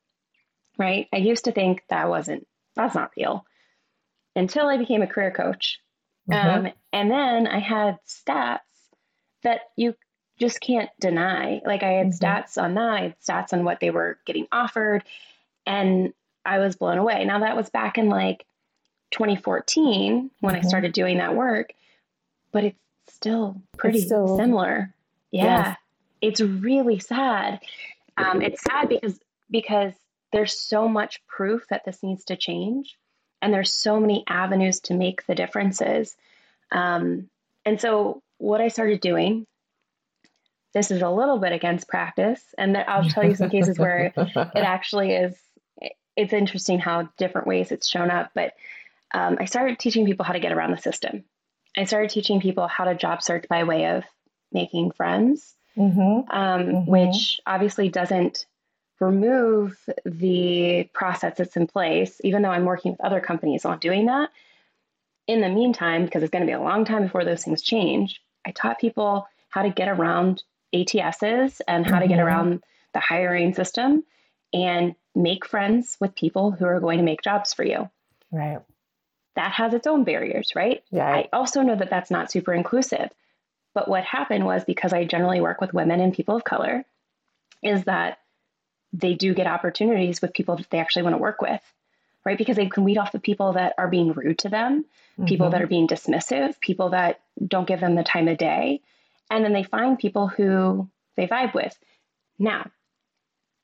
Right? 0.78 1.07
I 1.13 1.18
used 1.18 1.45
to 1.45 1.51
think 1.51 1.84
that 1.89 2.09
wasn't 2.09 2.47
that's 2.76 2.95
not 2.95 3.11
real 3.18 3.45
until 4.38 4.67
I 4.67 4.77
became 4.77 5.01
a 5.01 5.07
career 5.07 5.31
coach. 5.31 5.79
Mm-hmm. 6.29 6.67
Um, 6.67 6.73
and 6.93 7.11
then 7.11 7.47
I 7.47 7.59
had 7.59 7.97
stats 8.07 8.59
that 9.43 9.61
you 9.75 9.95
just 10.39 10.61
can't 10.61 10.89
deny. 10.99 11.61
Like 11.65 11.83
I 11.83 11.93
had 11.93 12.07
mm-hmm. 12.07 12.25
stats 12.25 12.61
on 12.61 12.75
that, 12.75 12.93
I 12.93 13.01
had 13.01 13.19
stats 13.19 13.53
on 13.53 13.63
what 13.63 13.79
they 13.79 13.89
were 13.89 14.19
getting 14.25 14.47
offered. 14.51 15.03
And 15.65 16.13
I 16.45 16.59
was 16.59 16.75
blown 16.75 16.97
away. 16.97 17.25
Now, 17.25 17.39
that 17.39 17.57
was 17.57 17.69
back 17.69 17.97
in 17.97 18.09
like 18.09 18.45
2014 19.11 20.31
when 20.39 20.55
mm-hmm. 20.55 20.65
I 20.65 20.67
started 20.67 20.93
doing 20.93 21.17
that 21.17 21.35
work, 21.35 21.73
but 22.51 22.63
it's 22.63 22.77
still 23.09 23.61
pretty 23.77 23.99
it's 23.99 24.07
still, 24.07 24.38
similar. 24.38 24.93
Yeah. 25.31 25.43
Yes. 25.43 25.77
It's 26.21 26.41
really 26.41 26.99
sad. 26.99 27.59
Um, 28.15 28.41
it's 28.41 28.63
sad 28.63 28.89
because 28.89 29.19
because 29.51 29.93
there's 30.31 30.59
so 30.59 30.88
much 30.88 31.25
proof 31.27 31.65
that 31.69 31.85
this 31.85 32.01
needs 32.01 32.25
to 32.25 32.35
change 32.35 32.97
and 33.41 33.53
there's 33.53 33.73
so 33.73 33.99
many 33.99 34.23
avenues 34.27 34.79
to 34.81 34.93
make 34.93 35.25
the 35.25 35.35
differences. 35.35 36.15
Um, 36.71 37.29
and 37.65 37.79
so 37.79 38.21
what 38.38 38.61
I 38.61 38.67
started 38.67 39.01
doing 39.01 39.45
this 40.73 40.91
is 40.91 41.01
a 41.01 41.09
little 41.09 41.39
bit 41.39 41.53
against 41.53 41.88
practice 41.88 42.43
and 42.57 42.77
I'll 42.77 43.09
tell 43.09 43.23
you 43.23 43.33
some 43.33 43.49
cases 43.49 43.79
where 43.79 44.13
it 44.15 44.35
actually 44.55 45.13
is 45.13 45.35
it's 46.17 46.33
interesting 46.33 46.79
how 46.79 47.07
different 47.17 47.47
ways 47.47 47.71
it's 47.71 47.88
shown 47.88 48.09
up. 48.09 48.31
But 48.33 48.53
um, 49.13 49.38
I 49.39 49.45
started 49.45 49.79
teaching 49.79 50.05
people 50.05 50.25
how 50.25 50.33
to 50.33 50.39
get 50.39 50.51
around 50.51 50.71
the 50.71 50.77
system. 50.77 51.23
I 51.77 51.85
started 51.85 52.09
teaching 52.09 52.41
people 52.41 52.67
how 52.67 52.85
to 52.85 52.95
job 52.95 53.21
search 53.21 53.45
by 53.47 53.63
way 53.63 53.85
of 53.85 54.03
making 54.51 54.91
friends, 54.91 55.55
mm-hmm. 55.77 56.29
Um, 56.35 56.61
mm-hmm. 56.61 56.91
which 56.91 57.39
obviously 57.45 57.89
doesn't 57.89 58.47
remove 58.99 59.77
the 60.05 60.89
process 60.93 61.37
that's 61.37 61.55
in 61.55 61.67
place, 61.67 62.19
even 62.23 62.41
though 62.41 62.49
I'm 62.49 62.65
working 62.65 62.91
with 62.91 63.01
other 63.01 63.19
companies 63.19 63.65
on 63.65 63.79
doing 63.79 64.07
that, 64.07 64.29
in 65.27 65.41
the 65.41 65.49
meantime, 65.49 66.05
because 66.05 66.23
it's 66.23 66.31
going 66.31 66.45
to 66.45 66.47
be 66.47 66.53
a 66.53 66.61
long 66.61 66.85
time 66.85 67.03
before 67.03 67.25
those 67.25 67.43
things 67.43 67.61
change, 67.61 68.21
I 68.45 68.51
taught 68.51 68.79
people 68.79 69.27
how 69.49 69.61
to 69.63 69.69
get 69.69 69.89
around 69.89 70.43
ATSs 70.73 71.59
and 71.67 71.85
how 71.85 71.93
mm-hmm. 71.93 72.01
to 72.01 72.07
get 72.07 72.17
mm-hmm. 72.17 72.27
around 72.27 72.63
the 72.93 72.99
hiring 72.99 73.53
system 73.53 74.03
and 74.53 74.95
make 75.15 75.45
friends 75.45 75.97
with 75.99 76.15
people 76.15 76.51
who 76.51 76.65
are 76.65 76.79
going 76.79 76.97
to 76.97 77.03
make 77.03 77.21
jobs 77.21 77.53
for 77.53 77.65
you. 77.65 77.89
Right. 78.31 78.59
That 79.35 79.51
has 79.51 79.73
its 79.73 79.85
own 79.85 80.03
barriers, 80.03 80.53
right? 80.55 80.83
Yeah. 80.91 81.07
I 81.07 81.29
also 81.33 81.61
know 81.61 81.75
that 81.75 81.89
that's 81.89 82.09
not 82.09 82.31
super 82.31 82.53
inclusive. 82.53 83.09
But 83.73 83.87
what 83.87 84.03
happened 84.03 84.45
was 84.45 84.63
because 84.63 84.93
I 84.93 85.03
generally 85.03 85.41
work 85.41 85.61
with 85.61 85.73
women 85.73 85.99
and 85.99 86.13
people 86.13 86.35
of 86.35 86.43
color, 86.43 86.83
is 87.61 87.83
that 87.83 88.19
they 88.93 89.13
do 89.13 89.33
get 89.33 89.47
opportunities 89.47 90.21
with 90.21 90.33
people 90.33 90.55
that 90.55 90.69
they 90.69 90.79
actually 90.79 91.03
want 91.03 91.13
to 91.13 91.21
work 91.21 91.41
with, 91.41 91.61
right? 92.25 92.38
Because 92.38 92.55
they 92.55 92.67
can 92.67 92.83
weed 92.83 92.97
off 92.97 93.11
the 93.11 93.19
people 93.19 93.53
that 93.53 93.73
are 93.77 93.88
being 93.88 94.13
rude 94.13 94.39
to 94.39 94.49
them, 94.49 94.83
mm-hmm. 94.83 95.25
people 95.25 95.49
that 95.49 95.57
mm-hmm. 95.57 95.63
are 95.65 95.67
being 95.67 95.88
dismissive, 95.88 96.59
people 96.59 96.89
that 96.89 97.21
don't 97.45 97.67
give 97.67 97.79
them 97.79 97.95
the 97.95 98.03
time 98.03 98.27
of 98.27 98.38
day. 98.38 98.81
And 99.29 99.43
then 99.43 99.53
they 99.53 99.63
find 99.63 99.99
people 99.99 100.27
who 100.27 100.89
they 101.15 101.27
vibe 101.27 101.53
with. 101.53 101.77
Now, 102.39 102.71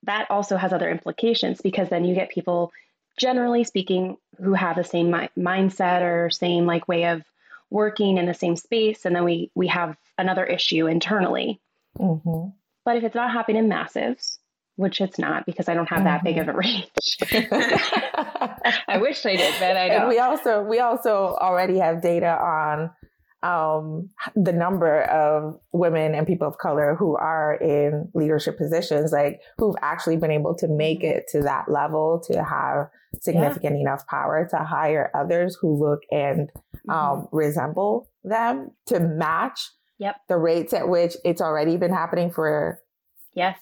that 0.03 0.30
also 0.30 0.57
has 0.57 0.74
other 0.74 0.89
implications 0.89 1.61
because 1.61 1.89
then 1.89 2.03
you 2.03 2.13
get 2.13 2.30
people, 2.30 2.74
generally 3.17 3.63
speaking, 3.63 4.17
who 4.38 4.53
have 4.53 4.76
the 4.76 4.84
same 4.84 5.09
mi- 5.09 5.30
mindset 5.38 6.01
or 6.01 6.30
same 6.30 6.65
like 6.65 6.88
way 6.88 7.05
of 7.05 7.24
working 7.69 8.17
in 8.17 8.26
the 8.26 8.34
same 8.34 8.57
space. 8.57 9.05
And 9.05 9.15
then 9.15 9.24
we, 9.24 9.49
we 9.55 9.67
have 9.67 9.97
another 10.17 10.45
issue 10.45 10.88
internally. 10.88 11.61
Mm-hmm. 11.97 12.49
But 12.84 12.97
if 12.97 13.03
it's 13.03 13.15
not 13.15 13.32
happening 13.32 13.63
in 13.63 13.69
massives, 13.69 14.38
which 14.76 15.01
it's 15.01 15.19
not 15.19 15.45
because 15.45 15.69
I 15.69 15.74
don't 15.74 15.89
have 15.89 16.03
that 16.03 16.24
mm-hmm. 16.24 16.26
big 16.26 16.38
of 16.39 16.47
a 16.47 16.53
range. 16.53 16.89
I 18.88 18.97
wish 18.97 19.26
I 19.26 19.36
did, 19.36 19.53
but 19.59 19.78
I 19.78 19.88
don't. 19.88 20.01
And 20.01 20.09
we 20.09 20.19
also 20.19 20.63
we 20.63 20.80
also 20.80 21.38
already 21.39 21.80
have 21.80 22.01
data 22.01 22.38
on 22.38 22.89
um, 23.43 24.09
the 24.36 24.53
number 24.53 25.01
of 25.01 25.59
women 25.74 26.15
and 26.15 26.26
people 26.26 26.47
of 26.47 26.57
color 26.57 26.95
who 26.97 27.15
are 27.17 27.55
in 27.55 28.09
leadership 28.13 28.57
positions, 28.57 29.11
like 29.11 29.41
who've 29.57 29.76
actually 29.82 30.17
been 30.17 30.32
able 30.32 30.55
to 30.55 30.67
make 30.67 31.01
mm-hmm. 31.01 31.17
it 31.17 31.26
to 31.32 31.41
that 31.41 31.69
level 31.69 32.24
to 32.32 32.43
have 32.43 32.88
significant 33.21 33.76
yeah. 33.76 33.82
enough 33.82 34.07
power 34.07 34.47
to 34.49 34.57
hire 34.57 35.11
others 35.13 35.57
who 35.61 35.78
look 35.78 35.99
and 36.09 36.49
mm-hmm. 36.88 36.89
um, 36.89 37.28
resemble 37.32 38.09
them 38.24 38.71
to 38.88 38.99
match 38.99 39.69
yep. 39.99 40.15
the 40.30 40.38
rates 40.38 40.74
at 40.74 40.88
which 40.88 41.15
it's 41.24 41.41
already 41.41 41.78
been 41.78 41.93
happening 41.93 42.32
for 42.32 42.80
yes 43.36 43.57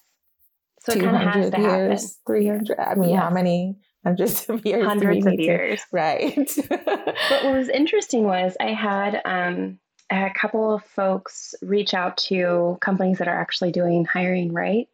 so 0.83 0.93
200 0.93 1.57
years 1.57 2.19
300 2.27 2.79
i 2.79 2.95
mean 2.95 3.15
how 3.15 3.29
many 3.29 3.75
hundreds 4.03 4.49
of 4.49 4.65
years 4.65 4.85
hundreds 4.85 5.25
of 5.25 5.39
years 5.39 5.79
to, 5.79 5.85
right. 5.91 6.51
But 6.69 7.43
what 7.43 7.53
was 7.53 7.69
interesting 7.69 8.23
was 8.23 8.57
i 8.59 8.73
had 8.73 9.21
um, 9.25 9.79
a 10.11 10.29
couple 10.29 10.73
of 10.73 10.83
folks 10.83 11.55
reach 11.61 11.93
out 11.93 12.17
to 12.17 12.77
companies 12.81 13.19
that 13.19 13.27
are 13.27 13.39
actually 13.39 13.71
doing 13.71 14.05
hiring 14.05 14.53
right? 14.53 14.89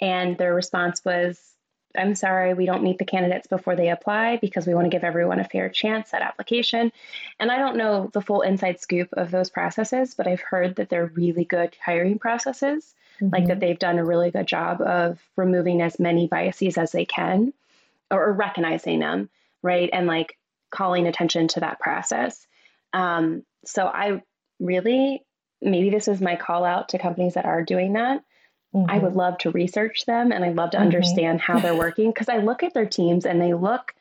And 0.00 0.38
their 0.38 0.54
response 0.54 1.04
was 1.04 1.38
I'm 1.96 2.14
sorry, 2.14 2.54
we 2.54 2.66
don't 2.66 2.84
meet 2.84 2.98
the 2.98 3.04
candidates 3.04 3.48
before 3.48 3.74
they 3.74 3.90
apply 3.90 4.36
because 4.36 4.64
we 4.64 4.74
want 4.74 4.84
to 4.84 4.90
give 4.90 5.02
everyone 5.02 5.40
a 5.40 5.44
fair 5.44 5.68
chance 5.68 6.14
at 6.14 6.22
application. 6.22 6.92
And 7.40 7.50
I 7.50 7.58
don't 7.58 7.76
know 7.76 8.08
the 8.12 8.20
full 8.20 8.42
inside 8.42 8.80
scoop 8.80 9.08
of 9.14 9.32
those 9.32 9.50
processes, 9.50 10.14
but 10.14 10.28
I've 10.28 10.40
heard 10.40 10.76
that 10.76 10.88
they're 10.88 11.06
really 11.06 11.44
good 11.44 11.76
hiring 11.84 12.20
processes, 12.20 12.94
mm-hmm. 13.20 13.34
like 13.34 13.46
that 13.46 13.60
they've 13.60 13.78
done 13.78 13.98
a 13.98 14.04
really 14.04 14.30
good 14.30 14.46
job 14.46 14.80
of 14.80 15.18
removing 15.36 15.82
as 15.82 15.98
many 15.98 16.26
biases 16.26 16.78
as 16.78 16.92
they 16.92 17.04
can 17.04 17.52
or, 18.10 18.28
or 18.28 18.32
recognizing 18.32 18.98
them, 18.98 19.28
right? 19.62 19.90
And 19.92 20.06
like 20.06 20.36
calling 20.70 21.06
attention 21.06 21.48
to 21.48 21.60
that 21.60 21.80
process. 21.80 22.46
Um, 22.92 23.44
so 23.64 23.86
I 23.86 24.22
really, 24.58 25.22
maybe 25.60 25.90
this 25.90 26.08
is 26.08 26.20
my 26.20 26.36
call 26.36 26.64
out 26.64 26.90
to 26.90 26.98
companies 26.98 27.34
that 27.34 27.46
are 27.46 27.64
doing 27.64 27.94
that 27.94 28.22
Mm-hmm. 28.74 28.90
I 28.90 28.98
would 28.98 29.14
love 29.14 29.38
to 29.38 29.50
research 29.50 30.06
them 30.06 30.30
and 30.30 30.44
I'd 30.44 30.54
love 30.54 30.70
to 30.70 30.76
mm-hmm. 30.76 30.84
understand 30.84 31.40
how 31.40 31.58
they're 31.58 31.74
working 31.76 32.10
because 32.10 32.28
I 32.28 32.38
look 32.38 32.62
at 32.62 32.74
their 32.74 32.86
teams 32.86 33.26
and 33.26 33.40
they 33.40 33.54
look 33.54 33.94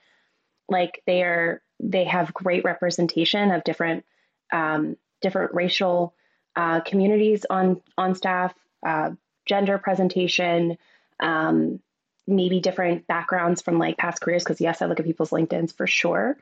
like 0.67 1.01
they 1.07 1.23
are 1.23 1.61
they 1.79 2.03
have 2.03 2.33
great 2.33 2.63
representation 2.63 3.51
of 3.51 3.63
different 3.63 4.05
um, 4.53 4.95
different 5.21 5.53
racial 5.53 6.13
uh, 6.55 6.81
communities 6.81 7.45
on 7.49 7.81
on 7.97 8.13
staff, 8.13 8.53
uh, 8.85 9.11
gender 9.45 9.77
presentation, 9.77 10.77
um, 11.19 11.79
maybe 12.27 12.59
different 12.59 13.07
backgrounds 13.07 13.61
from 13.61 13.79
like 13.79 13.97
past 13.97 14.21
careers. 14.21 14.43
Because 14.43 14.61
yes, 14.61 14.81
I 14.81 14.85
look 14.85 14.99
at 14.99 15.05
people's 15.05 15.31
LinkedIn's 15.31 15.71
for 15.71 15.87
sure. 15.87 16.37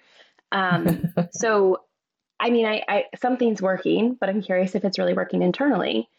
Um, 0.51 1.13
so, 1.31 1.81
I 2.39 2.49
mean, 2.49 2.65
I, 2.65 2.83
I 2.87 3.05
something's 3.21 3.61
working, 3.61 4.15
but 4.19 4.29
I'm 4.29 4.41
curious 4.41 4.75
if 4.75 4.85
it's 4.85 4.99
really 4.99 5.13
working 5.13 5.41
internally. 5.41 6.09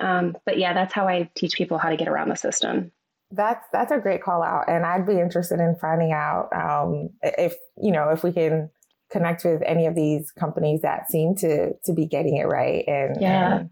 Um, 0.00 0.36
but 0.44 0.58
yeah, 0.58 0.74
that's 0.74 0.92
how 0.92 1.08
I 1.08 1.30
teach 1.34 1.56
people 1.56 1.78
how 1.78 1.90
to 1.90 1.96
get 1.96 2.08
around 2.08 2.28
the 2.28 2.36
system. 2.36 2.92
That's 3.30 3.66
that's 3.72 3.92
a 3.92 3.98
great 3.98 4.22
call 4.22 4.42
out, 4.42 4.68
and 4.68 4.86
I'd 4.86 5.06
be 5.06 5.18
interested 5.18 5.60
in 5.60 5.76
finding 5.76 6.12
out 6.12 6.48
um, 6.54 7.10
if 7.22 7.56
you 7.76 7.92
know 7.92 8.08
if 8.08 8.22
we 8.22 8.32
can 8.32 8.70
connect 9.10 9.44
with 9.44 9.62
any 9.64 9.86
of 9.86 9.94
these 9.94 10.30
companies 10.32 10.82
that 10.82 11.10
seem 11.10 11.34
to 11.36 11.74
to 11.84 11.92
be 11.92 12.06
getting 12.06 12.36
it 12.36 12.46
right 12.46 12.84
and, 12.86 13.16
yeah. 13.20 13.58
and 13.58 13.70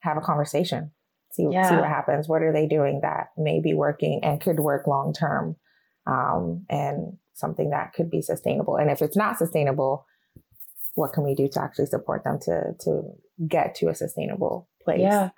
have 0.00 0.16
a 0.16 0.20
conversation. 0.20 0.90
See 1.36 1.46
yeah. 1.50 1.68
see 1.68 1.76
what 1.76 1.88
happens. 1.88 2.28
What 2.28 2.42
are 2.42 2.52
they 2.52 2.66
doing 2.66 3.00
that 3.02 3.28
may 3.36 3.60
be 3.60 3.74
working 3.74 4.20
and 4.22 4.40
could 4.40 4.58
work 4.58 4.86
long 4.86 5.12
term, 5.12 5.56
um, 6.06 6.64
and 6.70 7.18
something 7.34 7.70
that 7.70 7.92
could 7.92 8.10
be 8.10 8.22
sustainable. 8.22 8.76
And 8.76 8.90
if 8.90 9.02
it's 9.02 9.16
not 9.16 9.36
sustainable, 9.36 10.06
what 10.94 11.12
can 11.12 11.24
we 11.24 11.34
do 11.34 11.46
to 11.48 11.62
actually 11.62 11.86
support 11.86 12.24
them 12.24 12.38
to 12.42 12.72
to 12.80 13.02
get 13.46 13.74
to 13.76 13.88
a 13.88 13.94
sustainable 13.94 14.68
place? 14.82 15.00
Yeah. 15.00 15.30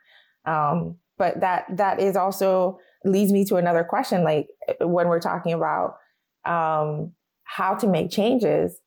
Um, 0.44 0.96
but 1.18 1.40
that 1.40 1.64
that 1.76 2.00
is 2.00 2.16
also 2.16 2.78
leads 3.04 3.32
me 3.32 3.44
to 3.46 3.56
another 3.56 3.84
question. 3.84 4.22
Like 4.22 4.48
when 4.80 5.08
we're 5.08 5.20
talking 5.20 5.52
about 5.52 5.96
um, 6.44 7.12
how 7.44 7.74
to 7.74 7.88
make 7.88 8.10
changes 8.10 8.78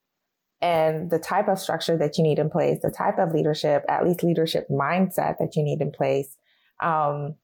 and 0.62 1.10
the 1.10 1.20
type 1.20 1.48
of 1.48 1.60
structure 1.60 1.98
that 1.98 2.18
you 2.18 2.24
need 2.24 2.40
in 2.40 2.50
place, 2.50 2.80
the 2.82 2.92
type 2.92 3.18
of 3.18 3.34
leadership, 3.34 3.84
at 3.90 4.06
least 4.06 4.24
leadership 4.24 4.68
mindset 4.70 5.38
that 5.40 5.56
you 5.56 5.64
need 5.64 5.82
in 5.82 5.92
place. 5.92 6.38
Um, 6.82 7.36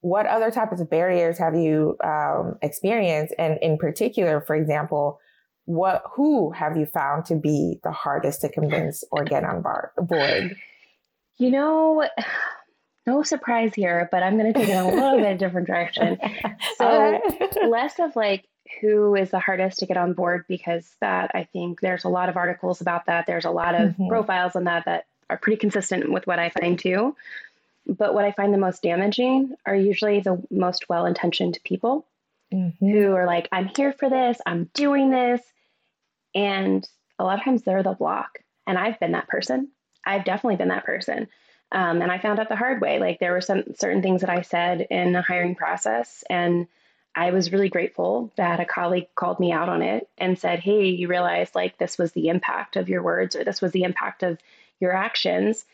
what 0.00 0.26
other 0.26 0.50
types 0.50 0.80
of 0.80 0.88
barriers 0.88 1.38
have 1.38 1.54
you 1.54 1.96
um, 2.04 2.58
experienced? 2.62 3.34
And 3.38 3.58
in 3.60 3.78
particular, 3.78 4.40
for 4.40 4.54
example, 4.54 5.18
what 5.64 6.02
who 6.14 6.52
have 6.52 6.76
you 6.76 6.86
found 6.86 7.24
to 7.26 7.34
be 7.34 7.80
the 7.82 7.90
hardest 7.90 8.40
to 8.42 8.48
convince 8.48 9.02
or 9.10 9.24
get 9.24 9.42
on 9.44 9.62
board? 9.62 10.56
You 11.38 11.50
know, 11.50 12.08
no 13.06 13.22
surprise 13.22 13.74
here, 13.74 14.08
but 14.10 14.22
I'm 14.22 14.38
going 14.38 14.52
to 14.52 14.58
take 14.58 14.68
it 14.68 14.72
a 14.72 14.84
little 14.84 15.18
bit 15.18 15.38
different 15.38 15.66
direction. 15.66 16.18
So 16.76 17.20
less 17.68 17.98
of 17.98 18.14
like 18.16 18.46
who 18.80 19.14
is 19.14 19.30
the 19.30 19.38
hardest 19.38 19.78
to 19.78 19.86
get 19.86 19.96
on 19.96 20.12
board 20.12 20.44
because 20.46 20.86
that 21.00 21.30
I 21.34 21.44
think 21.44 21.80
there's 21.80 22.04
a 22.04 22.08
lot 22.08 22.28
of 22.28 22.36
articles 22.36 22.82
about 22.82 23.06
that. 23.06 23.26
There's 23.26 23.46
a 23.46 23.50
lot 23.50 23.74
of 23.74 23.90
mm-hmm. 23.92 24.08
profiles 24.08 24.56
on 24.56 24.64
that 24.64 24.84
that 24.84 25.06
are 25.30 25.38
pretty 25.38 25.56
consistent 25.56 26.12
with 26.12 26.26
what 26.26 26.38
I 26.38 26.50
find 26.50 26.78
too. 26.78 27.16
But 27.86 28.14
what 28.14 28.24
I 28.24 28.32
find 28.32 28.52
the 28.52 28.58
most 28.58 28.82
damaging 28.82 29.54
are 29.64 29.74
usually 29.74 30.20
the 30.20 30.42
most 30.50 30.88
well-intentioned 30.88 31.58
people 31.64 32.06
mm-hmm. 32.52 32.86
who 32.86 33.12
are 33.14 33.26
like, 33.26 33.48
"I'm 33.52 33.70
here 33.76 33.92
for 33.92 34.10
this. 34.10 34.38
I'm 34.44 34.70
doing 34.74 35.10
this," 35.10 35.40
and 36.34 36.86
a 37.18 37.24
lot 37.24 37.38
of 37.38 37.44
times 37.44 37.62
they're 37.62 37.82
the 37.82 37.92
block. 37.92 38.38
And 38.66 38.76
I've 38.76 38.98
been 38.98 39.12
that 39.12 39.28
person. 39.28 39.68
I've 40.04 40.24
definitely 40.24 40.56
been 40.56 40.68
that 40.68 40.84
person 40.84 41.28
um, 41.72 42.00
and 42.00 42.12
I 42.12 42.18
found 42.18 42.38
out 42.38 42.48
the 42.48 42.56
hard 42.56 42.80
way. 42.80 42.98
Like 42.98 43.18
there 43.18 43.32
were 43.32 43.40
some 43.40 43.64
certain 43.74 44.02
things 44.02 44.20
that 44.20 44.30
I 44.30 44.42
said 44.42 44.86
in 44.90 45.12
the 45.12 45.22
hiring 45.22 45.54
process, 45.54 46.22
and 46.30 46.68
I 47.14 47.30
was 47.32 47.52
really 47.52 47.68
grateful 47.68 48.32
that 48.36 48.60
a 48.60 48.64
colleague 48.64 49.08
called 49.14 49.40
me 49.40 49.52
out 49.52 49.68
on 49.68 49.82
it 49.82 50.08
and 50.16 50.38
said, 50.38 50.60
"Hey, 50.60 50.86
you 50.86 51.08
realize 51.08 51.54
like 51.54 51.76
this 51.78 51.98
was 51.98 52.12
the 52.12 52.28
impact 52.28 52.76
of 52.76 52.88
your 52.88 53.02
words, 53.02 53.34
or 53.34 53.44
this 53.44 53.60
was 53.60 53.72
the 53.72 53.82
impact 53.82 54.22
of 54.22 54.38
your 54.78 54.92
actions," 54.92 55.64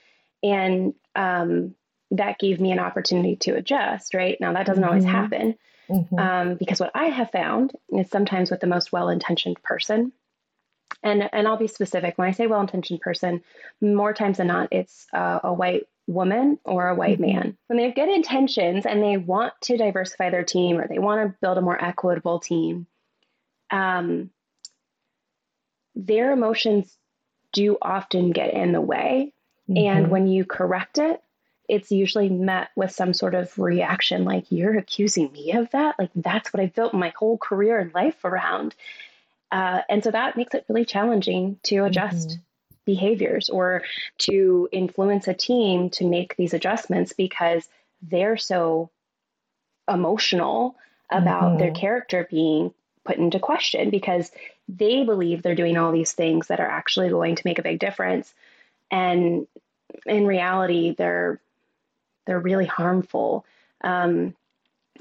and 0.42 0.94
um, 1.14 1.74
that 2.12 2.38
gave 2.38 2.60
me 2.60 2.72
an 2.72 2.78
opportunity 2.78 3.36
to 3.36 3.52
adjust. 3.52 4.14
Right 4.14 4.40
now, 4.40 4.52
that 4.52 4.66
doesn't 4.66 4.82
mm-hmm. 4.82 4.88
always 4.88 5.04
happen 5.04 5.56
mm-hmm. 5.90 6.18
um, 6.18 6.54
because 6.54 6.80
what 6.80 6.92
I 6.94 7.06
have 7.06 7.30
found 7.30 7.72
is 7.90 8.08
sometimes 8.10 8.50
with 8.50 8.60
the 8.60 8.66
most 8.66 8.92
well-intentioned 8.92 9.62
person 9.62 10.12
and 11.02 11.28
and 11.32 11.48
I'll 11.48 11.56
be 11.56 11.66
specific 11.66 12.16
when 12.16 12.28
I 12.28 12.32
say 12.32 12.46
well-intentioned 12.46 13.00
person, 13.00 13.42
more 13.80 14.12
times 14.12 14.38
than 14.38 14.46
not, 14.46 14.68
it's 14.70 15.06
uh, 15.12 15.40
a 15.42 15.52
white 15.52 15.86
woman 16.06 16.58
or 16.64 16.88
a 16.88 16.94
white 16.94 17.20
mm-hmm. 17.20 17.36
man. 17.36 17.58
When 17.66 17.76
they 17.76 17.84
have 17.84 17.94
good 17.94 18.08
intentions 18.08 18.86
and 18.86 19.02
they 19.02 19.16
want 19.16 19.54
to 19.62 19.76
diversify 19.76 20.30
their 20.30 20.44
team 20.44 20.78
or 20.78 20.86
they 20.86 20.98
want 20.98 21.22
to 21.22 21.36
build 21.40 21.58
a 21.58 21.62
more 21.62 21.82
equitable 21.82 22.38
team, 22.38 22.86
um, 23.70 24.30
their 25.94 26.32
emotions 26.32 26.96
do 27.52 27.76
often 27.80 28.30
get 28.30 28.54
in 28.54 28.72
the 28.72 28.80
way. 28.80 29.32
Mm-hmm. 29.68 29.86
And 29.86 30.10
when 30.10 30.26
you 30.26 30.44
correct 30.44 30.98
it, 30.98 31.22
it's 31.72 31.90
usually 31.90 32.28
met 32.28 32.68
with 32.76 32.90
some 32.90 33.14
sort 33.14 33.34
of 33.34 33.58
reaction 33.58 34.24
like 34.26 34.44
you're 34.52 34.76
accusing 34.76 35.32
me 35.32 35.52
of 35.52 35.70
that 35.70 35.98
like 35.98 36.10
that's 36.14 36.52
what 36.52 36.62
i've 36.62 36.74
built 36.74 36.92
my 36.92 37.10
whole 37.16 37.38
career 37.38 37.78
and 37.78 37.94
life 37.94 38.24
around 38.24 38.74
uh, 39.50 39.80
and 39.90 40.02
so 40.04 40.10
that 40.10 40.36
makes 40.36 40.54
it 40.54 40.64
really 40.68 40.84
challenging 40.84 41.58
to 41.62 41.84
adjust 41.84 42.28
mm-hmm. 42.28 42.40
behaviors 42.84 43.48
or 43.48 43.82
to 44.18 44.68
influence 44.70 45.28
a 45.28 45.34
team 45.34 45.88
to 45.88 46.06
make 46.06 46.36
these 46.36 46.54
adjustments 46.54 47.14
because 47.14 47.66
they're 48.02 48.36
so 48.36 48.90
emotional 49.90 50.76
about 51.10 51.42
mm-hmm. 51.42 51.58
their 51.58 51.70
character 51.70 52.26
being 52.30 52.72
put 53.04 53.16
into 53.16 53.38
question 53.38 53.88
because 53.88 54.30
they 54.68 55.04
believe 55.04 55.42
they're 55.42 55.54
doing 55.54 55.78
all 55.78 55.92
these 55.92 56.12
things 56.12 56.48
that 56.48 56.60
are 56.60 56.70
actually 56.70 57.08
going 57.08 57.34
to 57.34 57.42
make 57.46 57.58
a 57.58 57.62
big 57.62 57.78
difference 57.78 58.34
and 58.90 59.46
in 60.04 60.26
reality 60.26 60.94
they're 60.96 61.40
they're 62.26 62.40
really 62.40 62.66
harmful 62.66 63.44
um, 63.82 64.34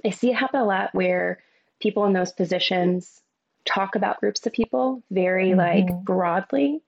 i 0.06 0.10
see 0.10 0.32
it 0.32 0.36
happen 0.36 0.60
a 0.60 0.66
lot 0.66 0.94
where 0.94 1.42
people 1.80 2.06
in 2.06 2.14
those 2.14 2.32
positions 2.32 3.22
talk 3.66 3.96
about 3.96 4.20
groups 4.20 4.46
of 4.46 4.54
people 4.54 5.04
very 5.12 5.50
mm-hmm. 5.50 5.60
like 5.60 6.04
broadly 6.04 6.82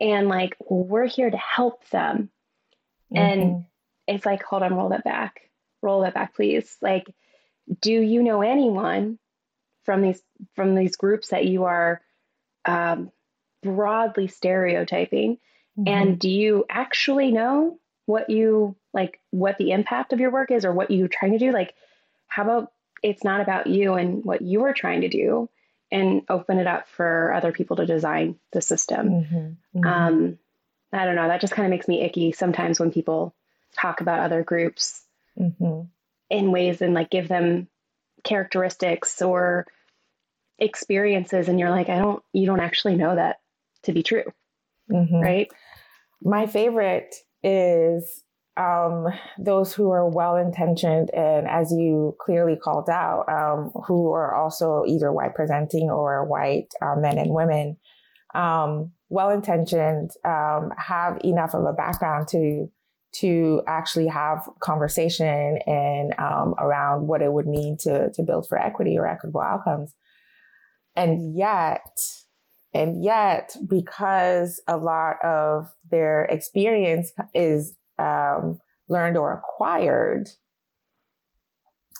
and 0.00 0.28
like 0.28 0.56
well, 0.60 0.84
we're 0.84 1.06
here 1.06 1.30
to 1.30 1.36
help 1.36 1.88
them 1.90 2.30
mm-hmm. 3.12 3.16
and 3.16 3.64
it's 4.06 4.26
like 4.26 4.42
hold 4.42 4.62
on 4.62 4.74
roll 4.74 4.88
that 4.88 5.04
back 5.04 5.50
roll 5.82 6.02
that 6.02 6.14
back 6.14 6.34
please 6.34 6.76
like 6.80 7.06
do 7.80 7.92
you 7.92 8.22
know 8.22 8.42
anyone 8.42 9.18
from 9.84 10.02
these 10.02 10.20
from 10.54 10.74
these 10.74 10.96
groups 10.96 11.28
that 11.28 11.44
you 11.44 11.64
are 11.64 12.00
um, 12.64 13.10
broadly 13.62 14.26
stereotyping 14.26 15.38
mm-hmm. 15.78 15.88
and 15.88 16.18
do 16.18 16.28
you 16.28 16.64
actually 16.68 17.30
know 17.30 17.78
what 18.06 18.30
you 18.30 18.76
like 18.92 19.20
what 19.30 19.58
the 19.58 19.70
impact 19.72 20.12
of 20.12 20.20
your 20.20 20.30
work 20.30 20.50
is 20.50 20.64
or 20.64 20.72
what 20.72 20.90
you're 20.90 21.08
trying 21.08 21.32
to 21.32 21.38
do 21.38 21.52
like 21.52 21.74
how 22.28 22.42
about 22.42 22.72
it's 23.02 23.24
not 23.24 23.40
about 23.40 23.66
you 23.66 23.94
and 23.94 24.24
what 24.24 24.42
you 24.42 24.64
are 24.64 24.72
trying 24.72 25.02
to 25.02 25.08
do 25.08 25.48
and 25.92 26.22
open 26.28 26.58
it 26.58 26.66
up 26.66 26.88
for 26.88 27.32
other 27.32 27.52
people 27.52 27.76
to 27.76 27.86
design 27.86 28.36
the 28.52 28.60
system 28.60 29.08
mm-hmm. 29.08 29.78
Mm-hmm. 29.78 29.86
Um, 29.86 30.38
i 30.92 31.04
don't 31.04 31.16
know 31.16 31.28
that 31.28 31.40
just 31.40 31.52
kind 31.52 31.66
of 31.66 31.70
makes 31.70 31.88
me 31.88 32.02
icky 32.02 32.32
sometimes 32.32 32.80
when 32.80 32.92
people 32.92 33.34
talk 33.78 34.00
about 34.00 34.20
other 34.20 34.42
groups 34.42 35.02
mm-hmm. 35.38 35.82
in 36.28 36.52
ways 36.52 36.82
and 36.82 36.94
like 36.94 37.10
give 37.10 37.28
them 37.28 37.68
characteristics 38.24 39.22
or 39.22 39.66
experiences 40.58 41.48
and 41.48 41.58
you're 41.58 41.70
like 41.70 41.88
i 41.88 41.98
don't 41.98 42.22
you 42.32 42.46
don't 42.46 42.60
actually 42.60 42.96
know 42.96 43.14
that 43.14 43.38
to 43.82 43.92
be 43.92 44.02
true 44.02 44.30
mm-hmm. 44.90 45.16
right 45.16 45.50
my 46.22 46.46
favorite 46.46 47.14
is 47.42 48.22
um, 48.60 49.06
those 49.38 49.72
who 49.72 49.90
are 49.90 50.06
well 50.06 50.36
intentioned 50.36 51.10
and, 51.14 51.48
as 51.48 51.72
you 51.72 52.14
clearly 52.20 52.56
called 52.56 52.90
out, 52.90 53.24
um, 53.28 53.70
who 53.86 54.12
are 54.12 54.34
also 54.34 54.84
either 54.86 55.10
white 55.10 55.34
presenting 55.34 55.90
or 55.90 56.26
white 56.26 56.68
uh, 56.82 56.94
men 56.96 57.16
and 57.16 57.32
women, 57.32 57.78
um, 58.34 58.92
well 59.08 59.30
intentioned, 59.30 60.10
um, 60.26 60.72
have 60.76 61.18
enough 61.24 61.54
of 61.54 61.64
a 61.64 61.72
background 61.72 62.28
to 62.28 62.70
to 63.12 63.60
actually 63.66 64.06
have 64.06 64.48
conversation 64.60 65.58
and 65.66 66.14
um, 66.18 66.54
around 66.58 67.08
what 67.08 67.22
it 67.22 67.32
would 67.32 67.46
mean 67.46 67.76
to 67.76 68.10
to 68.12 68.22
build 68.22 68.46
for 68.46 68.58
equity 68.58 68.98
or 68.98 69.06
equitable 69.06 69.40
outcomes. 69.40 69.94
And 70.94 71.34
yet, 71.34 71.88
and 72.74 73.02
yet, 73.02 73.56
because 73.66 74.62
a 74.68 74.76
lot 74.76 75.16
of 75.24 75.72
their 75.90 76.24
experience 76.26 77.10
is 77.34 77.74
um, 78.00 78.58
learned 78.88 79.16
or 79.16 79.32
acquired, 79.32 80.28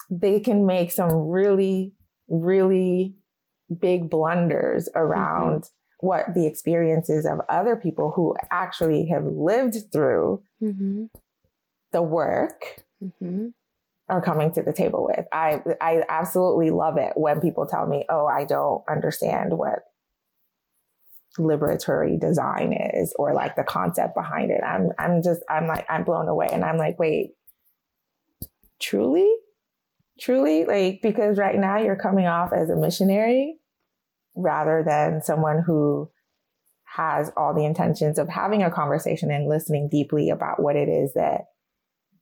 they 0.09 0.39
can 0.39 0.65
make 0.65 0.91
some 0.91 1.29
really, 1.29 1.93
really 2.27 3.15
big 3.79 4.09
blunders 4.09 4.89
around 4.95 5.61
mm-hmm. 5.61 6.07
what 6.07 6.33
the 6.33 6.45
experiences 6.45 7.25
of 7.25 7.39
other 7.47 7.75
people 7.75 8.11
who 8.11 8.35
actually 8.51 9.07
have 9.07 9.23
lived 9.23 9.77
through 9.91 10.43
mm-hmm. 10.61 11.05
the 11.93 12.01
work 12.01 12.83
mm-hmm. 13.01 13.47
are 14.09 14.21
coming 14.21 14.51
to 14.53 14.61
the 14.61 14.73
table 14.73 15.05
with. 15.09 15.25
I 15.31 15.61
I 15.79 16.03
absolutely 16.09 16.71
love 16.71 16.97
it 16.97 17.13
when 17.15 17.39
people 17.39 17.65
tell 17.65 17.87
me, 17.87 18.05
"Oh, 18.09 18.25
I 18.25 18.43
don't 18.43 18.83
understand 18.89 19.57
what 19.57 19.79
liberatory 21.39 22.19
design 22.19 22.73
is 22.73 23.13
or 23.17 23.33
like 23.33 23.55
the 23.55 23.63
concept 23.63 24.15
behind 24.15 24.51
it." 24.51 24.61
I'm 24.63 24.89
I'm 24.99 25.21
just 25.23 25.41
I'm 25.49 25.67
like 25.67 25.85
I'm 25.89 26.03
blown 26.03 26.27
away 26.27 26.49
and 26.51 26.63
I'm 26.63 26.77
like, 26.77 26.99
"Wait, 26.99 27.31
truly? 28.79 29.29
Truly 30.19 30.65
like 30.65 30.99
because 31.01 31.37
right 31.37 31.57
now 31.57 31.77
you're 31.79 31.95
coming 31.95 32.27
off 32.27 32.51
as 32.53 32.69
a 32.69 32.75
missionary 32.75 33.57
rather 34.35 34.83
than 34.85 35.21
someone 35.21 35.63
who 35.65 36.09
has 36.95 37.31
all 37.37 37.53
the 37.53 37.65
intentions 37.65 38.19
of 38.19 38.27
having 38.27 38.63
a 38.63 38.71
conversation 38.71 39.31
and 39.31 39.47
listening 39.47 39.87
deeply 39.89 40.29
about 40.29 40.61
what 40.61 40.75
it 40.75 40.89
is 40.89 41.13
that 41.13 41.45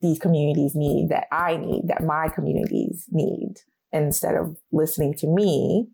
these 0.00 0.18
communities 0.18 0.74
need, 0.74 1.08
that 1.10 1.26
I 1.32 1.56
need, 1.56 1.88
that 1.88 2.04
my 2.04 2.28
communities 2.28 3.06
need, 3.10 3.56
instead 3.92 4.34
of 4.34 4.56
listening 4.72 5.14
to 5.14 5.26
me 5.26 5.88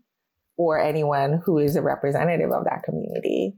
or 0.57 0.79
anyone 0.81 1.43
who 1.45 1.59
is 1.59 1.77
a 1.77 1.83
representative 1.83 2.51
of 2.51 2.65
that 2.65 2.83
community. 2.83 3.55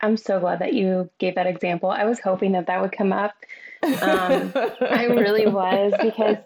I'm 0.00 0.16
so 0.16 0.40
glad 0.40 0.60
that 0.60 0.72
you 0.72 1.10
gave 1.18 1.34
that 1.34 1.46
example. 1.46 1.90
I 1.90 2.04
was 2.04 2.20
hoping 2.20 2.52
that 2.52 2.68
that 2.68 2.80
would 2.80 2.92
come 2.92 3.12
up. 3.12 3.34
Um, 3.82 4.52
I 4.54 5.06
really 5.10 5.46
was 5.46 5.92
because 6.00 6.36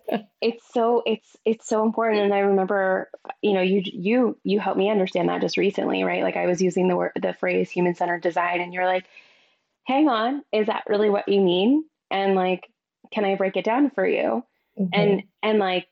it's 0.40 0.64
so 0.72 1.02
it's 1.06 1.36
it's 1.44 1.68
so 1.68 1.84
important. 1.84 2.22
And 2.22 2.34
I 2.34 2.40
remember, 2.40 3.10
you 3.42 3.52
know, 3.52 3.60
you 3.60 3.82
you 3.84 4.38
you 4.42 4.60
helped 4.60 4.78
me 4.78 4.90
understand 4.90 5.28
that 5.28 5.40
just 5.40 5.56
recently, 5.56 6.04
right? 6.04 6.22
Like 6.22 6.36
I 6.36 6.46
was 6.46 6.60
using 6.60 6.88
the 6.88 6.96
word 6.96 7.12
the 7.20 7.34
phrase 7.34 7.70
human 7.70 7.94
centered 7.94 8.22
design, 8.22 8.60
and 8.60 8.72
you're 8.72 8.86
like, 8.86 9.04
"Hang 9.84 10.08
on, 10.08 10.42
is 10.52 10.66
that 10.66 10.84
really 10.88 11.10
what 11.10 11.28
you 11.28 11.40
mean?" 11.40 11.84
And 12.10 12.34
like, 12.34 12.68
can 13.12 13.24
I 13.24 13.36
break 13.36 13.56
it 13.56 13.64
down 13.64 13.90
for 13.90 14.06
you? 14.06 14.44
Mm-hmm. 14.78 14.88
And 14.92 15.22
and 15.42 15.58
like, 15.58 15.86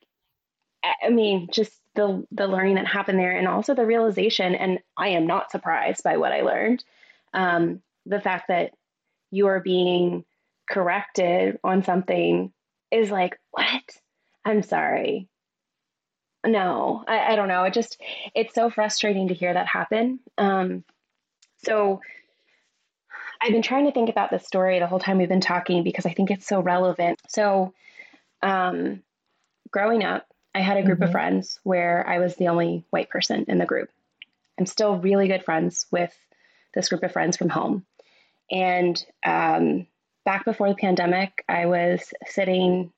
I 0.84 1.10
mean, 1.10 1.48
just 1.52 1.72
the 1.94 2.26
the 2.32 2.46
learning 2.46 2.76
that 2.76 2.86
happened 2.86 3.18
there, 3.18 3.36
and 3.36 3.46
also 3.46 3.74
the 3.74 3.86
realization. 3.86 4.54
And 4.54 4.78
I 4.96 5.08
am 5.08 5.26
not 5.26 5.50
surprised 5.50 6.02
by 6.02 6.16
what 6.16 6.32
I 6.32 6.42
learned 6.42 6.84
um, 7.34 7.82
the 8.06 8.20
fact 8.20 8.48
that 8.48 8.72
you 9.30 9.46
are 9.46 9.60
being 9.60 10.24
corrected 10.68 11.58
on 11.64 11.82
something 11.82 12.52
is 12.90 13.10
like, 13.10 13.38
what? 13.50 13.82
I'm 14.44 14.62
sorry. 14.62 15.28
No, 16.44 17.04
I, 17.06 17.32
I 17.32 17.36
don't 17.36 17.48
know. 17.48 17.62
It 17.64 17.72
just, 17.72 18.00
it's 18.34 18.54
so 18.54 18.68
frustrating 18.68 19.28
to 19.28 19.34
hear 19.34 19.54
that 19.54 19.68
happen. 19.68 20.18
Um, 20.36 20.84
so 21.64 22.00
I've 23.40 23.52
been 23.52 23.62
trying 23.62 23.86
to 23.86 23.92
think 23.92 24.10
about 24.10 24.30
this 24.30 24.46
story 24.46 24.78
the 24.78 24.88
whole 24.88 24.98
time 24.98 25.18
we've 25.18 25.28
been 25.28 25.40
talking 25.40 25.84
because 25.84 26.04
I 26.04 26.12
think 26.12 26.30
it's 26.30 26.46
so 26.46 26.60
relevant. 26.60 27.20
So, 27.28 27.72
um, 28.42 29.02
growing 29.70 30.02
up, 30.02 30.26
I 30.54 30.60
had 30.60 30.76
a 30.76 30.82
group 30.82 30.98
mm-hmm. 30.98 31.04
of 31.04 31.12
friends 31.12 31.58
where 31.62 32.06
I 32.06 32.18
was 32.18 32.36
the 32.36 32.48
only 32.48 32.84
white 32.90 33.10
person 33.10 33.44
in 33.48 33.58
the 33.58 33.66
group. 33.66 33.90
I'm 34.58 34.66
still 34.66 34.96
really 34.96 35.28
good 35.28 35.44
friends 35.44 35.86
with 35.90 36.14
this 36.74 36.88
group 36.88 37.02
of 37.02 37.12
friends 37.12 37.36
from 37.36 37.48
home. 37.48 37.86
And 38.50 39.02
um, 39.24 39.86
back 40.24 40.44
before 40.44 40.68
the 40.68 40.74
pandemic, 40.74 41.44
I 41.48 41.66
was 41.66 42.12
sitting 42.26 42.92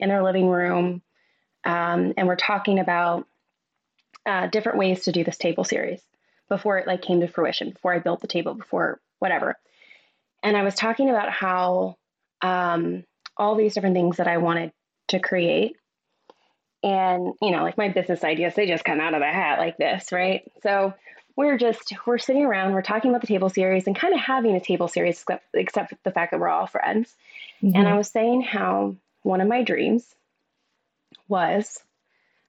in 0.00 0.08
their 0.08 0.22
living 0.22 0.48
room 0.48 1.02
um, 1.64 2.14
and 2.16 2.26
we're 2.26 2.36
talking 2.36 2.78
about 2.78 3.26
uh, 4.24 4.46
different 4.46 4.78
ways 4.78 5.04
to 5.04 5.12
do 5.12 5.24
this 5.24 5.36
table 5.36 5.64
series 5.64 6.00
before 6.48 6.78
it 6.78 6.86
like 6.86 7.02
came 7.02 7.20
to 7.20 7.28
fruition, 7.28 7.70
before 7.70 7.92
I 7.92 7.98
built 7.98 8.20
the 8.20 8.26
table, 8.26 8.54
before 8.54 9.00
whatever. 9.18 9.56
And 10.42 10.56
I 10.56 10.62
was 10.62 10.74
talking 10.74 11.10
about 11.10 11.30
how 11.30 11.96
um, 12.40 13.04
all 13.36 13.54
these 13.54 13.74
different 13.74 13.94
things 13.94 14.18
that 14.18 14.28
I 14.28 14.38
wanted 14.38 14.72
to 15.08 15.18
create. 15.18 15.76
And, 16.82 17.34
you 17.42 17.50
know, 17.50 17.62
like 17.62 17.76
my 17.76 17.88
business 17.88 18.22
ideas, 18.22 18.54
they 18.54 18.66
just 18.66 18.84
come 18.84 19.00
out 19.00 19.14
of 19.14 19.20
the 19.20 19.26
hat 19.26 19.58
like 19.58 19.78
this, 19.78 20.12
right? 20.12 20.42
So 20.62 20.94
we're 21.38 21.56
just 21.56 21.94
we're 22.04 22.18
sitting 22.18 22.44
around 22.44 22.72
we're 22.72 22.82
talking 22.82 23.12
about 23.12 23.20
the 23.20 23.28
table 23.28 23.48
series 23.48 23.86
and 23.86 23.94
kind 23.94 24.12
of 24.12 24.18
having 24.18 24.56
a 24.56 24.60
table 24.60 24.88
series 24.88 25.24
except, 25.54 25.94
the 26.02 26.10
fact 26.10 26.32
that 26.32 26.40
we're 26.40 26.48
all 26.48 26.66
friends 26.66 27.14
mm-hmm. 27.62 27.76
and 27.76 27.86
i 27.86 27.96
was 27.96 28.08
saying 28.08 28.42
how 28.42 28.94
one 29.22 29.40
of 29.40 29.46
my 29.46 29.62
dreams 29.62 30.14
was 31.28 31.78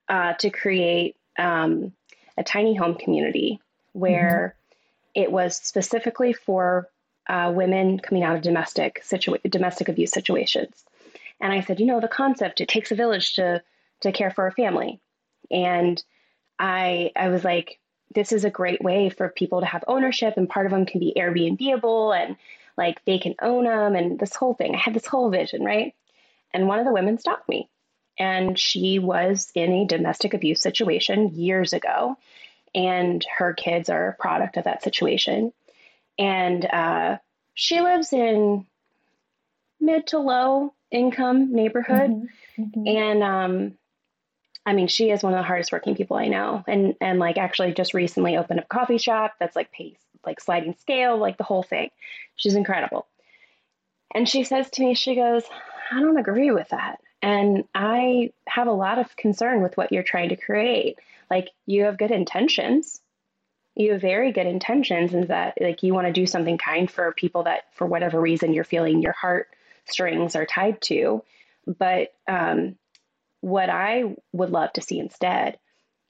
uh, 0.08 0.34
to 0.34 0.50
create 0.50 1.16
um, 1.38 1.92
a 2.36 2.44
tiny 2.44 2.74
home 2.74 2.96
community 2.96 3.60
where 3.94 4.56
mm-hmm. 4.56 5.22
it 5.22 5.32
was 5.32 5.56
specifically 5.56 6.34
for 6.34 6.88
uh, 7.28 7.52
women 7.54 8.00
coming 8.00 8.24
out 8.24 8.36
of 8.36 8.42
domestic 8.42 9.04
situa- 9.06 9.52
domestic 9.52 9.88
abuse 9.88 10.12
situations 10.12 10.84
and 11.40 11.54
i 11.54 11.62
said 11.62 11.80
you 11.80 11.86
know 11.86 12.00
the 12.00 12.08
concept 12.08 12.60
it 12.60 12.68
takes 12.68 12.92
a 12.92 12.96
village 12.96 13.36
to 13.36 13.62
to 14.02 14.12
care 14.12 14.32
for 14.32 14.48
a 14.48 14.52
family 14.52 15.00
and 15.52 16.04
i 16.58 17.12
i 17.16 17.30
was 17.30 17.44
like 17.44 17.80
this 18.16 18.32
is 18.32 18.44
a 18.44 18.50
great 18.50 18.82
way 18.82 19.10
for 19.10 19.30
people 19.30 19.60
to 19.60 19.66
have 19.66 19.84
ownership 19.88 20.36
and 20.38 20.50
part 20.50 20.66
of 20.66 20.72
them 20.72 20.86
can 20.86 21.00
be 21.00 21.14
Airbnbable 21.16 22.18
and 22.18 22.36
like 22.78 23.04
they 23.06 23.20
can 23.20 23.36
own 23.42 23.66
them 23.66 23.96
and 23.96 24.18
this 24.18 24.36
whole 24.36 24.54
thing. 24.54 24.74
I 24.74 24.80
had 24.80 24.94
this 24.94 25.06
whole 25.06 25.30
vision, 25.30 25.64
right? 25.64 25.94
And 26.54 26.68
one 26.68 26.80
of 26.80 26.86
the 26.86 26.94
women 26.94 27.20
stopped 27.20 27.48
me. 27.48 27.70
And 28.18 28.58
she 28.58 29.00
was 29.00 29.52
in 29.56 29.72
a 29.72 29.86
domestic 29.86 30.34
abuse 30.34 30.62
situation 30.62 31.36
years 31.36 31.74
ago. 31.74 32.18
And 32.74 33.26
her 33.38 33.54
kids 33.54 33.90
are 33.90 34.10
a 34.10 34.14
product 34.14 34.58
of 34.58 34.66
that 34.66 34.84
situation. 34.84 35.54
And 36.18 36.66
uh, 36.66 37.18
she 37.54 37.80
lives 37.82 38.12
in 38.12 38.66
mid 39.80 40.08
to 40.08 40.20
low 40.20 40.74
income 40.92 41.54
neighborhood. 41.54 42.12
Mm-hmm. 42.12 42.64
Mm-hmm. 42.64 42.88
And 42.88 43.24
um, 43.24 43.78
I 44.70 44.74
mean, 44.74 44.88
she 44.88 45.10
is 45.10 45.24
one 45.24 45.34
of 45.34 45.40
the 45.40 45.44
hardest 45.44 45.72
working 45.72 45.96
people 45.96 46.16
I 46.16 46.28
know. 46.28 46.64
And 46.68 46.94
and 47.02 47.18
like 47.18 47.40
actually 47.40 47.74
just 47.74 47.96
recently 47.96 48.38
opened 48.38 48.60
a 48.60 48.66
coffee 48.66 49.00
shop 49.00 49.34
that's 49.40 49.56
like 49.56 49.72
pace, 49.72 49.98
like 50.24 50.40
sliding 50.40 50.76
scale, 50.80 51.18
like 51.18 51.38
the 51.40 51.44
whole 51.44 51.64
thing. 51.64 51.90
She's 52.36 52.54
incredible. 52.54 53.08
And 54.14 54.30
she 54.30 54.44
says 54.44 54.70
to 54.72 54.84
me, 54.84 54.94
she 54.94 55.16
goes, 55.16 55.44
I 55.92 56.00
don't 56.00 56.20
agree 56.20 56.52
with 56.52 56.70
that. 56.70 57.00
And 57.20 57.64
I 57.74 58.32
have 58.48 58.68
a 58.68 58.72
lot 58.72 59.00
of 59.00 59.16
concern 59.16 59.64
with 59.64 59.76
what 59.76 59.92
you're 59.92 60.04
trying 60.04 60.30
to 60.30 60.36
create. 60.36 61.00
Like 61.32 61.50
you 61.66 61.86
have 61.86 61.98
good 61.98 62.12
intentions. 62.12 63.02
You 63.74 63.94
have 63.94 64.02
very 64.02 64.32
good 64.32 64.46
intentions 64.46 65.16
and 65.16 65.30
that 65.30 65.58
like 65.60 65.82
you 65.82 65.96
want 65.96 66.06
to 66.06 66.14
do 66.14 66.28
something 66.28 66.60
kind 66.60 66.92
for 66.92 67.12
people 67.14 67.44
that 67.44 67.64
for 67.74 67.88
whatever 67.88 68.22
reason 68.22 68.54
you're 68.54 68.64
feeling 68.64 69.02
your 69.02 69.14
heart 69.14 69.48
strings 69.86 70.36
are 70.36 70.46
tied 70.46 70.80
to. 70.84 71.24
But 71.66 72.14
um, 72.28 72.76
what 73.42 73.70
I 73.70 74.16
would 74.34 74.50
love 74.50 74.74
to 74.74 74.82
see 74.82 75.00
instead 75.00 75.58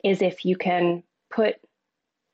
is 0.04 0.22
if 0.22 0.46
you 0.46 0.56
can 0.56 1.04
put 1.30 1.56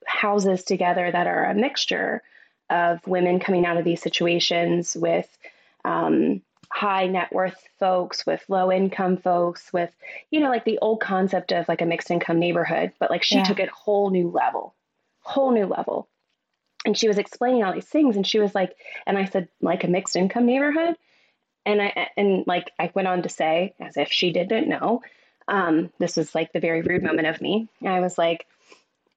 houses 0.06 0.64
together 0.64 1.12
that 1.12 1.28
are 1.28 1.46
a 1.46 1.56
mixture 1.56 2.22
of 2.70 3.06
women 3.06 3.39
coming 3.39 3.66
out 3.66 3.78
of 3.78 3.86
these 3.86 4.02
situations 4.02 4.96
with 4.96 5.28
um, 5.84 6.41
high 6.72 7.08
net 7.08 7.32
worth 7.32 7.64
folks, 7.80 8.26
with 8.26 8.43
low 8.48 8.72
income 8.72 9.18
folks, 9.18 9.72
with, 9.72 9.91
you 10.32 10.39
know, 10.39 10.50
like 10.50 10.66
the 10.66 10.80
old 10.82 11.00
concept 11.00 11.52
of 11.52 11.68
like 11.68 11.82
a 11.82 11.86
mixed 11.86 12.12
income 12.12 12.39
neighborhood, 12.39 12.91
but 13.00 13.10
like 13.10 13.24
she 13.24 13.36
yeah. 13.36 13.43
took 13.43 13.60
it 13.60 13.70
whole 13.70 14.10
new 14.10 14.30
level, 14.30 14.74
whole 15.20 15.52
new 15.52 15.66
level. 15.66 16.08
And 16.86 16.98
she 16.98 17.08
was 17.08 17.18
explaining 17.18 17.64
all 17.64 17.74
these 17.74 17.86
things 17.86 18.16
and 18.16 18.26
she 18.26 18.39
was 18.39 18.54
like, 18.54 18.76
and 19.08 19.18
I 19.18 19.26
said, 19.26 19.48
like 19.62 19.84
a 19.84 19.88
mixed 19.88 20.16
income 20.16 20.46
neighborhood. 20.46 20.96
And 21.66 21.82
I, 21.82 22.09
and 22.16 22.45
like 22.45 22.72
I 22.78 22.91
went 22.93 23.07
on 23.07 23.24
to 23.24 23.30
say, 23.30 23.74
as 23.80 23.97
if 23.97 24.11
she 24.11 24.32
didn't 24.32 24.70
know, 24.70 25.01
um, 25.47 25.91
this 25.99 26.18
was 26.18 26.34
like 26.36 26.53
the 26.53 26.59
very 26.59 26.82
rude 26.82 27.03
moment 27.03 27.28
of 27.28 27.41
me. 27.41 27.68
I 27.86 27.99
was 27.99 28.18
like, 28.18 28.45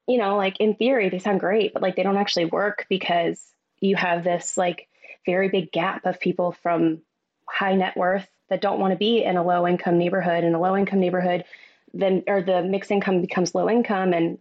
you 0.06 0.18
know, 0.18 0.36
like 0.36 0.58
in 0.60 0.74
theory, 0.74 1.08
they 1.08 1.18
sound 1.18 1.40
great, 1.40 1.72
but 1.74 1.82
like 1.82 1.96
they 1.96 2.02
don't 2.02 2.16
actually 2.16 2.46
work 2.46 2.86
because 2.88 3.40
you 3.80 3.96
have 3.96 4.24
this 4.24 4.56
like 4.56 4.88
very 5.26 5.48
big 5.48 5.70
gap 5.70 6.06
of 6.06 6.20
people 6.20 6.52
from 6.52 7.02
high 7.46 7.74
net 7.74 7.96
worth 7.96 8.26
that 8.48 8.60
don't 8.60 8.80
want 8.80 8.92
to 8.92 8.98
be 8.98 9.22
in 9.22 9.36
a 9.36 9.44
low 9.44 9.66
income 9.66 9.98
neighborhood. 9.98 10.44
In 10.44 10.54
a 10.54 10.60
low 10.60 10.76
income 10.76 11.00
neighborhood, 11.00 11.44
then 11.92 12.24
or 12.26 12.42
the 12.42 12.62
mixed 12.62 12.90
income 12.90 13.20
becomes 13.20 13.54
low 13.54 13.68
income 13.68 14.12
and 14.12 14.38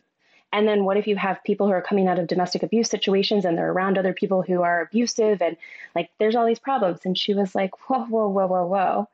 and 0.54 0.68
then 0.68 0.86
what 0.86 0.98
if 0.98 1.08
you 1.08 1.16
have 1.18 1.44
people 1.44 1.68
who 1.68 1.74
are 1.74 1.82
coming 1.82 2.08
out 2.08 2.20
of 2.20 2.28
domestic 2.28 2.64
abuse 2.64 2.90
situations 2.90 3.44
and 3.44 3.58
they're 3.58 3.72
around 3.72 3.98
other 3.98 4.14
people 4.14 4.42
who 4.42 4.62
are 4.62 4.82
abusive 4.82 5.42
and 5.42 5.58
like 5.94 6.10
there's 6.20 6.36
all 6.36 6.46
these 6.46 6.60
problems. 6.60 7.02
And 7.04 7.18
she 7.18 7.34
was 7.34 7.54
like, 7.54 7.90
whoa, 7.90 8.06
whoa, 8.06 8.30
whoa, 8.30 8.48
whoa, 8.48 8.66
whoa. 8.66 9.10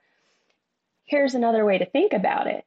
Here's 1.06 1.34
another 1.34 1.66
way 1.66 1.80
to 1.80 1.86
think 1.86 2.14
about 2.14 2.48
it. 2.48 2.66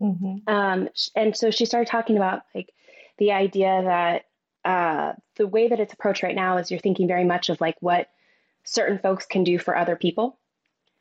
Mm-hmm. 0.00 0.48
Um, 0.52 0.88
and 1.16 1.36
so 1.36 1.50
she 1.50 1.64
started 1.64 1.90
talking 1.90 2.16
about 2.16 2.42
like 2.54 2.72
the 3.18 3.32
idea 3.32 3.82
that 3.82 4.24
uh, 4.64 5.14
the 5.36 5.46
way 5.46 5.68
that 5.68 5.80
it's 5.80 5.94
approached 5.94 6.22
right 6.22 6.36
now 6.36 6.58
is 6.58 6.70
you're 6.70 6.80
thinking 6.80 7.08
very 7.08 7.24
much 7.24 7.48
of 7.48 7.60
like 7.60 7.76
what 7.80 8.08
certain 8.64 8.98
folks 8.98 9.26
can 9.26 9.42
do 9.42 9.58
for 9.58 9.76
other 9.76 9.96
people 9.96 10.38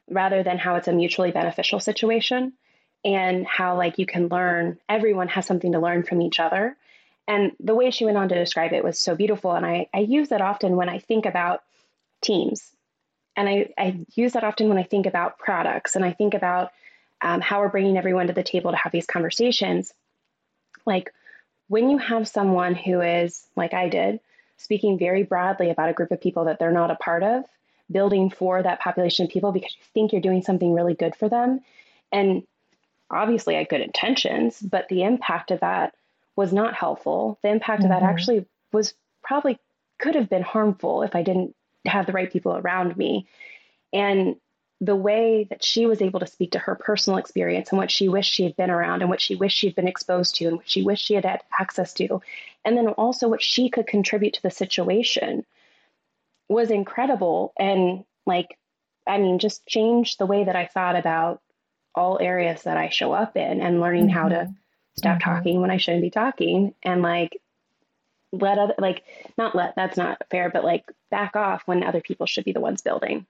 rather 0.10 0.44
than 0.44 0.58
how 0.58 0.76
it's 0.76 0.88
a 0.88 0.94
mutually 0.94 1.32
beneficial 1.32 1.80
situation 1.80 2.54
and 3.04 3.46
how 3.46 3.76
like 3.78 4.00
you 4.00 4.06
can 4.06 4.28
learn 4.30 4.80
everyone 4.90 5.28
has 5.28 5.46
something 5.46 5.74
to 5.74 5.80
learn 5.80 6.04
from 6.04 6.22
each 6.22 6.40
other 6.40 6.76
and 7.32 7.54
the 7.60 7.76
way 7.76 7.92
she 7.92 8.06
went 8.06 8.18
on 8.18 8.28
to 8.30 8.36
describe 8.36 8.74
it 8.74 8.84
was 8.84 9.00
so 9.00 9.16
beautiful. 9.16 9.52
And 9.54 9.66
i, 9.66 9.88
I 9.94 10.00
use 10.00 10.30
that 10.30 10.42
often 10.42 10.76
when 10.76 10.90
i 10.90 11.00
think 11.00 11.26
about 11.26 11.62
teams. 12.22 12.72
And 13.38 13.48
I, 13.48 13.70
I 13.78 14.00
use 14.16 14.34
that 14.34 14.44
often 14.44 14.68
when 14.70 14.78
i 14.78 14.84
think 14.84 15.06
about 15.06 15.40
products 15.40 15.96
and 15.96 16.04
i 16.04 16.12
think 16.12 16.34
about 16.34 16.72
um, 17.22 17.40
how 17.40 17.60
we're 17.60 17.70
bringing 17.70 17.98
everyone 17.98 18.28
to 18.28 18.34
the 18.34 18.44
table 18.44 18.72
to 18.72 18.78
have 18.78 18.92
these 18.92 19.06
conversations. 19.06 19.94
Like 20.86 21.14
when 21.68 21.90
you 21.90 21.98
have 22.00 22.28
someone 22.28 22.76
who 22.76 23.02
is, 23.02 23.46
like 23.56 23.74
I 23.74 23.90
did, 23.90 24.20
speaking 24.58 24.98
very 24.98 25.24
broadly 25.24 25.70
about 25.70 25.90
a 25.90 25.94
group 25.94 26.12
of 26.12 26.22
people 26.22 26.46
that 26.46 26.60
they're 26.60 26.72
not 26.72 26.92
a 26.92 26.96
part 26.96 27.24
of, 27.24 27.46
building 27.92 28.30
for 28.30 28.64
that 28.64 28.80
population 28.80 29.26
of 29.26 29.32
people 29.32 29.52
because 29.52 29.76
you 29.78 29.84
think 29.94 30.12
you're 30.12 30.22
doing 30.22 30.42
something 30.42 30.74
really 30.74 30.96
good 30.96 31.16
for 31.16 31.30
them. 31.30 31.62
And 32.12 32.44
obviously, 33.10 33.56
I 33.56 33.60
had 33.60 33.70
good 33.70 33.82
intentions, 33.82 34.60
but 34.60 34.88
the 34.90 35.04
impact 35.04 35.52
of 35.52 35.60
that 35.60 35.94
was 36.36 36.54
not 36.54 36.74
helpful. 36.74 37.40
The 37.44 37.50
impact 37.50 37.84
mm-hmm. 37.84 37.92
of 37.92 38.00
that 38.00 38.06
mm-hmm. 38.06 38.14
actually 38.14 38.46
was 38.72 38.94
probably 39.24 39.60
could 40.00 40.16
have 40.16 40.30
been 40.30 40.42
harmful 40.42 41.04
if 41.04 41.16
I 41.16 41.24
didn't 41.24 41.56
have 41.86 42.06
the 42.06 42.14
right 42.14 42.32
people 42.32 42.58
around 42.58 42.98
me. 42.98 43.28
And 43.94 44.36
the 44.80 44.96
way 44.96 45.46
that 45.50 45.64
she 45.64 45.86
was 45.86 46.02
able 46.02 46.20
to 46.20 46.28
speak 46.28 46.54
to 46.54 46.60
her 46.60 46.74
personal 46.74 47.20
experience 47.20 47.70
and 47.70 47.78
what 47.78 47.92
she 47.92 48.10
wished 48.10 48.34
she 48.34 48.44
had 48.44 48.56
been 48.56 48.72
around 48.72 49.02
and 49.02 49.10
what 49.12 49.22
she 49.22 49.36
wished 49.36 49.58
she'd 49.58 49.76
been 49.76 49.88
exposed 49.88 50.36
to 50.36 50.46
and 50.48 50.58
what 50.58 50.68
she 50.68 50.82
wished 50.82 51.06
she 51.06 51.14
had 51.14 51.24
had 51.24 51.44
access 51.60 51.94
to, 51.94 52.22
and 52.66 52.76
then 52.76 52.88
also 52.88 53.28
what 53.30 53.44
she 53.44 53.70
could 53.70 53.86
contribute 53.86 54.34
to 54.34 54.42
the 54.42 54.50
situation 54.50 55.46
was 56.50 56.72
incredible. 56.72 57.54
And 57.60 58.04
like, 58.26 58.58
I 59.08 59.20
mean, 59.20 59.38
just 59.38 59.66
changed 59.68 60.18
the 60.18 60.26
way 60.26 60.46
that 60.46 60.56
I 60.56 60.66
thought 60.66 60.96
about 60.96 61.42
all 61.94 62.18
areas 62.20 62.64
that 62.64 62.78
I 62.78 62.90
show 62.90 63.14
up 63.14 63.38
in 63.38 63.62
and 63.62 63.82
learning 63.82 64.08
mm-hmm. 64.08 64.18
how 64.18 64.30
to 64.30 64.36
mm-hmm. 64.36 64.54
Stop 64.96 65.20
mm-hmm. 65.20 65.30
talking 65.30 65.62
when 65.62 65.72
I 65.72 65.78
shouldn't 65.78 66.04
be 66.04 66.10
talking 66.10 66.74
and 66.84 67.02
like 67.02 67.40
let 68.32 68.58
other 68.58 68.76
like 68.78 69.04
not 69.38 69.56
let 69.56 69.76
that's 69.76 69.98
not 69.98 70.22
fair 70.30 70.50
but 70.50 70.64
like 70.64 70.86
back 71.10 71.36
off 71.36 71.64
when 71.66 71.84
other 71.84 72.02
people 72.02 72.26
should 72.26 72.46
be 72.46 72.54
the 72.54 72.62
ones 72.62 72.82
building 72.82 73.26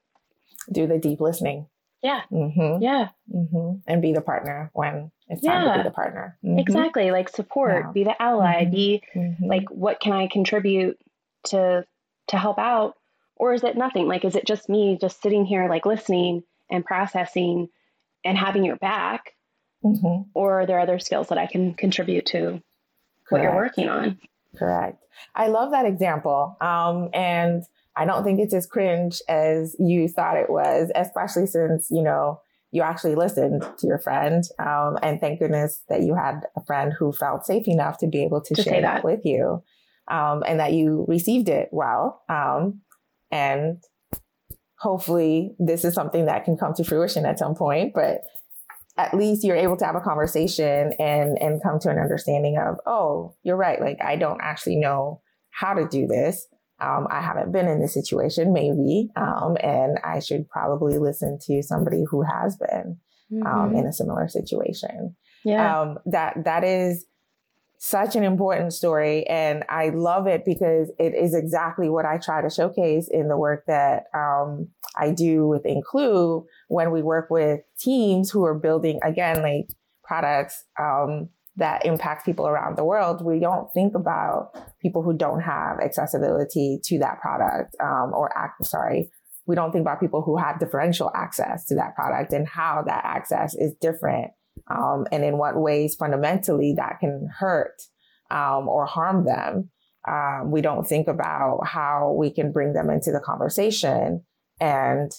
do 0.71 0.87
the 0.87 0.97
deep 0.97 1.21
listening. 1.21 1.67
Yeah. 2.01 2.21
Mm-hmm. 2.31 2.81
Yeah. 2.81 3.09
Mm-hmm. 3.33 3.79
And 3.87 4.01
be 4.01 4.13
the 4.13 4.21
partner 4.21 4.71
when 4.73 5.11
it's 5.27 5.43
yeah. 5.43 5.51
time 5.51 5.77
to 5.77 5.83
be 5.83 5.89
the 5.89 5.93
partner. 5.93 6.37
Mm-hmm. 6.43 6.59
Exactly. 6.59 7.11
Like 7.11 7.29
support, 7.29 7.85
yeah. 7.85 7.91
be 7.91 8.03
the 8.03 8.21
ally, 8.21 8.63
mm-hmm. 8.63 8.71
be 8.71 9.03
mm-hmm. 9.15 9.45
like, 9.45 9.69
what 9.69 9.99
can 9.99 10.13
I 10.13 10.27
contribute 10.27 10.99
to 11.45 11.85
to 12.27 12.37
help 12.37 12.59
out? 12.59 12.95
Or 13.35 13.53
is 13.53 13.63
it 13.63 13.77
nothing? 13.77 14.07
Like, 14.07 14.25
is 14.25 14.35
it 14.35 14.45
just 14.45 14.69
me 14.69 14.97
just 14.99 15.21
sitting 15.21 15.45
here 15.45 15.67
like 15.67 15.85
listening 15.85 16.43
and 16.69 16.85
processing 16.85 17.69
and 18.23 18.37
having 18.37 18.63
your 18.63 18.77
back? 18.77 19.33
Mm-hmm. 19.83 20.29
Or 20.33 20.61
are 20.61 20.65
there 20.65 20.79
other 20.79 20.99
skills 20.99 21.27
that 21.29 21.37
I 21.37 21.47
can 21.47 21.73
contribute 21.73 22.25
to 22.27 22.39
Correct. 22.39 22.63
what 23.29 23.41
you're 23.41 23.55
working 23.55 23.89
on? 23.89 24.19
Correct. 24.57 25.03
I 25.35 25.47
love 25.47 25.71
that 25.71 25.85
example. 25.85 26.57
Um, 26.61 27.09
and 27.13 27.63
I 27.95 28.05
don't 28.05 28.23
think 28.23 28.39
it's 28.39 28.53
as 28.53 28.65
cringe 28.65 29.21
as 29.27 29.75
you 29.79 30.07
thought 30.07 30.37
it 30.37 30.49
was, 30.49 30.91
especially 30.95 31.47
since, 31.47 31.89
you 31.89 32.03
know, 32.03 32.41
you 32.71 32.81
actually 32.81 33.15
listened 33.15 33.63
to 33.79 33.87
your 33.87 33.99
friend. 33.99 34.43
Um, 34.57 34.97
and 35.03 35.19
thank 35.19 35.39
goodness 35.39 35.81
that 35.89 36.01
you 36.01 36.15
had 36.15 36.41
a 36.55 36.63
friend 36.63 36.93
who 36.97 37.11
felt 37.11 37.45
safe 37.45 37.67
enough 37.67 37.97
to 37.99 38.07
be 38.07 38.23
able 38.23 38.41
to, 38.41 38.55
to 38.55 38.61
share 38.61 38.81
that. 38.81 38.95
that. 38.95 39.03
with 39.03 39.25
you. 39.25 39.63
Um, 40.07 40.43
and 40.45 40.59
that 40.59 40.73
you 40.73 41.05
received 41.07 41.49
it 41.49 41.69
well. 41.71 42.21
Um, 42.29 42.81
and 43.29 43.81
hopefully 44.77 45.55
this 45.59 45.85
is 45.85 45.93
something 45.93 46.25
that 46.25 46.43
can 46.43 46.57
come 46.57 46.73
to 46.73 46.83
fruition 46.83 47.25
at 47.25 47.39
some 47.39 47.55
point, 47.55 47.93
but 47.93 48.23
at 49.01 49.13
least 49.13 49.43
you're 49.43 49.55
able 49.55 49.77
to 49.77 49.85
have 49.85 49.95
a 49.95 50.01
conversation 50.01 50.93
and, 50.99 51.37
and 51.41 51.61
come 51.63 51.79
to 51.79 51.89
an 51.89 51.97
understanding 51.97 52.57
of, 52.57 52.77
oh, 52.85 53.35
you're 53.43 53.57
right. 53.57 53.81
Like 53.81 53.99
I 54.03 54.15
don't 54.15 54.41
actually 54.41 54.77
know 54.77 55.21
how 55.49 55.73
to 55.73 55.87
do 55.87 56.07
this. 56.07 56.47
Um, 56.79 57.07
I 57.09 57.21
haven't 57.21 57.51
been 57.51 57.67
in 57.67 57.79
this 57.79 57.93
situation, 57.93 58.53
maybe, 58.53 59.09
um, 59.15 59.55
and 59.61 59.99
I 60.03 60.19
should 60.19 60.49
probably 60.49 60.97
listen 60.97 61.37
to 61.45 61.61
somebody 61.61 62.03
who 62.09 62.23
has 62.23 62.57
been 62.57 62.97
um, 63.45 63.69
mm-hmm. 63.69 63.75
in 63.77 63.85
a 63.85 63.93
similar 63.93 64.27
situation. 64.27 65.15
Yeah, 65.45 65.81
um, 65.81 65.97
that 66.07 66.43
that 66.45 66.63
is 66.63 67.05
such 67.83 68.15
an 68.15 68.23
important 68.23 68.73
story, 68.73 69.25
and 69.25 69.63
I 69.67 69.89
love 69.89 70.27
it 70.27 70.45
because 70.45 70.91
it 70.99 71.15
is 71.15 71.33
exactly 71.33 71.89
what 71.89 72.05
I 72.05 72.19
try 72.19 72.39
to 72.39 72.49
showcase 72.49 73.09
in 73.09 73.27
the 73.27 73.35
work 73.35 73.63
that 73.65 74.03
um, 74.13 74.67
I 74.95 75.09
do 75.09 75.47
with 75.47 75.63
incluu 75.63 76.45
when 76.67 76.91
we 76.91 77.01
work 77.01 77.31
with 77.31 77.61
teams 77.79 78.29
who 78.29 78.45
are 78.45 78.53
building 78.53 78.99
again 79.03 79.41
like 79.41 79.67
products 80.03 80.63
um, 80.79 81.29
that 81.55 81.83
impact 81.83 82.23
people 82.23 82.47
around 82.47 82.77
the 82.77 82.83
world, 82.83 83.25
we 83.25 83.39
don't 83.39 83.73
think 83.73 83.95
about 83.95 84.51
people 84.79 85.01
who 85.01 85.17
don't 85.17 85.41
have 85.41 85.79
accessibility 85.79 86.79
to 86.83 86.99
that 86.99 87.19
product 87.19 87.75
um, 87.81 88.11
or 88.13 88.31
act, 88.37 88.63
sorry, 88.63 89.09
we 89.47 89.55
don't 89.55 89.71
think 89.71 89.81
about 89.81 89.99
people 89.99 90.21
who 90.21 90.37
have 90.37 90.59
differential 90.59 91.09
access 91.15 91.65
to 91.65 91.73
that 91.73 91.95
product 91.95 92.31
and 92.31 92.47
how 92.47 92.83
that 92.85 93.01
access 93.03 93.55
is 93.55 93.73
different 93.81 94.29
um, 94.71 95.05
and 95.11 95.23
in 95.23 95.37
what 95.37 95.59
ways 95.59 95.95
fundamentally 95.95 96.73
that 96.77 96.99
can 96.99 97.29
hurt 97.39 97.81
um, 98.29 98.67
or 98.67 98.85
harm 98.85 99.25
them. 99.25 99.69
Um, 100.07 100.51
we 100.51 100.61
don't 100.61 100.87
think 100.87 101.07
about 101.07 101.61
how 101.65 102.15
we 102.17 102.31
can 102.31 102.51
bring 102.51 102.73
them 102.73 102.89
into 102.89 103.11
the 103.11 103.19
conversation. 103.19 104.23
And 104.59 105.11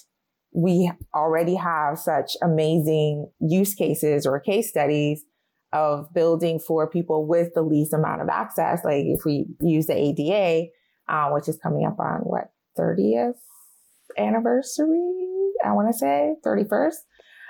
we 0.53 0.91
already 1.15 1.55
have 1.55 1.97
such 1.97 2.33
amazing 2.41 3.29
use 3.39 3.73
cases 3.73 4.25
or 4.25 4.39
case 4.39 4.69
studies 4.69 5.23
of 5.71 6.13
building 6.13 6.59
for 6.59 6.89
people 6.89 7.25
with 7.27 7.53
the 7.55 7.61
least 7.61 7.93
amount 7.93 8.21
of 8.21 8.29
access. 8.29 8.81
Like 8.83 9.05
if 9.05 9.25
we 9.25 9.45
use 9.61 9.87
the 9.87 9.97
ADA, 9.97 10.67
uh, 11.07 11.29
which 11.31 11.47
is 11.47 11.57
coming 11.61 11.85
up 11.85 11.99
on 11.99 12.19
what, 12.21 12.51
30th 12.77 13.33
anniversary? 14.17 14.99
I 15.63 15.71
want 15.71 15.91
to 15.91 15.97
say 15.97 16.35
31st. 16.45 16.95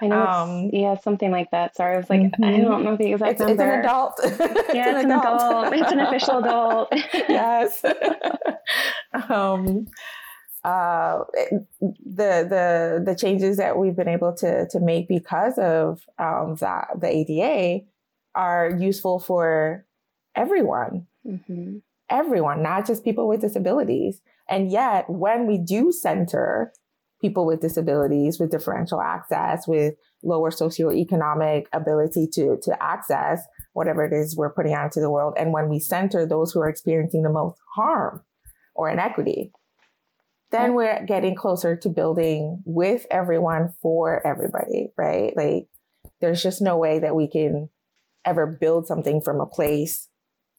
I 0.03 0.07
know. 0.07 0.27
Um, 0.27 0.69
yeah, 0.73 0.97
something 0.97 1.31
like 1.31 1.49
that. 1.51 1.75
Sorry, 1.77 1.95
I 1.95 1.97
was 1.97 2.09
like, 2.09 2.21
mm-hmm. 2.21 2.43
I 2.43 2.59
don't 2.59 2.83
know 2.83 2.97
the 2.97 3.13
exact 3.13 3.33
it's, 3.33 3.39
number. 3.39 3.53
It's 3.53 3.61
an 3.61 3.79
adult. 3.79 4.19
yeah, 4.73 4.95
it's 4.95 5.05
an 5.05 5.11
adult. 5.11 5.41
adult. 5.41 5.73
It's 5.73 5.91
an 5.91 5.99
official 5.99 6.39
adult. 6.39 6.89
yes. 7.29 7.85
um, 9.29 9.85
uh, 10.65 11.19
the 11.79 12.45
the 12.49 13.03
the 13.05 13.15
changes 13.15 13.57
that 13.57 13.77
we've 13.77 13.95
been 13.95 14.09
able 14.09 14.33
to 14.35 14.67
to 14.69 14.79
make 14.81 15.07
because 15.07 15.57
of 15.57 16.01
um, 16.19 16.55
that 16.59 16.87
the 16.99 17.07
ADA 17.07 17.85
are 18.35 18.75
useful 18.77 19.19
for 19.19 19.85
everyone. 20.35 21.07
Mm-hmm. 21.25 21.77
Everyone, 22.09 22.61
not 22.61 22.85
just 22.85 23.05
people 23.05 23.29
with 23.29 23.39
disabilities. 23.39 24.21
And 24.49 24.69
yet, 24.69 25.09
when 25.09 25.47
we 25.47 25.57
do 25.57 25.93
center 25.93 26.73
people 27.23 27.45
with 27.45 27.61
disabilities, 27.61 28.37
with 28.37 28.51
differential 28.51 29.01
access, 29.01 29.65
with 29.65 29.93
lower 30.23 30.51
socioeconomic 30.51 31.67
ability 31.71 32.27
to, 32.33 32.57
to 32.61 32.83
access 32.83 33.41
whatever 33.71 34.03
it 34.03 34.11
is 34.11 34.35
we're 34.35 34.53
putting 34.53 34.73
out 34.73 34.83
into 34.83 34.99
the 34.99 35.09
world. 35.09 35.33
And 35.39 35.53
when 35.53 35.69
we 35.69 35.79
center 35.79 36.25
those 36.25 36.51
who 36.51 36.59
are 36.59 36.67
experiencing 36.67 37.23
the 37.23 37.29
most 37.29 37.57
harm 37.75 38.21
or 38.75 38.89
inequity, 38.89 39.53
then 40.51 40.73
we're 40.75 41.05
getting 41.05 41.33
closer 41.33 41.77
to 41.77 41.89
building 41.89 42.61
with 42.65 43.05
everyone 43.09 43.73
for 43.81 44.25
everybody, 44.27 44.91
right? 44.97 45.33
Like 45.37 45.67
there's 46.19 46.43
just 46.43 46.61
no 46.61 46.77
way 46.77 46.99
that 46.99 47.15
we 47.15 47.29
can 47.29 47.69
ever 48.25 48.45
build 48.45 48.85
something 48.85 49.21
from 49.21 49.39
a 49.39 49.45
place 49.45 50.09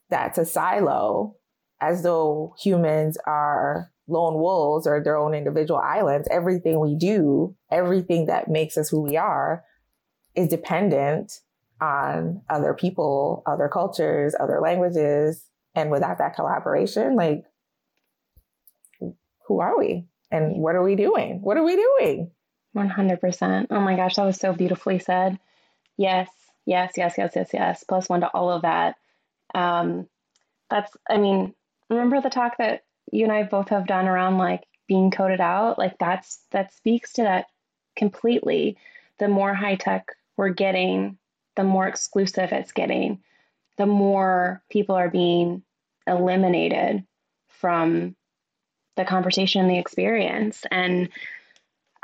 that's 0.08 0.38
a 0.38 0.46
silo 0.46 1.36
as 1.80 2.02
though 2.02 2.54
humans 2.58 3.18
are 3.26 3.90
lone 4.06 4.34
wolves 4.34 4.86
or 4.86 5.02
their 5.02 5.16
own 5.16 5.34
individual 5.34 5.80
islands. 5.80 6.28
Everything 6.30 6.80
we 6.80 6.94
do, 6.94 7.54
everything 7.70 8.26
that 8.26 8.48
makes 8.48 8.76
us 8.76 8.88
who 8.88 9.00
we 9.00 9.16
are 9.16 9.64
is 10.34 10.48
dependent 10.48 11.40
on 11.80 12.42
other 12.48 12.74
people, 12.74 13.42
other 13.46 13.68
cultures, 13.68 14.34
other 14.38 14.60
languages. 14.60 15.44
And 15.74 15.90
without 15.90 16.18
that 16.18 16.34
collaboration, 16.34 17.16
like, 17.16 17.44
who 19.46 19.60
are 19.60 19.78
we? 19.78 20.06
And 20.30 20.56
what 20.56 20.74
are 20.74 20.82
we 20.82 20.96
doing? 20.96 21.40
What 21.42 21.56
are 21.56 21.64
we 21.64 21.76
doing? 21.76 22.30
100%. 22.76 23.66
Oh 23.70 23.80
my 23.80 23.96
gosh, 23.96 24.16
that 24.16 24.24
was 24.24 24.38
so 24.38 24.52
beautifully 24.52 24.98
said. 24.98 25.38
Yes, 25.96 26.28
yes, 26.66 26.92
yes, 26.96 27.14
yes, 27.18 27.32
yes, 27.36 27.50
yes. 27.52 27.84
Plus 27.84 28.08
one 28.08 28.20
to 28.20 28.28
all 28.28 28.50
of 28.50 28.62
that. 28.62 28.96
Um, 29.54 30.08
that's, 30.70 30.90
I 31.08 31.18
mean, 31.18 31.54
remember 31.88 32.20
the 32.20 32.30
talk 32.30 32.58
that 32.58 32.83
you 33.12 33.24
and 33.24 33.32
I 33.32 33.42
both 33.44 33.68
have 33.68 33.86
done 33.86 34.06
around 34.06 34.38
like 34.38 34.64
being 34.86 35.10
coded 35.10 35.40
out, 35.40 35.78
like 35.78 35.98
that's 35.98 36.40
that 36.50 36.72
speaks 36.74 37.14
to 37.14 37.22
that 37.22 37.46
completely. 37.96 38.76
The 39.18 39.28
more 39.28 39.54
high 39.54 39.76
tech 39.76 40.08
we're 40.36 40.50
getting, 40.50 41.18
the 41.56 41.64
more 41.64 41.86
exclusive 41.86 42.52
it's 42.52 42.72
getting, 42.72 43.20
the 43.78 43.86
more 43.86 44.62
people 44.70 44.96
are 44.96 45.10
being 45.10 45.62
eliminated 46.06 47.04
from 47.48 48.14
the 48.96 49.04
conversation 49.04 49.62
and 49.62 49.70
the 49.70 49.78
experience. 49.78 50.64
And 50.70 51.08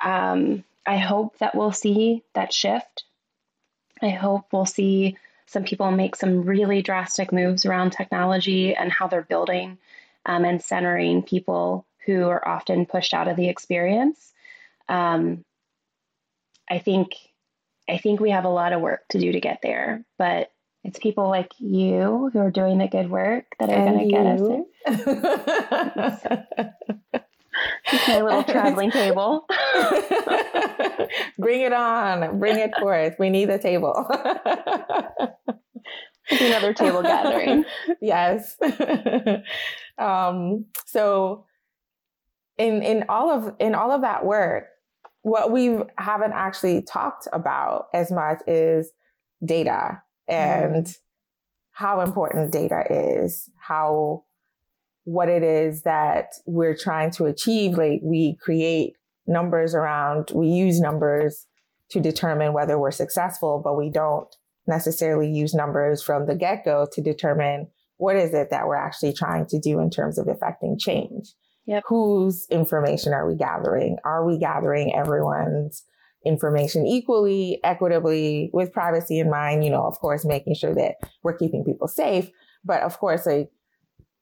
um, 0.02 0.64
I 0.86 0.96
hope 0.96 1.38
that 1.38 1.54
we'll 1.54 1.72
see 1.72 2.22
that 2.34 2.52
shift. 2.52 3.04
I 4.02 4.10
hope 4.10 4.46
we'll 4.52 4.66
see 4.66 5.16
some 5.46 5.64
people 5.64 5.90
make 5.90 6.16
some 6.16 6.42
really 6.42 6.80
drastic 6.80 7.32
moves 7.32 7.66
around 7.66 7.90
technology 7.90 8.74
and 8.74 8.90
how 8.90 9.08
they're 9.08 9.22
building 9.22 9.78
um, 10.26 10.44
and 10.44 10.62
centering 10.62 11.22
people 11.22 11.86
who 12.06 12.28
are 12.28 12.46
often 12.46 12.86
pushed 12.86 13.14
out 13.14 13.28
of 13.28 13.36
the 13.36 13.48
experience. 13.48 14.32
Um, 14.88 15.44
I 16.68 16.78
think 16.78 17.14
I 17.88 17.98
think 17.98 18.20
we 18.20 18.30
have 18.30 18.44
a 18.44 18.48
lot 18.50 18.72
of 18.72 18.80
work 18.80 19.06
to 19.10 19.18
do 19.18 19.32
to 19.32 19.40
get 19.40 19.60
there, 19.62 20.04
but 20.18 20.52
it's 20.84 20.98
people 20.98 21.28
like 21.28 21.52
you 21.58 22.30
who 22.32 22.38
are 22.38 22.50
doing 22.50 22.78
the 22.78 22.88
good 22.88 23.10
work 23.10 23.44
that 23.58 23.68
are 23.68 23.84
going 23.84 23.98
to 23.98 24.06
get 24.10 24.26
us 24.26 24.40
there. 24.40 24.64
My 28.08 28.22
little 28.22 28.44
traveling 28.48 28.90
table. 28.90 29.46
Bring 31.38 31.60
it 31.62 31.72
on. 31.72 32.38
Bring 32.38 32.58
it 32.58 32.74
forth. 32.78 33.16
We 33.18 33.30
need 33.30 33.50
a 33.50 33.58
table. 33.58 34.06
another 36.40 36.72
table 36.72 37.02
gathering. 37.02 37.64
yes. 38.00 38.56
um, 39.98 40.66
so 40.86 41.44
in 42.58 42.82
in 42.82 43.04
all 43.08 43.30
of 43.30 43.54
in 43.58 43.74
all 43.74 43.90
of 43.90 44.02
that 44.02 44.24
work, 44.24 44.66
what 45.22 45.50
we 45.50 45.78
haven't 45.98 46.32
actually 46.32 46.82
talked 46.82 47.26
about 47.32 47.86
as 47.92 48.10
much 48.10 48.40
is 48.46 48.92
data 49.44 50.02
and 50.28 50.86
mm. 50.86 50.96
how 51.72 52.00
important 52.00 52.52
data 52.52 52.84
is, 52.90 53.50
how 53.58 54.24
what 55.04 55.28
it 55.28 55.42
is 55.42 55.82
that 55.82 56.34
we're 56.46 56.76
trying 56.76 57.10
to 57.10 57.24
achieve. 57.24 57.76
Like 57.76 58.00
we 58.02 58.36
create 58.40 58.94
numbers 59.26 59.74
around, 59.74 60.30
we 60.34 60.48
use 60.48 60.80
numbers 60.80 61.46
to 61.90 62.00
determine 62.00 62.52
whether 62.52 62.78
we're 62.78 62.90
successful, 62.90 63.60
but 63.62 63.76
we 63.76 63.90
don't 63.90 64.32
necessarily 64.70 65.30
use 65.30 65.52
numbers 65.52 66.02
from 66.02 66.26
the 66.26 66.34
get 66.34 66.64
go 66.64 66.86
to 66.92 67.02
determine 67.02 67.68
what 67.98 68.16
is 68.16 68.32
it 68.32 68.48
that 68.50 68.66
we're 68.66 68.76
actually 68.76 69.12
trying 69.12 69.44
to 69.46 69.58
do 69.58 69.78
in 69.78 69.90
terms 69.90 70.18
of 70.18 70.26
affecting 70.26 70.78
change. 70.78 71.34
Yep. 71.66 71.82
Whose 71.88 72.46
information 72.50 73.12
are 73.12 73.28
we 73.28 73.36
gathering? 73.36 73.98
Are 74.04 74.26
we 74.26 74.38
gathering 74.38 74.94
everyone's 74.94 75.84
information 76.24 76.86
equally, 76.86 77.60
equitably, 77.62 78.50
with 78.54 78.72
privacy 78.72 79.18
in 79.18 79.30
mind? 79.30 79.64
You 79.64 79.70
know, 79.70 79.86
of 79.86 79.98
course, 79.98 80.24
making 80.24 80.54
sure 80.54 80.74
that 80.74 80.94
we're 81.22 81.36
keeping 81.36 81.62
people 81.62 81.88
safe. 81.88 82.30
But 82.64 82.82
of 82.82 82.98
course, 82.98 83.26
like 83.26 83.50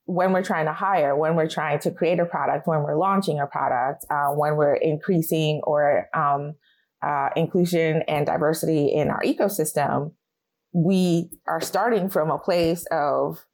when 0.04 0.32
we're 0.32 0.42
trying 0.42 0.66
to 0.66 0.72
hire, 0.72 1.14
when 1.14 1.36
we're 1.36 1.48
trying 1.48 1.78
to 1.80 1.90
create 1.90 2.18
a 2.18 2.26
product, 2.26 2.66
when 2.66 2.82
we're 2.82 2.98
launching 2.98 3.38
a 3.38 3.46
product, 3.46 4.04
uh, 4.10 4.30
when 4.30 4.56
we're 4.56 4.74
increasing 4.74 5.60
or 5.64 6.08
um, 6.14 6.54
uh, 7.02 7.28
inclusion 7.36 8.02
and 8.08 8.26
diversity 8.26 8.86
in 8.86 9.08
our 9.08 9.20
ecosystem, 9.22 10.12
we 10.84 11.28
are 11.46 11.60
starting 11.60 12.08
from 12.08 12.30
a 12.30 12.38
place 12.38 12.86
of 12.92 13.44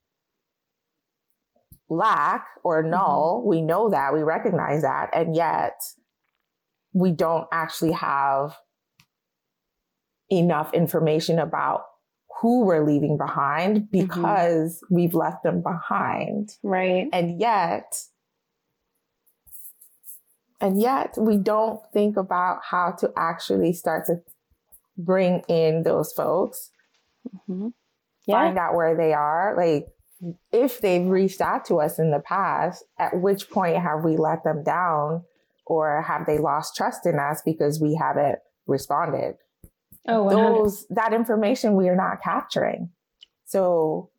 lack 1.88 2.46
or 2.62 2.82
null. 2.82 3.40
Mm-hmm. 3.40 3.48
We 3.48 3.62
know 3.62 3.90
that, 3.90 4.12
we 4.12 4.22
recognize 4.22 4.82
that, 4.82 5.10
and 5.14 5.34
yet 5.34 5.80
we 6.92 7.12
don't 7.12 7.46
actually 7.50 7.92
have 7.92 8.56
enough 10.30 10.72
information 10.74 11.38
about 11.38 11.84
who 12.40 12.64
we're 12.64 12.84
leaving 12.84 13.16
behind 13.16 13.76
mm-hmm. 13.76 14.06
because 14.06 14.76
mm-hmm. 14.76 14.94
we've 14.94 15.14
left 15.14 15.42
them 15.42 15.62
behind. 15.62 16.50
Right. 16.62 17.08
And 17.12 17.40
yet, 17.40 17.96
and 20.60 20.80
yet 20.80 21.14
we 21.16 21.38
don't 21.38 21.80
think 21.92 22.18
about 22.18 22.60
how 22.62 22.92
to 22.98 23.10
actually 23.16 23.72
start 23.72 24.06
to 24.06 24.16
bring 24.98 25.42
in 25.48 25.84
those 25.84 26.12
folks 26.12 26.70
mm-hmm. 27.48 27.68
yeah. 28.26 28.34
find 28.34 28.58
out 28.58 28.74
where 28.74 28.96
they 28.96 29.12
are. 29.12 29.54
Like, 29.56 29.88
if 30.52 30.80
they've 30.80 31.06
reached 31.06 31.40
out 31.40 31.64
to 31.66 31.80
us 31.80 31.98
in 31.98 32.10
the 32.10 32.20
past, 32.20 32.84
at 32.98 33.20
which 33.20 33.50
point 33.50 33.76
have 33.76 34.04
we 34.04 34.16
let 34.16 34.44
them 34.44 34.62
down 34.62 35.24
or 35.66 36.02
have 36.02 36.26
they 36.26 36.38
lost 36.38 36.76
trust 36.76 37.06
in 37.06 37.18
us 37.18 37.42
because 37.44 37.80
we 37.80 37.94
haven't 37.94 38.38
responded? 38.66 39.36
Oh, 40.06 40.24
100. 40.24 40.42
those 40.42 40.86
that 40.90 41.12
information 41.12 41.76
we 41.76 41.88
are 41.88 41.96
not 41.96 42.22
capturing. 42.22 42.90
So 43.46 44.10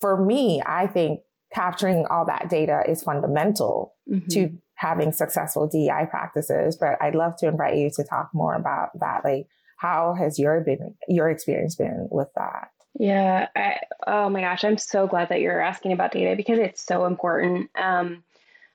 for 0.00 0.22
me, 0.22 0.62
I 0.64 0.86
think 0.86 1.20
capturing 1.52 2.06
all 2.06 2.26
that 2.26 2.48
data 2.48 2.82
is 2.88 3.02
fundamental 3.02 3.94
mm-hmm. 4.10 4.28
to 4.28 4.58
having 4.74 5.12
successful 5.12 5.68
DEI 5.68 6.06
practices. 6.10 6.76
But 6.76 7.00
I'd 7.00 7.14
love 7.14 7.36
to 7.38 7.48
invite 7.48 7.76
you 7.76 7.90
to 7.96 8.04
talk 8.04 8.30
more 8.32 8.54
about 8.54 8.98
that. 9.00 9.24
Like 9.24 9.46
how 9.84 10.14
has 10.14 10.38
your 10.38 10.60
been 10.62 10.94
your 11.08 11.28
experience 11.28 11.74
been 11.74 12.08
with 12.10 12.28
that? 12.36 12.70
Yeah. 12.98 13.48
I, 13.54 13.80
oh 14.06 14.30
my 14.30 14.40
gosh, 14.40 14.64
I'm 14.64 14.78
so 14.78 15.06
glad 15.06 15.28
that 15.28 15.40
you're 15.40 15.60
asking 15.60 15.92
about 15.92 16.12
data 16.12 16.36
because 16.36 16.58
it's 16.58 16.80
so 16.80 17.04
important. 17.04 17.70
Um, 17.76 18.22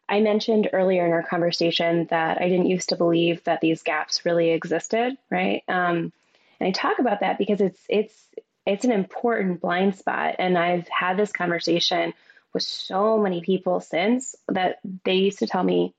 I 0.07 0.19
mentioned 0.19 0.69
earlier 0.71 1.05
in 1.05 1.11
our 1.11 1.23
conversation 1.23 2.05
that 2.11 2.39
I 2.39 2.49
didn't 2.49 2.67
used 2.67 2.89
to 2.89 2.95
believe 2.95 3.43
that 3.45 3.61
these 3.61 3.81
gaps 3.81 4.23
really 4.25 4.51
existed, 4.51 5.17
right? 5.31 5.63
Um, 5.67 6.13
and 6.59 6.67
I 6.67 6.71
talk 6.71 6.99
about 6.99 7.21
that 7.21 7.37
because 7.37 7.61
it's 7.61 7.81
it's 7.89 8.27
it's 8.67 8.85
an 8.85 8.91
important 8.91 9.61
blind 9.61 9.95
spot, 9.95 10.35
and 10.37 10.57
I've 10.57 10.87
had 10.89 11.17
this 11.17 11.31
conversation 11.31 12.13
with 12.53 12.63
so 12.63 13.17
many 13.17 13.41
people 13.41 13.79
since 13.79 14.35
that 14.47 14.79
they 15.05 15.15
used 15.15 15.39
to 15.39 15.47
tell 15.47 15.63
me, 15.63 15.95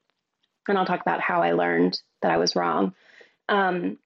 and 0.68 0.78
I'll 0.78 0.86
talk 0.86 1.00
about 1.00 1.20
how 1.20 1.42
I 1.42 1.52
learned 1.52 2.00
that 2.22 2.30
I 2.30 2.36
was 2.36 2.54
wrong. 2.54 2.94
Um, 3.48 3.98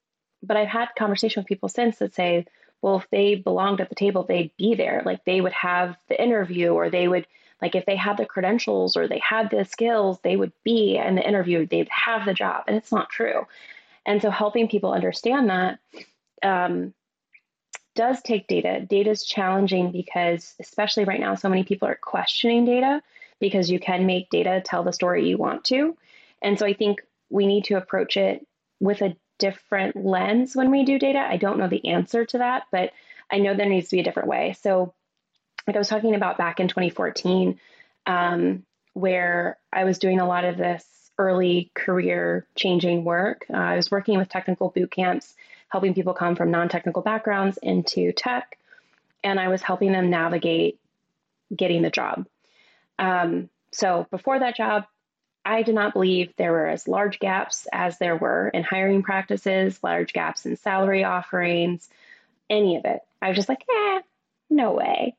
but 0.47 0.57
I've 0.57 0.69
had 0.69 0.89
conversation 0.97 1.41
with 1.41 1.49
people 1.49 1.69
since 1.69 1.99
that 1.99 2.15
say, 2.15 2.47
well, 2.83 2.97
if 2.97 3.09
they 3.11 3.35
belonged 3.35 3.81
at 3.81 3.89
the 3.89 3.95
table, 3.95 4.25
they'd 4.25 4.57
be 4.57 4.75
there. 4.75 5.03
Like 5.05 5.25
they 5.25 5.41
would 5.41 5.53
have 5.53 5.97
the 6.09 6.23
interview, 6.23 6.73
or 6.73 6.91
they 6.91 7.09
would, 7.09 7.27
like, 7.63 7.75
if 7.75 7.87
they 7.87 7.97
had 7.97 8.19
the 8.19 8.27
credentials 8.27 8.97
or 8.97 9.09
they 9.09 9.21
had 9.21 9.51
the 9.51 9.65
skills, 9.65 10.19
they 10.23 10.37
would 10.37 10.53
be 10.65 10.97
in 10.97 11.15
the 11.15 11.27
interview, 11.27 11.67
they'd 11.67 11.89
have 11.89 12.27
the 12.27 12.35
job. 12.35 12.65
And 12.67 12.77
it's 12.77 12.93
not 12.93 13.09
true. 13.09 13.47
And 14.05 14.21
so 14.21 14.31
helping 14.31 14.69
people 14.69 14.93
understand 14.93 15.49
that 15.49 15.79
um, 16.43 16.93
does 17.95 18.21
take 18.21 18.49
data. 18.49 18.85
Data 18.87 19.11
is 19.11 19.25
challenging 19.25 19.93
because, 19.93 20.55
especially 20.61 21.05
right 21.05 21.21
now, 21.21 21.37
so 21.37 21.49
many 21.49 21.65
people 21.65 21.89
are 21.89 21.95
questioning 21.95 22.67
data 22.67 23.03
because 23.41 23.71
you 23.71 23.81
can 23.81 24.05
make 24.05 24.29
data 24.31 24.63
tell 24.63 24.83
the 24.83 24.93
story 24.93 25.27
you 25.27 25.39
want 25.39 25.65
to. 25.65 25.97
And 26.43 26.59
so 26.59 26.67
I 26.67 26.75
think 26.75 27.01
we 27.31 27.47
need 27.47 27.65
to 27.65 27.77
approach 27.77 28.19
it 28.19 28.47
with 28.81 29.01
a 29.01 29.17
different 29.39 29.97
lens 29.97 30.55
when 30.55 30.71
we 30.71 30.85
do 30.85 30.99
data. 30.99 31.19
I 31.19 31.37
don't 31.37 31.59
know 31.59 31.69
the 31.69 31.89
answer 31.89 32.25
to 32.25 32.39
that, 32.39 32.65
but 32.71 32.93
I 33.31 33.39
know 33.39 33.55
there 33.55 33.69
needs 33.69 33.89
to 33.89 33.97
be 33.97 34.01
a 34.01 34.05
different 34.05 34.29
way. 34.29 34.55
So, 34.61 34.95
like 35.67 35.77
I 35.77 35.79
was 35.79 35.89
talking 35.89 36.15
about 36.15 36.39
back 36.39 36.61
in 36.61 36.69
2014, 36.69 37.59
um, 38.07 38.65
where 38.93 39.59
I 39.73 39.85
was 39.85 39.99
doing 39.99 40.21
a 40.21 40.29
lot 40.29 40.45
of 40.45 40.57
this 40.57 40.85
early 41.19 41.71
career 41.75 42.47
changing 42.55 43.05
work. 43.05 43.47
Uh, 43.53 43.57
I 43.57 43.77
was 43.77 43.91
working 43.91 44.19
with 44.19 44.29
technical 44.29 44.69
boot 44.71 44.91
camps, 44.91 45.35
helping 45.69 45.95
people 45.95 46.15
come 46.15 46.37
from 46.37 46.51
non 46.51 46.69
technical 46.69 47.03
backgrounds 47.03 47.59
into 47.63 48.13
tech, 48.13 48.59
and 49.23 49.41
I 49.41 49.49
was 49.49 49.63
helping 49.63 49.93
them 49.93 50.11
navigate 50.11 50.79
getting 51.55 51.83
the 51.83 51.91
job. 51.91 52.27
Um, 52.99 53.49
so 53.73 54.07
before 54.11 54.39
that 54.39 54.57
job, 54.57 54.85
I 55.45 55.63
did 55.63 55.75
not 55.75 55.93
believe 55.93 56.33
there 56.37 56.53
were 56.53 56.69
as 56.69 56.89
large 56.89 57.19
gaps 57.19 57.67
as 57.73 57.99
there 57.99 58.17
were 58.17 58.49
in 58.49 58.63
hiring 58.63 59.03
practices, 59.03 59.83
large 59.83 60.13
gaps 60.13 60.47
in 60.47 60.57
salary 60.57 61.05
offerings, 61.05 61.89
any 62.49 62.77
of 62.77 62.85
it. 62.85 63.01
I 63.21 63.29
was 63.29 63.37
just 63.37 63.49
like, 63.49 63.65
eh, 63.69 64.01
no 64.51 64.73
way. 64.73 65.17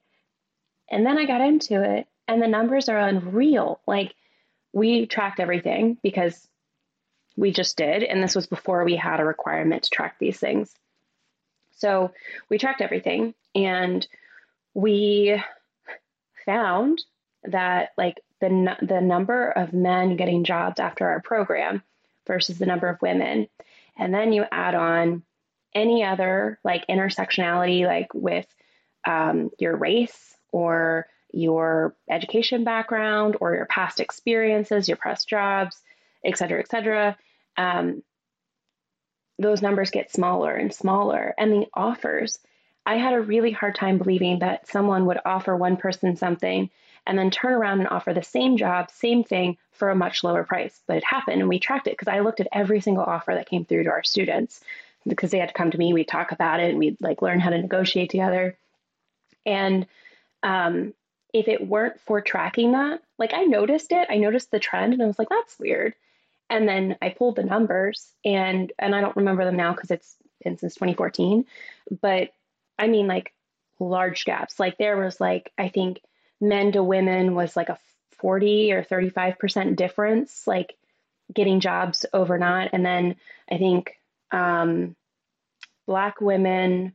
And 0.89 1.05
then 1.05 1.17
I 1.17 1.25
got 1.25 1.41
into 1.41 1.81
it, 1.83 2.07
and 2.27 2.41
the 2.41 2.47
numbers 2.47 2.89
are 2.89 2.97
unreal. 2.97 3.79
Like, 3.87 4.15
we 4.73 5.05
tracked 5.05 5.39
everything 5.39 5.97
because 6.03 6.47
we 7.37 7.51
just 7.51 7.77
did. 7.77 8.03
And 8.03 8.21
this 8.21 8.35
was 8.35 8.47
before 8.47 8.83
we 8.83 8.95
had 8.95 9.19
a 9.19 9.25
requirement 9.25 9.83
to 9.83 9.89
track 9.89 10.17
these 10.19 10.39
things. 10.39 10.73
So 11.77 12.11
we 12.49 12.57
tracked 12.57 12.81
everything 12.81 13.33
and 13.53 14.05
we 14.73 15.41
found 16.45 17.01
that 17.51 17.89
like 17.97 18.21
the, 18.41 18.77
the 18.81 19.01
number 19.01 19.49
of 19.49 19.73
men 19.73 20.15
getting 20.15 20.43
jobs 20.43 20.79
after 20.79 21.07
our 21.07 21.21
program 21.21 21.83
versus 22.27 22.57
the 22.57 22.65
number 22.65 22.87
of 22.87 23.01
women. 23.01 23.47
And 23.97 24.13
then 24.13 24.33
you 24.33 24.45
add 24.51 24.75
on 24.75 25.23
any 25.73 26.03
other 26.03 26.59
like 26.63 26.87
intersectionality, 26.87 27.85
like 27.85 28.13
with 28.13 28.47
um, 29.05 29.51
your 29.59 29.75
race 29.75 30.35
or 30.51 31.07
your 31.31 31.95
education 32.09 32.63
background 32.63 33.37
or 33.41 33.55
your 33.55 33.65
past 33.65 33.99
experiences, 33.99 34.87
your 34.87 34.97
past 34.97 35.27
jobs, 35.27 35.81
et 36.23 36.37
cetera, 36.37 36.59
et 36.59 36.69
cetera, 36.69 37.17
um, 37.57 38.01
those 39.37 39.61
numbers 39.61 39.91
get 39.91 40.11
smaller 40.11 40.55
and 40.55 40.73
smaller. 40.73 41.35
And 41.37 41.51
the 41.51 41.67
offers, 41.73 42.39
I 42.85 42.95
had 42.95 43.13
a 43.13 43.21
really 43.21 43.51
hard 43.51 43.75
time 43.75 43.97
believing 43.97 44.39
that 44.39 44.67
someone 44.69 45.05
would 45.07 45.19
offer 45.25 45.55
one 45.55 45.75
person 45.75 46.15
something 46.15 46.69
and 47.07 47.17
then 47.17 47.29
turn 47.29 47.53
around 47.53 47.79
and 47.79 47.89
offer 47.89 48.13
the 48.13 48.23
same 48.23 48.57
job, 48.57 48.89
same 48.89 49.23
thing 49.23 49.57
for 49.71 49.89
a 49.89 49.95
much 49.95 50.23
lower 50.23 50.43
price. 50.43 50.81
But 50.87 50.97
it 50.97 51.03
happened 51.03 51.41
and 51.41 51.49
we 51.49 51.59
tracked 51.59 51.87
it 51.87 51.91
because 51.91 52.07
I 52.07 52.21
looked 52.21 52.39
at 52.39 52.47
every 52.51 52.81
single 52.81 53.03
offer 53.03 53.33
that 53.33 53.49
came 53.49 53.65
through 53.65 53.83
to 53.83 53.91
our 53.91 54.03
students 54.03 54.61
because 55.07 55.31
they 55.31 55.39
had 55.39 55.49
to 55.49 55.53
come 55.53 55.71
to 55.71 55.77
me, 55.77 55.93
we'd 55.93 56.07
talk 56.07 56.31
about 56.31 56.59
it 56.59 56.69
and 56.69 56.79
we'd 56.79 56.99
like 57.01 57.21
learn 57.21 57.39
how 57.39 57.51
to 57.51 57.61
negotiate 57.61 58.09
together. 58.09 58.57
And 59.45 59.85
um, 60.41 60.93
if 61.33 61.47
it 61.47 61.67
weren't 61.67 61.99
for 62.01 62.21
tracking 62.21 62.71
that, 62.71 63.01
like 63.19 63.33
I 63.33 63.43
noticed 63.43 63.91
it, 63.91 64.07
I 64.09 64.17
noticed 64.17 64.51
the 64.51 64.59
trend 64.59 64.93
and 64.93 65.01
I 65.01 65.05
was 65.05 65.19
like, 65.19 65.29
that's 65.29 65.59
weird. 65.59 65.93
And 66.49 66.67
then 66.67 66.97
I 67.01 67.09
pulled 67.09 67.35
the 67.35 67.43
numbers 67.43 68.11
and 68.23 68.71
and 68.79 68.95
I 68.95 69.01
don't 69.01 69.15
remember 69.15 69.45
them 69.45 69.55
now 69.55 69.73
because 69.73 69.91
it's 69.91 70.15
been 70.43 70.57
since 70.57 70.75
2014. 70.75 71.45
But 72.01 72.33
I 72.77 72.87
mean 72.87 73.07
like 73.07 73.33
large 73.79 74.25
gaps. 74.25 74.59
Like 74.59 74.77
there 74.77 74.97
was 74.97 75.19
like 75.19 75.51
I 75.57 75.69
think 75.69 76.01
men 76.41 76.71
to 76.73 76.83
women 76.83 77.35
was 77.35 77.55
like 77.55 77.69
a 77.69 77.79
40 78.19 78.73
or 78.73 78.83
35% 78.83 79.75
difference, 79.75 80.47
like 80.47 80.75
getting 81.33 81.59
jobs 81.59 82.05
over 82.13 82.37
not. 82.37 82.69
And 82.73 82.85
then 82.85 83.15
I 83.49 83.57
think 83.57 83.99
um, 84.31 84.95
black 85.85 86.21
women, 86.21 86.93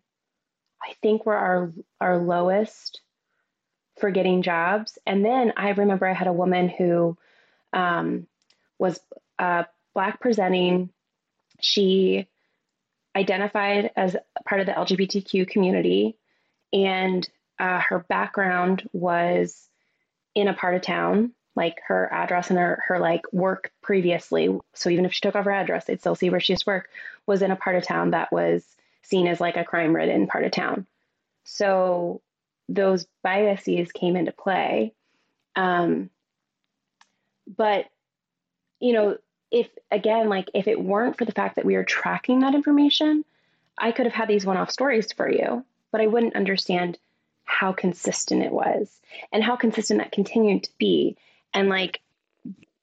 I 0.83 0.95
think 1.03 1.27
were 1.27 1.37
our 1.37 1.73
our 2.01 2.19
lowest 2.19 3.01
for 3.99 4.11
getting 4.11 4.43
jobs. 4.43 4.99
And 5.07 5.25
then 5.25 5.53
I 5.57 5.71
remember 5.71 6.09
I 6.09 6.15
had 6.15 6.27
a 6.27 6.33
woman 6.33 6.69
who 6.69 7.17
um, 7.73 8.27
was 8.79 8.99
uh, 9.39 9.65
Black 9.95 10.21
presenting. 10.21 10.91
She 11.61 12.27
identified 13.15 13.91
as 13.97 14.17
part 14.49 14.61
of 14.61 14.67
the 14.67 14.73
LGBTQ 14.73 15.49
community, 15.49 16.17
and 16.73 17.29
uh, 17.61 17.81
her 17.81 18.01
background 18.01 18.89
was 18.93 19.69
in 20.35 20.49
a 20.49 20.55
part 20.55 20.75
of 20.75 20.83
town, 20.83 21.33
like 21.55 21.81
her 21.87 22.09
address 22.13 22.49
and 22.49 22.59
her, 22.59 22.83
her 22.87 22.99
like 22.99 23.23
work 23.33 23.71
previously. 23.83 24.59
So 24.75 24.89
even 24.89 25.05
if 25.05 25.13
she 25.13 25.21
took 25.21 25.37
off 25.37 25.45
her 25.45 25.53
address, 25.53 25.85
they'd 25.85 26.01
still 26.01 26.15
see 26.15 26.31
where 26.31 26.41
she 26.41 26.55
used 26.55 26.65
to 26.65 26.71
work, 26.71 26.89
was 27.27 27.43
in 27.43 27.51
a 27.51 27.57
part 27.57 27.77
of 27.77 27.85
town 27.85 28.13
that 28.13 28.33
was 28.33 28.65
seen 29.03 29.27
as 29.27 29.41
like 29.41 29.57
a 29.57 29.65
crime 29.65 29.95
ridden 29.95 30.27
part 30.27 30.45
of 30.45 30.53
town. 30.53 30.87
So 31.45 32.23
those 32.69 33.07
biases 33.23 33.93
came 33.93 34.17
into 34.17 34.33
play. 34.33 34.95
Um, 35.55 36.09
but, 37.47 37.87
you 38.79 38.93
know, 38.93 39.19
if 39.51 39.69
again, 39.91 40.29
like 40.29 40.49
if 40.55 40.69
it 40.69 40.81
weren't 40.81 41.19
for 41.19 41.25
the 41.25 41.33
fact 41.33 41.57
that 41.57 41.65
we 41.65 41.75
are 41.75 41.85
tracking 41.85 42.41
that 42.41 42.55
information, 42.55 43.25
I 43.77 43.93
could 43.93 44.07
have 44.07 44.15
had 44.15 44.29
these 44.29 44.47
one 44.47 44.57
off 44.57 44.71
stories 44.71 45.13
for 45.13 45.29
you, 45.29 45.65
but 45.91 46.01
I 46.01 46.07
wouldn't 46.07 46.37
understand 46.37 46.97
how 47.51 47.73
consistent 47.73 48.43
it 48.43 48.53
was 48.53 49.01
and 49.33 49.43
how 49.43 49.57
consistent 49.57 49.99
that 49.99 50.13
continued 50.13 50.65
to 50.65 50.71
be. 50.79 51.17
And 51.53 51.69
like 51.69 52.01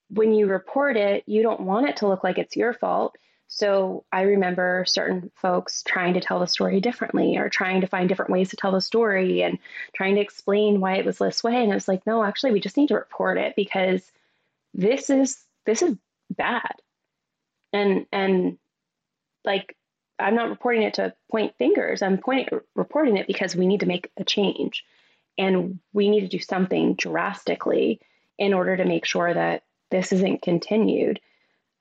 when 0.10 0.34
you 0.34 0.48
report 0.48 0.98
it, 0.98 1.24
you 1.26 1.42
don't 1.42 1.62
want 1.62 1.88
it 1.88 1.98
to 1.98 2.08
look 2.08 2.24
like 2.24 2.38
it's 2.38 2.56
your 2.56 2.74
fault. 2.74 3.18
So 3.48 4.04
I 4.12 4.24
remember 4.24 4.84
certain 4.86 5.32
folks 5.36 5.84
trying 5.84 6.16
to 6.16 6.20
tell 6.20 6.40
the 6.42 6.48
story 6.48 6.82
differently 6.82 7.38
or 7.38 7.48
trying 7.48 7.80
to 7.82 7.88
find 7.88 8.10
different 8.10 8.32
ways 8.32 8.50
to 8.50 8.58
tell 8.58 8.74
the 8.74 8.82
story 8.82 9.42
and 9.42 9.58
trying 9.96 10.16
to 10.16 10.22
explain 10.22 10.82
why 10.82 10.98
it 10.98 11.06
was 11.06 11.18
this 11.18 11.44
way. 11.44 11.56
And 11.56 11.72
it 11.72 11.76
was 11.76 11.88
like, 11.88 12.06
no, 12.06 12.24
actually, 12.24 12.52
we 12.52 12.60
just 12.60 12.76
need 12.76 12.90
to 12.90 12.96
report 12.96 13.38
it 13.38 13.56
because 13.56 14.12
this 14.74 15.10
is 15.10 15.42
this 15.66 15.82
is 15.82 15.96
bad. 16.30 16.74
And 17.72 18.06
and 18.12 18.58
like 19.46 19.77
I'm 20.20 20.36
not 20.36 20.50
reporting 20.50 20.84
it 20.84 20.96
to 20.96 21.14
point 21.30 21.56
fingers. 21.58 22.02
I'm 22.02 22.18
pointing 22.18 22.60
reporting 22.76 23.18
it 23.18 23.28
because 23.28 23.56
we 23.56 23.68
need 23.68 23.82
to 23.82 23.86
make 23.86 24.12
a 24.18 24.24
change. 24.24 24.84
And 25.38 25.80
we 25.94 26.10
need 26.10 26.22
to 26.22 26.28
do 26.28 26.40
something 26.40 26.96
drastically 26.96 28.00
in 28.40 28.54
order 28.54 28.76
to 28.76 28.86
make 28.86 29.06
sure 29.06 29.32
that 29.32 29.64
this 29.92 30.12
isn't 30.12 30.42
continued. 30.42 31.20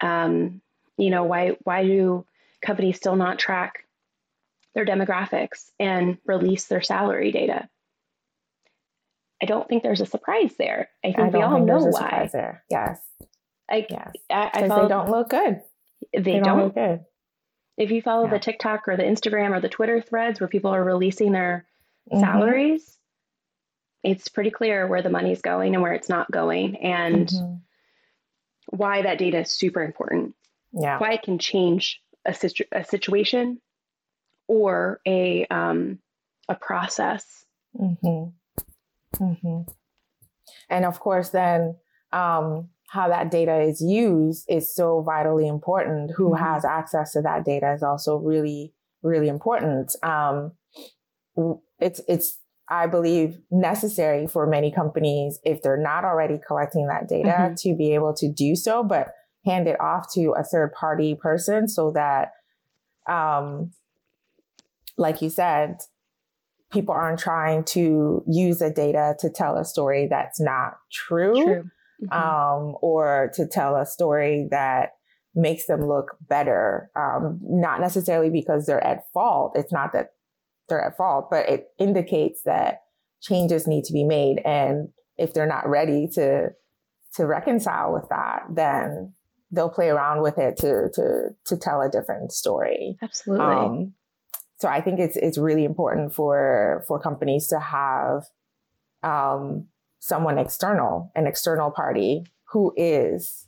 Um, 0.01 0.61
you 0.99 1.11
know 1.11 1.24
why 1.24 1.57
why 1.64 1.84
do 1.84 2.26
companies 2.62 2.97
still 2.97 3.16
not 3.16 3.39
track 3.39 3.84
their 4.74 4.84
demographics 4.84 5.70
and 5.80 6.18
release 6.26 6.66
their 6.66 6.82
salary 6.82 7.32
data? 7.32 7.68
I 9.43 9.47
don't 9.47 9.68
think 9.68 9.82
there's 9.82 10.01
a 10.01 10.07
surprise 10.07 10.55
there. 10.59 10.89
I 11.05 11.12
think 11.12 11.34
I 11.34 11.39
we 11.39 11.43
all 11.43 11.61
know 11.61 11.84
why. 11.84 12.28
there. 12.32 12.62
Yes. 12.70 12.99
I, 13.68 13.87
yes 13.91 14.12
because 14.30 14.70
they 14.70 14.89
don't 14.89 15.11
look 15.11 15.28
good. 15.30 15.61
they, 16.12 16.20
they 16.20 16.32
don't, 16.34 16.45
don't, 16.45 16.64
look 16.64 16.74
good 16.74 17.05
if 17.77 17.91
you 17.91 18.03
follow 18.03 18.24
yeah. 18.24 18.31
the 18.31 18.39
tiktok 18.39 18.89
or 18.89 18.97
the 18.97 19.03
instagram 19.03 19.57
or 19.57 19.61
the 19.61 19.68
twitter 19.68 20.01
threads 20.01 20.41
where 20.41 20.49
people 20.49 20.70
are 20.70 20.85
releasing 20.85 21.33
their 21.33 21.66
mm-hmm. 22.11 22.20
salaries 22.20 22.99
it's 24.03 24.29
pretty 24.29 24.51
clear 24.51 24.87
where 24.87 25.03
the 25.03 25.11
money's 25.11 25.43
going 25.43 25.74
and 25.74 25.83
where 25.83 25.93
it's 25.93 26.09
not 26.09 26.31
going 26.31 26.77
and 26.77 27.29
mm-hmm. 27.29 28.77
why 28.77 29.03
that 29.03 29.18
data 29.18 29.41
is 29.41 29.51
super 29.51 29.83
important 29.83 30.35
yeah. 30.72 30.99
why 30.99 31.12
it 31.12 31.22
can 31.22 31.39
change 31.39 32.01
a, 32.24 32.35
situ- 32.35 32.64
a 32.72 32.85
situation 32.85 33.61
or 34.49 35.01
a 35.07 35.47
um, 35.47 35.99
a 36.49 36.55
process. 36.55 37.45
Mm-hmm. 37.79 39.24
Mm-hmm. 39.24 39.70
And 40.68 40.85
of 40.85 41.01
course, 41.01 41.31
then 41.31 41.77
um, 42.12 42.68
how 42.89 43.09
that 43.09 43.30
data 43.30 43.61
is 43.61 43.80
used 43.80 44.45
is 44.49 44.74
so 44.74 45.03
vitally 45.03 45.49
important. 45.49 46.12
Who 46.16 46.30
mm-hmm. 46.30 46.45
has 46.45 46.64
access 46.64 47.12
to 47.12 47.22
that 47.22 47.45
data 47.45 47.72
is 47.72 47.82
also 47.82 48.16
really, 48.16 48.72
really 49.03 49.28
important. 49.28 49.95
Um, 50.03 50.53
it's 51.78 52.01
it's 52.09 52.39
I 52.68 52.87
believe, 52.87 53.39
necessary 53.51 54.26
for 54.26 54.47
many 54.47 54.72
companies 54.72 55.39
if 55.45 55.62
they're 55.62 55.76
not 55.76 56.05
already 56.05 56.41
collecting 56.45 56.89
that 56.89 57.09
data 57.09 57.28
mm-hmm. 57.28 57.55
to 57.55 57.76
be 57.76 57.95
able 57.95 58.12
to 58.14 58.28
do 58.30 58.57
so, 58.57 58.82
but 58.82 59.12
hand 59.45 59.68
it 59.68 59.80
off 59.80 60.12
to 60.14 60.34
a 60.37 60.43
third 60.43 60.72
party 60.72 61.14
person 61.14 61.68
so 61.68 61.93
that, 61.93 62.32
um, 63.09 63.70
like 64.97 65.22
you 65.22 65.30
said, 65.30 65.78
people 66.72 66.93
aren't 66.93 67.20
trying 67.20 67.62
to 67.62 68.24
use 68.26 68.59
the 68.59 68.70
data 68.70 69.14
to 69.20 69.30
tell 69.30 69.57
a 69.57 69.64
story 69.64 70.09
that's 70.11 70.41
not 70.41 70.78
true, 70.91 71.45
true. 71.45 71.70
Mm-hmm. 72.03 72.12
Um, 72.12 72.76
or 72.82 73.30
to 73.34 73.47
tell 73.47 73.76
a 73.76 73.86
story 73.86 74.49
that 74.51 74.90
makes 75.34 75.66
them 75.66 75.86
look 75.86 76.16
better. 76.28 76.90
Um, 76.97 77.38
not 77.42 77.80
necessarily 77.80 78.30
because 78.30 78.66
they're 78.66 78.84
at 78.84 79.05
fault. 79.12 79.53
It's 79.55 79.72
not 79.72 79.92
that 79.92 80.11
they're 80.68 80.84
at 80.84 80.97
fault, 80.97 81.28
but 81.30 81.49
it 81.49 81.68
indicates 81.78 82.42
that 82.44 82.82
changes 83.22 83.66
need 83.66 83.84
to 83.84 83.92
be 83.92 84.05
made. 84.05 84.40
And 84.44 84.88
if 85.16 85.32
they're 85.32 85.47
not 85.47 85.68
ready 85.68 86.09
to 86.14 86.51
to 87.14 87.26
reconcile 87.26 87.92
with 87.92 88.09
that, 88.11 88.42
then 88.51 89.14
they'll 89.51 89.70
play 89.70 89.88
around 89.88 90.22
with 90.22 90.38
it 90.38 90.57
to 90.59 90.90
to 90.94 91.28
to 91.47 91.57
tell 91.57 91.80
a 91.80 91.90
different 91.90 92.32
story. 92.32 92.97
Absolutely. 93.03 93.44
Um, 93.44 93.94
so 94.59 94.68
I 94.68 94.80
think 94.80 95.01
it's 95.01 95.16
it's 95.16 95.38
really 95.38 95.64
important 95.64 96.14
for 96.14 96.84
for 96.88 97.01
companies 97.01 97.49
to 97.49 97.61
have 97.61 98.24
um, 99.03 99.68
someone 100.07 100.38
external, 100.38 101.11
an 101.16 101.26
external 101.26 101.70
party 101.70 102.24
who 102.52 102.72
is 102.76 103.46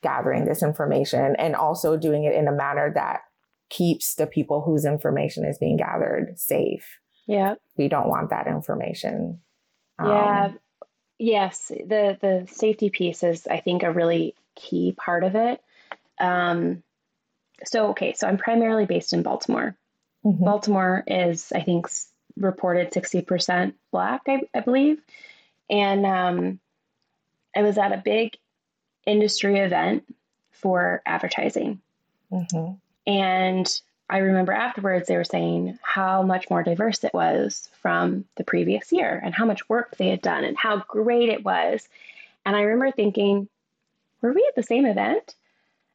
gathering 0.00 0.44
this 0.44 0.62
information 0.62 1.34
and 1.36 1.56
also 1.56 1.96
doing 1.96 2.22
it 2.22 2.34
in 2.34 2.46
a 2.46 2.52
manner 2.52 2.92
that 2.94 3.22
keeps 3.68 4.14
the 4.14 4.26
people 4.26 4.62
whose 4.62 4.84
information 4.84 5.44
is 5.44 5.58
being 5.58 5.76
gathered 5.76 6.38
safe. 6.38 7.00
Yeah. 7.26 7.56
We 7.76 7.88
don't 7.88 8.08
want 8.08 8.30
that 8.30 8.46
information. 8.46 9.40
Um, 9.98 10.08
yeah. 10.08 10.52
Yes. 11.18 11.68
The 11.68 12.16
the 12.20 12.46
safety 12.48 12.90
piece 12.90 13.24
is 13.24 13.48
I 13.48 13.58
think 13.58 13.82
a 13.82 13.92
really 13.92 14.36
key 14.54 14.94
part 14.96 15.24
of 15.24 15.34
it. 15.34 15.60
Um, 16.20 16.84
so 17.64 17.88
okay, 17.88 18.14
so 18.14 18.28
I'm 18.28 18.38
primarily 18.38 18.86
based 18.86 19.12
in 19.12 19.24
Baltimore. 19.24 19.76
Mm-hmm. 20.24 20.44
Baltimore 20.44 21.02
is, 21.08 21.52
I 21.52 21.62
think, 21.62 21.88
reported 22.36 22.92
60% 22.92 23.74
black, 23.90 24.22
I, 24.28 24.42
I 24.54 24.60
believe. 24.60 25.00
And 25.70 26.06
um, 26.06 26.60
I 27.56 27.62
was 27.62 27.78
at 27.78 27.92
a 27.92 28.02
big 28.04 28.36
industry 29.06 29.58
event 29.58 30.04
for 30.52 31.02
advertising. 31.06 31.80
Mm-hmm. 32.32 32.74
And 33.06 33.80
I 34.10 34.18
remember 34.18 34.52
afterwards 34.52 35.06
they 35.06 35.16
were 35.16 35.24
saying 35.24 35.78
how 35.82 36.22
much 36.22 36.48
more 36.48 36.62
diverse 36.62 37.04
it 37.04 37.12
was 37.12 37.68
from 37.80 38.24
the 38.36 38.44
previous 38.44 38.90
year 38.92 39.20
and 39.22 39.34
how 39.34 39.44
much 39.44 39.68
work 39.68 39.96
they 39.96 40.08
had 40.08 40.22
done 40.22 40.44
and 40.44 40.56
how 40.56 40.78
great 40.88 41.28
it 41.28 41.44
was. 41.44 41.88
And 42.46 42.56
I 42.56 42.62
remember 42.62 42.90
thinking, 42.90 43.48
were 44.22 44.32
we 44.32 44.44
at 44.48 44.54
the 44.54 44.62
same 44.62 44.86
event? 44.86 45.34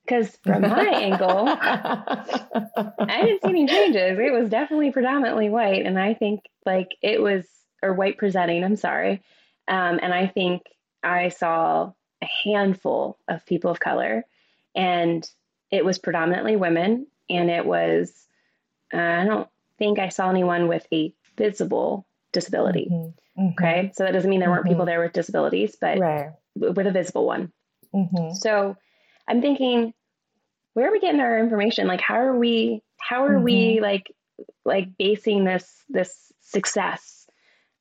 Because 0.05 0.35
from 0.43 0.61
my 0.61 0.85
angle, 0.93 1.47
I 1.47 3.21
didn't 3.23 3.41
see 3.41 3.49
any 3.49 3.67
changes. 3.67 4.19
It 4.19 4.33
was 4.33 4.49
definitely 4.49 4.91
predominantly 4.91 5.49
white. 5.49 5.85
And 5.85 5.97
I 5.97 6.13
think 6.13 6.41
like 6.65 6.95
it 7.01 7.21
was, 7.21 7.45
or 7.81 7.93
white 7.93 8.17
presenting, 8.17 8.63
I'm 8.63 8.75
sorry. 8.75 9.21
Um, 9.67 9.99
and 10.01 10.13
I 10.13 10.27
think 10.27 10.63
I 11.03 11.29
saw 11.29 11.91
a 12.21 12.27
handful 12.43 13.17
of 13.27 13.45
people 13.45 13.71
of 13.71 13.79
color, 13.79 14.25
and 14.75 15.27
it 15.71 15.85
was 15.85 15.99
predominantly 15.99 16.55
women. 16.55 17.07
And 17.29 17.49
it 17.49 17.65
was, 17.65 18.27
uh, 18.93 18.97
I 18.97 19.25
don't 19.25 19.47
think 19.79 19.97
I 19.97 20.09
saw 20.09 20.29
anyone 20.29 20.67
with 20.67 20.85
a 20.91 21.13
visible 21.37 22.05
disability. 22.33 22.89
Mm-hmm. 22.91 23.41
Mm-hmm. 23.41 23.53
Okay. 23.53 23.91
So 23.95 24.03
that 24.03 24.11
doesn't 24.11 24.29
mean 24.29 24.41
there 24.41 24.49
weren't 24.49 24.65
people 24.65 24.81
mm-hmm. 24.81 24.87
there 24.87 25.01
with 25.01 25.13
disabilities, 25.13 25.77
but 25.79 25.99
right. 25.99 26.31
with 26.55 26.85
a 26.85 26.91
visible 26.91 27.25
one. 27.25 27.51
Mm-hmm. 27.95 28.33
So 28.33 28.75
I'm 29.27 29.41
thinking, 29.41 29.93
where 30.73 30.89
are 30.89 30.91
we 30.91 30.99
getting 30.99 31.21
our 31.21 31.39
information? 31.39 31.87
Like, 31.87 32.01
how 32.01 32.15
are 32.15 32.37
we, 32.37 32.83
how 32.99 33.25
are 33.25 33.39
we 33.39 33.79
like, 33.81 34.13
like 34.65 34.97
basing 34.97 35.45
this, 35.45 35.65
this 35.89 36.31
success 36.41 37.22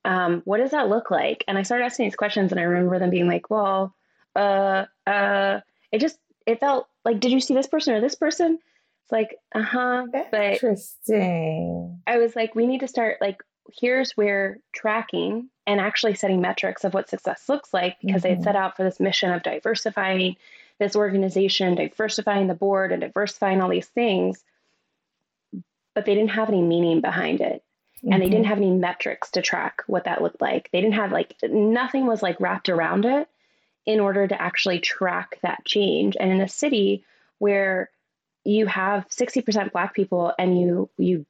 um, 0.04 0.42
what 0.44 0.58
does 0.58 0.72
that 0.72 0.88
look 0.88 1.10
like? 1.10 1.44
And 1.46 1.56
I 1.56 1.62
started 1.62 1.84
asking 1.84 2.06
these 2.06 2.16
questions, 2.16 2.52
and 2.52 2.60
I 2.60 2.64
remember 2.64 2.98
them 2.98 3.10
being 3.10 3.28
like, 3.28 3.50
well, 3.50 3.94
uh, 4.34 4.86
uh, 5.06 5.60
it 5.90 6.00
just 6.00 6.18
it 6.46 6.60
felt 6.60 6.88
like, 7.04 7.20
did 7.20 7.32
you 7.32 7.40
see 7.40 7.54
this 7.54 7.66
person 7.66 7.94
or 7.94 8.00
this 8.00 8.14
person? 8.14 8.58
It's 9.02 9.12
like, 9.12 9.36
uh 9.54 9.62
huh. 9.62 10.06
But 10.12 10.54
interesting. 10.54 12.00
I 12.06 12.18
was 12.18 12.34
like, 12.34 12.54
we 12.54 12.66
need 12.66 12.80
to 12.80 12.88
start 12.88 13.18
like, 13.20 13.42
here's 13.72 14.12
where 14.12 14.58
tracking 14.74 15.48
and 15.66 15.80
actually 15.80 16.14
setting 16.14 16.40
metrics 16.40 16.84
of 16.84 16.94
what 16.94 17.08
success 17.08 17.48
looks 17.48 17.72
like 17.72 17.98
because 18.00 18.22
mm-hmm. 18.22 18.40
they 18.40 18.44
set 18.44 18.56
out 18.56 18.76
for 18.76 18.82
this 18.82 18.98
mission 18.98 19.32
of 19.32 19.42
diversifying 19.42 20.36
this 20.78 20.96
organization, 20.96 21.76
diversifying 21.76 22.48
the 22.48 22.54
board, 22.54 22.90
and 22.90 23.02
diversifying 23.02 23.60
all 23.60 23.68
these 23.68 23.86
things. 23.86 24.42
But 25.94 26.06
they 26.06 26.14
didn't 26.14 26.30
have 26.30 26.48
any 26.48 26.62
meaning 26.62 27.00
behind 27.00 27.40
it 27.40 27.62
and 28.02 28.12
mm-hmm. 28.12 28.20
they 28.20 28.28
didn't 28.28 28.42
mm-hmm. 28.42 28.48
have 28.48 28.58
any 28.58 28.70
metrics 28.70 29.30
to 29.32 29.42
track 29.42 29.82
what 29.86 30.04
that 30.04 30.22
looked 30.22 30.40
like. 30.40 30.68
They 30.72 30.80
didn't 30.80 30.94
have 30.94 31.12
like 31.12 31.34
nothing 31.42 32.06
was 32.06 32.22
like 32.22 32.40
wrapped 32.40 32.68
around 32.68 33.04
it 33.04 33.28
in 33.86 34.00
order 34.00 34.26
to 34.26 34.40
actually 34.40 34.80
track 34.80 35.38
that 35.42 35.64
change. 35.64 36.16
And 36.18 36.30
in 36.30 36.40
a 36.40 36.48
city 36.48 37.04
where 37.38 37.90
you 38.44 38.66
have 38.66 39.08
60% 39.08 39.72
black 39.72 39.94
people 39.94 40.32
and 40.38 40.60
you 40.60 40.90
you 40.98 41.26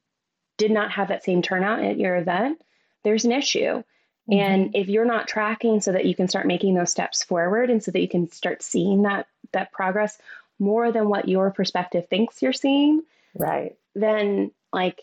did 0.58 0.70
not 0.70 0.92
have 0.92 1.08
that 1.08 1.24
same 1.24 1.42
turnout 1.42 1.82
at 1.82 1.98
your 1.98 2.16
event, 2.16 2.62
there's 3.04 3.24
an 3.24 3.32
issue. 3.32 3.82
Mm-hmm. 4.30 4.32
And 4.32 4.76
if 4.76 4.88
you're 4.88 5.04
not 5.04 5.28
tracking 5.28 5.80
so 5.80 5.92
that 5.92 6.06
you 6.06 6.14
can 6.14 6.28
start 6.28 6.46
making 6.46 6.74
those 6.74 6.90
steps 6.90 7.22
forward 7.22 7.68
and 7.70 7.82
so 7.82 7.90
that 7.90 8.00
you 8.00 8.08
can 8.08 8.30
start 8.30 8.62
seeing 8.62 9.02
that 9.02 9.26
that 9.52 9.72
progress 9.72 10.18
more 10.58 10.92
than 10.92 11.08
what 11.08 11.28
your 11.28 11.50
perspective 11.50 12.08
thinks 12.08 12.40
you're 12.40 12.52
seeing, 12.52 13.02
right. 13.34 13.76
Then 13.94 14.52
like 14.72 15.02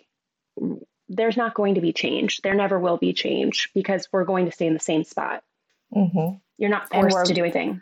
there's 1.09 1.35
not 1.35 1.55
going 1.55 1.75
to 1.75 1.81
be 1.81 1.91
change. 1.91 2.39
There 2.41 2.53
never 2.53 2.79
will 2.79 2.97
be 2.97 3.13
change 3.13 3.69
because 3.73 4.07
we're 4.13 4.25
going 4.25 4.45
to 4.45 4.51
stay 4.51 4.67
in 4.67 4.73
the 4.73 4.79
same 4.79 5.03
spot. 5.03 5.43
Mm-hmm. 5.93 6.35
You're 6.57 6.69
not 6.69 6.89
forced 6.91 7.25
to 7.25 7.33
do 7.33 7.43
anything. 7.43 7.81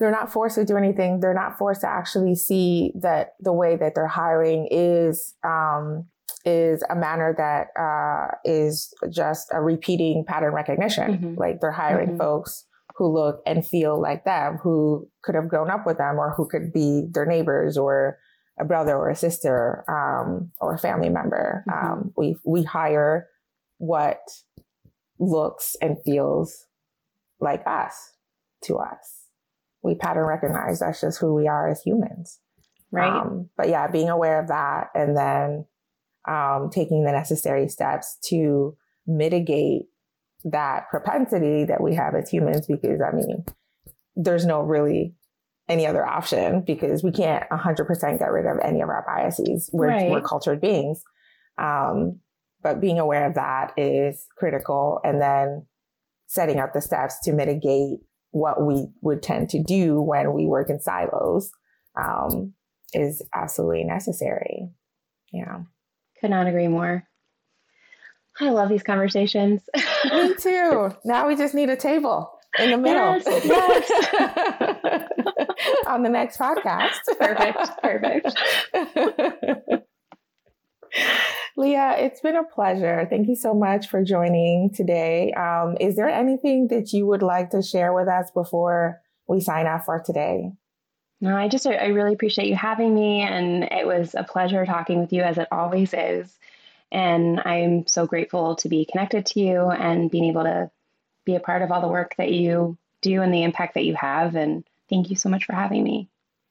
They're 0.00 0.10
not 0.10 0.32
forced 0.32 0.56
to 0.56 0.64
do 0.64 0.76
anything. 0.76 1.20
They're 1.20 1.34
not 1.34 1.56
forced 1.56 1.82
to 1.82 1.88
actually 1.88 2.34
see 2.34 2.92
that 3.00 3.34
the 3.38 3.52
way 3.52 3.76
that 3.76 3.94
they're 3.94 4.08
hiring 4.08 4.66
is 4.70 5.34
um, 5.44 6.06
is 6.44 6.82
a 6.90 6.96
manner 6.96 7.34
that 7.38 7.68
uh, 7.80 8.36
is 8.44 8.92
just 9.08 9.48
a 9.52 9.62
repeating 9.62 10.24
pattern 10.26 10.52
recognition. 10.52 11.12
Mm-hmm. 11.12 11.34
Like 11.36 11.60
they're 11.60 11.70
hiring 11.70 12.08
mm-hmm. 12.08 12.18
folks 12.18 12.66
who 12.96 13.06
look 13.06 13.40
and 13.46 13.64
feel 13.64 14.00
like 14.00 14.24
them, 14.24 14.58
who 14.62 15.08
could 15.22 15.36
have 15.36 15.48
grown 15.48 15.70
up 15.70 15.86
with 15.86 15.98
them, 15.98 16.18
or 16.18 16.34
who 16.36 16.48
could 16.48 16.72
be 16.72 17.06
their 17.12 17.26
neighbors 17.26 17.76
or 17.76 18.18
a 18.58 18.64
brother 18.64 18.96
or 18.96 19.10
a 19.10 19.16
sister 19.16 19.84
um, 19.88 20.52
or 20.60 20.74
a 20.74 20.78
family 20.78 21.08
member. 21.08 21.64
Mm-hmm. 21.68 21.92
Um, 21.92 22.12
we 22.16 22.36
we 22.44 22.62
hire 22.62 23.28
what 23.78 24.20
looks 25.18 25.76
and 25.80 25.96
feels 26.04 26.66
like 27.40 27.62
us 27.66 28.12
to 28.64 28.76
us. 28.76 29.26
We 29.82 29.94
pattern 29.94 30.26
recognize 30.26 30.80
that's 30.80 31.00
just 31.00 31.20
who 31.20 31.34
we 31.34 31.46
are 31.46 31.68
as 31.68 31.82
humans. 31.82 32.40
Right. 32.90 33.10
Um, 33.10 33.50
but 33.56 33.68
yeah, 33.68 33.88
being 33.88 34.08
aware 34.08 34.40
of 34.40 34.48
that 34.48 34.90
and 34.94 35.16
then 35.16 35.66
um, 36.28 36.70
taking 36.70 37.04
the 37.04 37.12
necessary 37.12 37.68
steps 37.68 38.16
to 38.28 38.76
mitigate 39.06 39.86
that 40.44 40.88
propensity 40.90 41.64
that 41.64 41.82
we 41.82 41.94
have 41.94 42.14
as 42.14 42.30
humans, 42.30 42.66
because 42.66 43.00
I 43.00 43.14
mean, 43.14 43.44
there's 44.14 44.46
no 44.46 44.60
really 44.60 45.14
any 45.68 45.86
other 45.86 46.06
option 46.06 46.62
because 46.66 47.02
we 47.02 47.10
can't 47.10 47.48
100% 47.50 48.18
get 48.18 48.30
rid 48.30 48.46
of 48.46 48.58
any 48.62 48.80
of 48.80 48.88
our 48.88 49.04
biases. 49.06 49.70
We're, 49.72 49.88
right. 49.88 50.10
we're 50.10 50.20
cultured 50.20 50.60
beings. 50.60 51.02
Um, 51.58 52.20
but 52.62 52.80
being 52.80 52.98
aware 52.98 53.26
of 53.26 53.34
that 53.34 53.72
is 53.76 54.26
critical. 54.36 55.00
And 55.04 55.20
then 55.20 55.66
setting 56.26 56.58
up 56.58 56.72
the 56.72 56.80
steps 56.80 57.20
to 57.24 57.32
mitigate 57.32 57.98
what 58.30 58.64
we 58.64 58.86
would 59.00 59.22
tend 59.22 59.48
to 59.50 59.62
do 59.62 60.00
when 60.00 60.32
we 60.32 60.46
work 60.46 60.68
in 60.68 60.80
silos 60.80 61.50
um, 61.96 62.52
is 62.92 63.22
absolutely 63.34 63.84
necessary. 63.84 64.68
Yeah. 65.32 65.60
Could 66.20 66.30
not 66.30 66.46
agree 66.46 66.68
more. 66.68 67.06
I 68.40 68.50
love 68.50 68.68
these 68.68 68.82
conversations. 68.82 69.62
Me 70.10 70.34
too. 70.38 70.90
Now 71.04 71.28
we 71.28 71.36
just 71.36 71.54
need 71.54 71.70
a 71.70 71.76
table 71.76 72.33
in 72.58 72.70
the 72.70 72.78
middle. 72.78 73.20
Yes, 73.24 73.44
yes. 73.44 75.08
On 75.86 76.02
the 76.02 76.08
next 76.08 76.38
podcast. 76.38 76.98
Perfect. 77.18 77.70
Perfect. 77.82 78.36
Lia, 81.56 81.96
it's 81.98 82.20
been 82.20 82.36
a 82.36 82.44
pleasure. 82.44 83.06
Thank 83.08 83.28
you 83.28 83.36
so 83.36 83.54
much 83.54 83.88
for 83.88 84.02
joining 84.02 84.70
today. 84.70 85.32
Um, 85.32 85.76
is 85.80 85.96
there 85.96 86.08
anything 86.08 86.68
that 86.68 86.92
you 86.92 87.06
would 87.06 87.22
like 87.22 87.50
to 87.50 87.62
share 87.62 87.92
with 87.92 88.08
us 88.08 88.30
before 88.32 89.00
we 89.26 89.40
sign 89.40 89.66
off 89.66 89.84
for 89.84 90.02
today? 90.04 90.52
No, 91.20 91.36
I 91.36 91.48
just 91.48 91.66
I 91.66 91.86
really 91.86 92.12
appreciate 92.12 92.48
you 92.48 92.56
having 92.56 92.94
me, 92.94 93.22
and 93.22 93.64
it 93.64 93.86
was 93.86 94.14
a 94.14 94.24
pleasure 94.24 94.66
talking 94.66 95.00
with 95.00 95.12
you 95.12 95.22
as 95.22 95.38
it 95.38 95.48
always 95.50 95.94
is. 95.94 96.36
And 96.92 97.40
I'm 97.40 97.86
so 97.86 98.06
grateful 98.06 98.56
to 98.56 98.68
be 98.68 98.84
connected 98.84 99.26
to 99.26 99.40
you 99.40 99.70
and 99.70 100.10
being 100.10 100.26
able 100.26 100.44
to 100.44 100.70
be 101.24 101.34
a 101.34 101.40
part 101.40 101.62
of 101.62 101.70
all 101.70 101.80
the 101.80 101.88
work 101.88 102.14
that 102.18 102.32
you 102.32 102.76
do 103.00 103.22
and 103.22 103.32
the 103.32 103.42
impact 103.42 103.74
that 103.74 103.84
you 103.84 103.94
have. 103.94 104.34
And 104.34 104.64
thank 104.88 105.10
you 105.10 105.16
so 105.16 105.28
much 105.28 105.44
for 105.44 105.54
having 105.54 105.82
me. 105.82 106.08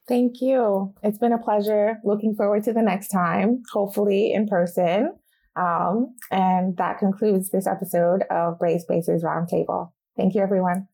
Thank 0.07 0.41
you. 0.41 0.93
It's 1.01 1.17
been 1.17 1.31
a 1.31 1.37
pleasure. 1.37 1.99
Looking 2.03 2.35
forward 2.35 2.63
to 2.65 2.73
the 2.73 2.81
next 2.81 3.07
time, 3.07 3.63
hopefully 3.71 4.33
in 4.33 4.47
person. 4.47 5.13
Um, 5.55 6.15
and 6.31 6.75
that 6.77 6.99
concludes 6.99 7.49
this 7.49 7.67
episode 7.67 8.23
of 8.29 8.59
Brave 8.59 8.81
Spaces 8.81 9.23
Roundtable. 9.23 9.91
Thank 10.17 10.35
you, 10.35 10.41
everyone. 10.41 10.87